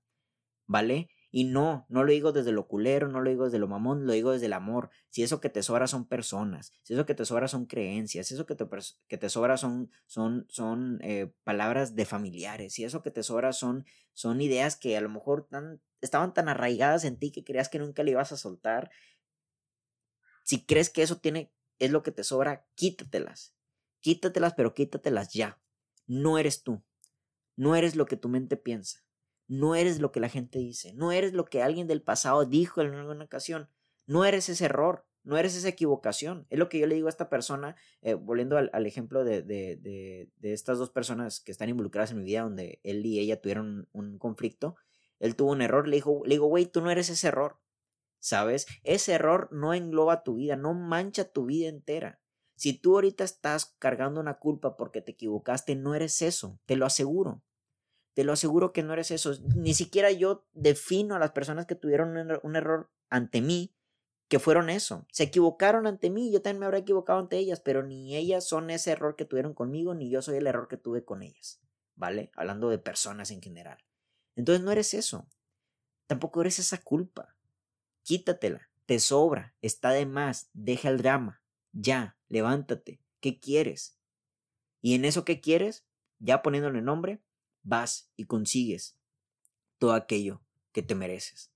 ¿vale? 0.67 1.09
Y 1.31 1.45
no, 1.45 1.87
no 1.89 2.03
lo 2.03 2.11
digo 2.11 2.31
desde 2.31 2.51
lo 2.51 2.67
culero, 2.67 3.07
no 3.07 3.21
lo 3.21 3.31
digo 3.31 3.45
desde 3.45 3.57
lo 3.57 3.67
mamón, 3.67 4.05
lo 4.05 4.13
digo 4.13 4.33
desde 4.33 4.45
el 4.45 4.53
amor. 4.53 4.91
Si 5.09 5.23
eso 5.23 5.41
que 5.41 5.49
te 5.49 5.63
sobra 5.63 5.87
son 5.87 6.07
personas, 6.07 6.73
si 6.83 6.93
eso 6.93 7.07
que 7.07 7.15
te 7.15 7.25
sobra 7.25 7.47
son 7.47 7.65
creencias, 7.65 8.27
si 8.27 8.35
eso 8.35 8.45
que 8.45 8.53
te, 8.53 8.67
que 9.07 9.17
te 9.17 9.29
sobra 9.29 9.57
son, 9.57 9.89
son, 10.05 10.45
son 10.47 10.99
eh, 11.01 11.33
palabras 11.43 11.95
de 11.95 12.05
familiares, 12.05 12.73
si 12.73 12.83
eso 12.83 13.01
que 13.01 13.09
te 13.09 13.23
sobra 13.23 13.51
son, 13.51 13.83
son 14.13 14.39
ideas 14.39 14.75
que 14.75 14.95
a 14.95 15.01
lo 15.01 15.09
mejor 15.09 15.47
estaban 16.01 16.35
tan 16.35 16.49
arraigadas 16.49 17.03
en 17.03 17.17
ti 17.17 17.31
que 17.31 17.43
creías 17.43 17.67
que 17.67 17.79
nunca 17.79 18.03
le 18.03 18.11
ibas 18.11 18.31
a 18.31 18.37
soltar. 18.37 18.91
Si 20.43 20.63
crees 20.63 20.91
que 20.91 21.01
eso 21.01 21.17
tiene, 21.17 21.51
es 21.79 21.89
lo 21.89 22.03
que 22.03 22.11
te 22.11 22.23
sobra, 22.23 22.67
quítatelas. 22.75 23.55
Quítatelas, 24.01 24.53
pero 24.53 24.75
quítatelas 24.75 25.33
ya. 25.33 25.59
No 26.07 26.37
eres 26.37 26.63
tú. 26.63 26.83
No 27.55 27.75
eres 27.75 27.95
lo 27.95 28.05
que 28.05 28.17
tu 28.17 28.29
mente 28.29 28.57
piensa. 28.57 29.05
No 29.47 29.75
eres 29.75 29.99
lo 29.99 30.11
que 30.11 30.19
la 30.19 30.29
gente 30.29 30.59
dice. 30.59 30.93
No 30.93 31.11
eres 31.11 31.33
lo 31.33 31.45
que 31.45 31.61
alguien 31.61 31.87
del 31.87 32.01
pasado 32.01 32.45
dijo 32.45 32.81
en 32.81 32.93
alguna 32.93 33.25
ocasión. 33.25 33.69
No 34.05 34.25
eres 34.25 34.49
ese 34.49 34.65
error. 34.65 35.05
No 35.23 35.37
eres 35.37 35.55
esa 35.55 35.69
equivocación. 35.69 36.45
Es 36.51 36.59
lo 36.59 36.69
que 36.69 36.77
yo 36.77 36.85
le 36.85 36.93
digo 36.93 37.07
a 37.07 37.09
esta 37.09 37.29
persona, 37.29 37.75
eh, 38.01 38.13
volviendo 38.13 38.57
al, 38.57 38.85
ejemplo 38.85 39.23
de, 39.23 39.41
de, 39.41 39.75
de, 40.37 40.53
estas 40.53 40.77
dos 40.77 40.91
personas 40.91 41.39
que 41.39 41.51
están 41.51 41.67
involucradas 41.67 42.11
en 42.11 42.19
mi 42.19 42.25
vida, 42.25 42.43
donde 42.43 42.79
él 42.83 43.03
y 43.03 43.19
ella 43.19 43.41
tuvieron 43.41 43.89
un, 43.91 44.19
conflicto. 44.19 44.75
Él 45.19 45.35
tuvo 45.35 45.51
un 45.51 45.63
error. 45.63 45.87
Le, 45.87 45.95
dijo, 45.95 46.21
le 46.25 46.35
digo, 46.35 46.45
güey, 46.45 46.67
tú 46.67 46.81
no 46.81 46.91
eres 46.91 47.09
ese 47.09 47.27
error. 47.27 47.59
¿Sabes? 48.19 48.67
Ese 48.83 49.13
error 49.13 49.49
no 49.51 49.73
engloba 49.73 50.23
tu 50.23 50.35
vida, 50.35 50.55
no 50.55 50.75
mancha 50.75 51.25
tu 51.25 51.45
vida 51.45 51.69
entera. 51.69 52.19
Si 52.55 52.73
tú 52.73 52.95
ahorita 52.95 53.23
estás 53.23 53.75
cargando 53.79 54.21
una 54.21 54.39
culpa 54.39 54.77
porque 54.77 55.01
te 55.01 55.11
equivocaste, 55.11 55.75
no 55.75 55.93
eres 55.93 56.21
eso, 56.21 56.59
te 56.65 56.75
lo 56.75 56.85
aseguro. 56.85 57.43
Te 58.13 58.23
lo 58.23 58.31
aseguro 58.31 58.71
que 58.71 58.81
no 58.81 58.93
eres 58.93 59.11
eso. 59.11 59.33
Ni 59.55 59.73
siquiera 59.73 60.09
yo 60.09 60.47
defino 60.53 61.15
a 61.15 61.19
las 61.19 61.31
personas 61.31 61.65
que 61.65 61.75
tuvieron 61.75 62.17
un, 62.43 62.55
error 62.55 62.89
ante 63.09 63.41
mí 63.41 63.75
que 64.29 64.39
fueron 64.39 64.69
eso. 64.69 65.05
Se 65.11 65.23
equivocaron 65.23 65.85
ante 65.85 66.09
mí, 66.09 66.31
yo 66.31 66.41
también 66.41 66.61
me 66.61 66.65
habré 66.65 66.79
equivocado 66.79 67.19
ante 67.19 67.37
ellas, 67.37 67.59
pero 67.59 67.83
ni 67.83 68.15
ellas 68.15 68.47
son 68.47 68.69
ese 68.69 68.91
error 68.91 69.17
que 69.17 69.25
tuvieron 69.25 69.53
conmigo, 69.53 69.93
ni 69.93 70.09
yo 70.09 70.21
soy 70.21 70.37
el 70.37 70.47
error 70.47 70.69
que 70.69 70.77
tuve 70.77 71.03
con 71.03 71.21
ellas. 71.21 71.61
¿Vale? 71.95 72.31
Hablando 72.35 72.69
de 72.69 72.77
personas 72.77 73.31
en 73.31 73.41
general. 73.41 73.77
Entonces 74.35 74.63
no 74.63 74.71
eres 74.71 74.93
eso. 74.93 75.27
Tampoco 76.07 76.41
eres 76.41 76.59
esa 76.59 76.77
culpa. 76.81 77.35
Quítatela. 78.03 78.69
Te 78.85 78.99
sobra. 78.99 79.55
Está 79.61 79.91
de 79.91 80.05
más. 80.05 80.49
Deja 80.53 80.89
el 80.89 80.97
drama. 80.97 81.41
Ya 81.71 82.14
levántate, 82.29 82.99
¿qué 83.19 83.39
quieres? 83.39 83.97
Y 84.81 84.95
en 84.95 85.05
eso 85.05 85.25
que 85.25 85.41
quieres, 85.41 85.85
ya 86.19 86.41
poniéndole 86.41 86.81
nombre, 86.81 87.21
vas 87.63 88.11
y 88.15 88.25
consigues 88.25 88.97
todo 89.77 89.93
aquello 89.93 90.41
que 90.71 90.83
te 90.83 90.95
mereces. 90.95 91.51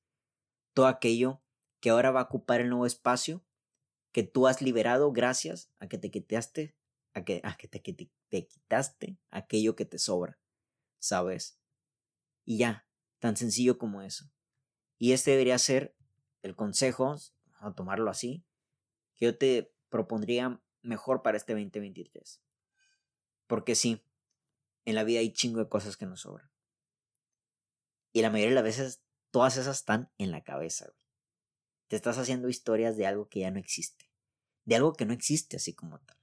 Todo 0.74 0.88
aquello 0.88 1.42
que 1.80 1.90
ahora 1.90 2.12
va 2.12 2.22
a 2.22 2.24
ocupar 2.24 2.62
el 2.62 2.70
nuevo 2.70 2.86
espacio 2.86 3.44
que 4.12 4.24
tú 4.24 4.48
has 4.48 4.62
liberado 4.62 5.12
gracias 5.12 5.72
a 5.80 5.88
que 5.88 5.98
te 5.98 6.12
quitaste, 6.12 6.76
a 7.14 7.24
que, 7.24 7.42
a 7.44 7.56
que 7.56 7.68
te, 7.68 8.12
te 8.30 8.48
quitaste 8.48 9.18
aquello 9.30 9.76
que 9.76 9.86
te 9.86 10.00
sobra, 10.00 10.40
¿sabes? 11.00 11.60
Y 12.46 12.58
ya, 12.58 12.88
tan 13.20 13.38
sencillo 13.38 13.78
como 13.78 14.02
eso. 14.02 14.32
Y 14.98 15.12
este 15.14 15.32
debería 15.32 15.58
ser 15.60 15.96
el 16.42 16.56
consejo, 16.56 17.16
a 17.60 17.74
tomarlo 17.74 18.10
así, 18.10 18.44
que 19.16 19.26
yo 19.26 19.38
te 19.38 19.74
propondría 19.90 20.62
mejor 20.82 21.22
para 21.22 21.38
este 21.38 21.54
2023. 21.54 22.42
Porque 23.48 23.76
sí, 23.76 24.04
en 24.86 24.96
la 24.96 25.04
vida 25.04 25.20
hay 25.20 25.34
chingo 25.34 25.60
de 25.60 25.70
cosas 25.70 25.98
que 25.98 26.06
nos 26.06 26.22
sobran. 26.22 26.50
Y 28.12 28.22
la 28.22 28.30
mayoría 28.30 28.50
de 28.50 28.56
las 28.56 28.64
veces, 28.64 29.04
todas 29.32 29.58
esas 29.58 29.78
están 29.78 30.12
en 30.18 30.32
la 30.32 30.44
cabeza, 30.44 30.94
Te 31.88 31.96
estás 31.96 32.20
haciendo 32.20 32.50
historias 32.50 32.98
de 32.98 33.08
algo 33.08 33.30
que 33.30 33.40
ya 33.40 33.52
no 33.52 33.60
existe. 33.60 34.12
De 34.66 34.76
algo 34.76 34.94
que 34.94 35.06
no 35.06 35.14
existe 35.14 35.58
así 35.58 35.74
como 35.74 36.00
tal. 36.00 36.18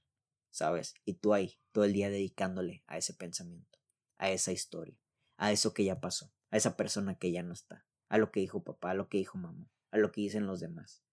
¿Sabes? 0.49 0.95
Y 1.03 1.15
tú 1.15 1.33
ahí, 1.33 1.59
todo 1.71 1.83
el 1.83 1.93
día 1.93 2.09
dedicándole 2.09 2.83
a 2.87 2.97
ese 2.97 3.13
pensamiento, 3.13 3.77
a 4.17 4.31
esa 4.31 4.53
historia, 4.53 4.97
a 5.35 5.51
eso 5.51 5.73
que 5.73 5.83
ya 5.83 5.99
pasó, 5.99 6.33
a 6.49 6.57
esa 6.57 6.77
persona 6.77 7.17
que 7.17 7.31
ya 7.31 7.43
no 7.43 7.53
está, 7.53 7.85
a 8.07 8.17
lo 8.17 8.31
que 8.31 8.39
dijo 8.39 8.63
papá, 8.63 8.91
a 8.91 8.93
lo 8.93 9.09
que 9.09 9.17
dijo 9.17 9.37
mamá, 9.37 9.69
a 9.91 9.97
lo 9.97 10.11
que 10.11 10.21
dicen 10.21 10.47
los 10.47 10.61
demás. 10.61 11.03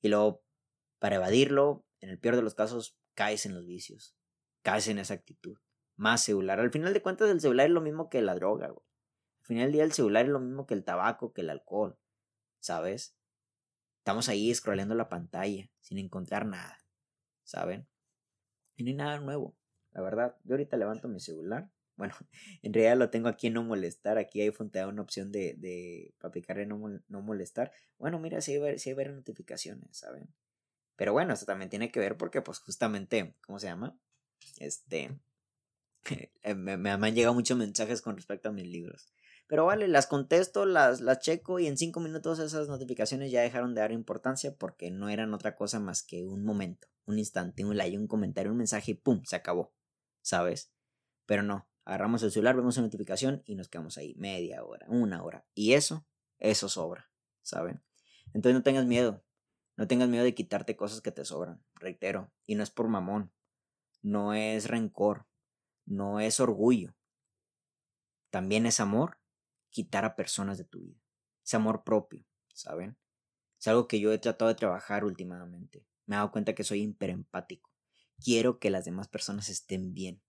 Y 0.00 0.08
luego, 0.08 0.45
para 0.98 1.16
evadirlo, 1.16 1.84
en 2.00 2.10
el 2.10 2.18
peor 2.18 2.36
de 2.36 2.42
los 2.42 2.54
casos, 2.54 2.98
caes 3.14 3.46
en 3.46 3.54
los 3.54 3.66
vicios, 3.66 4.16
caes 4.62 4.88
en 4.88 4.98
esa 4.98 5.14
actitud. 5.14 5.58
Más 5.96 6.22
celular. 6.22 6.60
Al 6.60 6.70
final 6.70 6.92
de 6.92 7.02
cuentas, 7.02 7.30
el 7.30 7.40
celular 7.40 7.66
es 7.66 7.72
lo 7.72 7.80
mismo 7.80 8.10
que 8.10 8.20
la 8.20 8.34
droga, 8.34 8.68
güey. 8.68 8.86
Al 9.40 9.46
final 9.46 9.64
del 9.64 9.72
día, 9.72 9.84
el 9.84 9.92
celular 9.92 10.26
es 10.26 10.30
lo 10.30 10.40
mismo 10.40 10.66
que 10.66 10.74
el 10.74 10.84
tabaco, 10.84 11.32
que 11.32 11.40
el 11.40 11.50
alcohol. 11.50 11.98
¿Sabes? 12.60 13.16
Estamos 13.98 14.28
ahí 14.28 14.54
scrolleando 14.54 14.94
la 14.94 15.08
pantalla, 15.08 15.70
sin 15.80 15.98
encontrar 15.98 16.46
nada. 16.46 16.78
¿Saben? 17.44 17.88
Y 18.76 18.82
no 18.82 18.90
hay 18.90 18.94
nada 18.94 19.20
nuevo. 19.20 19.56
La 19.92 20.02
verdad, 20.02 20.36
yo 20.44 20.54
ahorita 20.54 20.76
levanto 20.76 21.08
mi 21.08 21.20
celular. 21.20 21.70
Bueno, 21.96 22.14
en 22.60 22.74
realidad 22.74 22.98
lo 22.98 23.08
tengo 23.08 23.26
aquí 23.28 23.46
en 23.46 23.54
no 23.54 23.62
molestar. 23.62 24.18
Aquí 24.18 24.42
hay 24.42 24.50
te 24.50 24.84
una 24.84 25.00
opción 25.00 25.32
de, 25.32 25.54
de 25.54 26.14
para 26.18 26.66
no, 26.66 27.00
no 27.08 27.22
molestar. 27.22 27.72
Bueno, 27.96 28.18
mira, 28.18 28.42
si 28.42 28.58
hay, 28.58 28.78
si 28.78 28.92
notificaciones, 28.92 29.96
¿saben? 29.96 30.28
Pero 30.96 31.12
bueno, 31.12 31.34
esto 31.34 31.46
también 31.46 31.70
tiene 31.70 31.90
que 31.90 32.00
ver 32.00 32.16
porque, 32.16 32.42
pues, 32.42 32.58
justamente, 32.58 33.36
¿cómo 33.46 33.58
se 33.58 33.66
llama? 33.66 33.98
Este. 34.58 35.18
Eh, 36.42 36.54
me, 36.54 36.76
me, 36.76 36.90
han 36.90 37.14
llegado 37.14 37.34
muchos 37.34 37.58
mensajes 37.58 38.00
con 38.00 38.16
respecto 38.16 38.48
a 38.48 38.52
mis 38.52 38.66
libros. 38.66 39.12
Pero 39.48 39.66
vale, 39.66 39.88
las 39.88 40.06
contesto, 40.06 40.64
las, 40.64 41.00
las 41.00 41.18
checo 41.18 41.58
y 41.58 41.66
en 41.66 41.76
cinco 41.76 41.98
minutos 41.98 42.38
esas 42.38 42.68
notificaciones 42.68 43.32
ya 43.32 43.42
dejaron 43.42 43.74
de 43.74 43.80
dar 43.80 43.92
importancia 43.92 44.54
porque 44.56 44.90
no 44.90 45.08
eran 45.08 45.34
otra 45.34 45.56
cosa 45.56 45.80
más 45.80 46.02
que 46.02 46.24
un 46.24 46.44
momento 46.44 46.88
un 47.06 47.18
instante, 47.18 47.64
un 47.64 47.76
like, 47.76 47.96
un 47.96 48.06
comentario, 48.06 48.52
un 48.52 48.58
mensaje 48.58 48.92
y 48.92 48.94
¡pum! 48.94 49.22
Se 49.24 49.36
acabó, 49.36 49.72
¿sabes? 50.20 50.72
Pero 51.24 51.42
no, 51.42 51.68
agarramos 51.84 52.22
el 52.22 52.30
celular, 52.30 52.56
vemos 52.56 52.76
una 52.76 52.86
notificación 52.86 53.42
y 53.46 53.54
nos 53.54 53.68
quedamos 53.68 53.96
ahí 53.96 54.14
media 54.16 54.64
hora, 54.64 54.86
una 54.88 55.22
hora. 55.22 55.46
Y 55.54 55.72
eso, 55.72 56.06
eso 56.38 56.68
sobra, 56.68 57.10
¿saben? 57.42 57.82
Entonces 58.34 58.54
no 58.54 58.62
tengas 58.62 58.86
miedo, 58.86 59.24
no 59.76 59.86
tengas 59.86 60.08
miedo 60.08 60.24
de 60.24 60.34
quitarte 60.34 60.76
cosas 60.76 61.00
que 61.00 61.12
te 61.12 61.24
sobran, 61.24 61.62
reitero, 61.74 62.32
y 62.46 62.54
no 62.54 62.62
es 62.62 62.70
por 62.70 62.88
mamón, 62.88 63.32
no 64.02 64.34
es 64.34 64.68
rencor, 64.68 65.26
no 65.84 66.20
es 66.20 66.40
orgullo. 66.40 66.94
También 68.30 68.66
es 68.66 68.80
amor 68.80 69.18
quitar 69.70 70.04
a 70.04 70.16
personas 70.16 70.58
de 70.58 70.64
tu 70.64 70.80
vida. 70.80 71.00
Es 71.44 71.54
amor 71.54 71.84
propio, 71.84 72.24
¿saben? 72.52 72.98
Es 73.58 73.68
algo 73.68 73.86
que 73.86 74.00
yo 74.00 74.12
he 74.12 74.18
tratado 74.18 74.48
de 74.48 74.54
trabajar 74.54 75.04
últimamente 75.04 75.86
me 76.06 76.14
he 76.14 76.18
dado 76.18 76.32
cuenta 76.32 76.54
que 76.54 76.64
soy 76.64 76.82
hiperempático. 76.82 77.70
Quiero 78.22 78.58
que 78.58 78.70
las 78.70 78.84
demás 78.84 79.08
personas 79.08 79.48
estén 79.48 79.92
bien. 79.92 80.22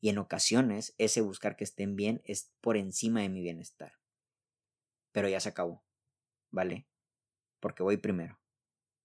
Y 0.00 0.08
en 0.08 0.18
ocasiones 0.18 0.94
ese 0.98 1.20
buscar 1.20 1.56
que 1.56 1.64
estén 1.64 1.96
bien 1.96 2.22
es 2.24 2.52
por 2.60 2.76
encima 2.76 3.20
de 3.20 3.28
mi 3.28 3.42
bienestar. 3.42 3.94
Pero 5.12 5.28
ya 5.28 5.40
se 5.40 5.48
acabó. 5.48 5.84
¿Vale? 6.50 6.86
Porque 7.60 7.82
voy 7.82 7.96
primero. 7.96 8.38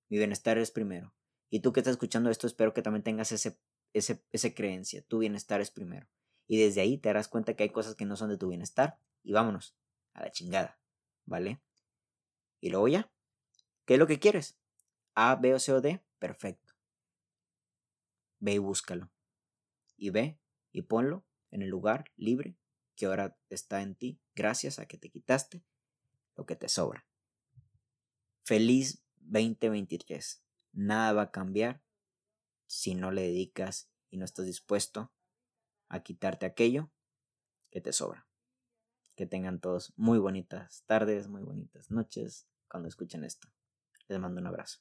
Mi 0.10 0.18
bienestar 0.18 0.58
es 0.58 0.72
primero. 0.72 1.14
Y 1.50 1.62
tú 1.62 1.72
que 1.72 1.80
estás 1.80 1.92
escuchando 1.92 2.30
esto, 2.30 2.48
espero 2.48 2.74
que 2.74 2.82
también 2.82 3.04
tengas 3.04 3.32
ese, 3.32 3.60
ese, 3.94 4.54
creencia. 4.54 5.04
Tu 5.04 5.20
bienestar 5.20 5.62
es 5.62 5.72
primero. 5.72 6.08
Y 6.48 6.60
desde 6.60 6.82
ahí 6.82 6.98
te 6.98 7.10
darás 7.10 7.28
cuenta 7.28 7.56
que 7.56 7.64
hay 7.64 7.70
cosas 7.70 7.96
que 7.96 8.06
no 8.06 8.16
son 8.16 8.30
de 8.30 8.38
tu 8.38 8.50
bienestar. 8.50 9.00
Y 9.24 9.32
vámonos. 9.32 9.76
A 10.14 10.22
la 10.22 10.32
chingada. 10.32 10.80
¿Vale? 11.26 11.62
Y 12.60 12.70
luego 12.70 12.88
ya. 12.88 13.12
¿Qué 13.86 13.94
es 13.94 14.00
lo 14.00 14.08
que 14.08 14.20
quieres? 14.20 14.60
A, 15.16 15.36
B 15.36 15.54
o 15.54 15.60
C 15.60 15.74
o 15.74 15.82
D. 15.82 16.04
Perfecto. 16.18 16.74
Ve 18.40 18.54
y 18.54 18.58
búscalo. 18.58 19.12
Y 19.96 20.10
ve 20.10 20.40
y 20.72 20.84
ponlo 20.84 21.26
en 21.52 21.62
el 21.62 21.70
lugar 21.70 22.12
libre 22.16 22.56
que 22.96 23.06
ahora 23.06 23.38
está 23.50 23.82
en 23.82 23.96
ti 23.96 24.20
gracias 24.36 24.80
a 24.80 24.86
que 24.86 24.98
te 24.98 25.10
quitaste 25.10 25.64
lo 26.36 26.46
que 26.46 26.56
te 26.56 26.70
sobra. 26.70 27.06
Feliz 28.44 29.04
2023. 29.30 30.44
Nada 30.74 31.14
va 31.14 31.22
a 31.24 31.32
cambiar 31.32 31.82
si 32.68 32.96
no 32.96 33.12
le 33.12 33.22
dedicas 33.22 33.90
y 34.10 34.18
no 34.18 34.26
estás 34.26 34.46
dispuesto 34.46 35.12
a 35.88 36.02
quitarte 36.02 36.46
aquello 36.46 36.92
que 37.72 37.82
te 37.82 37.94
sobra. 37.94 38.28
Que 39.16 39.26
tengan 39.26 39.60
todos 39.60 39.94
muy 39.96 40.20
bonitas 40.20 40.84
tardes, 40.86 41.28
muy 41.28 41.42
bonitas 41.42 41.92
noches 41.92 42.48
cuando 42.68 42.88
escuchen 42.88 43.24
esto. 43.24 43.50
Les 44.08 44.20
mando 44.20 44.40
un 44.40 44.48
abrazo. 44.48 44.80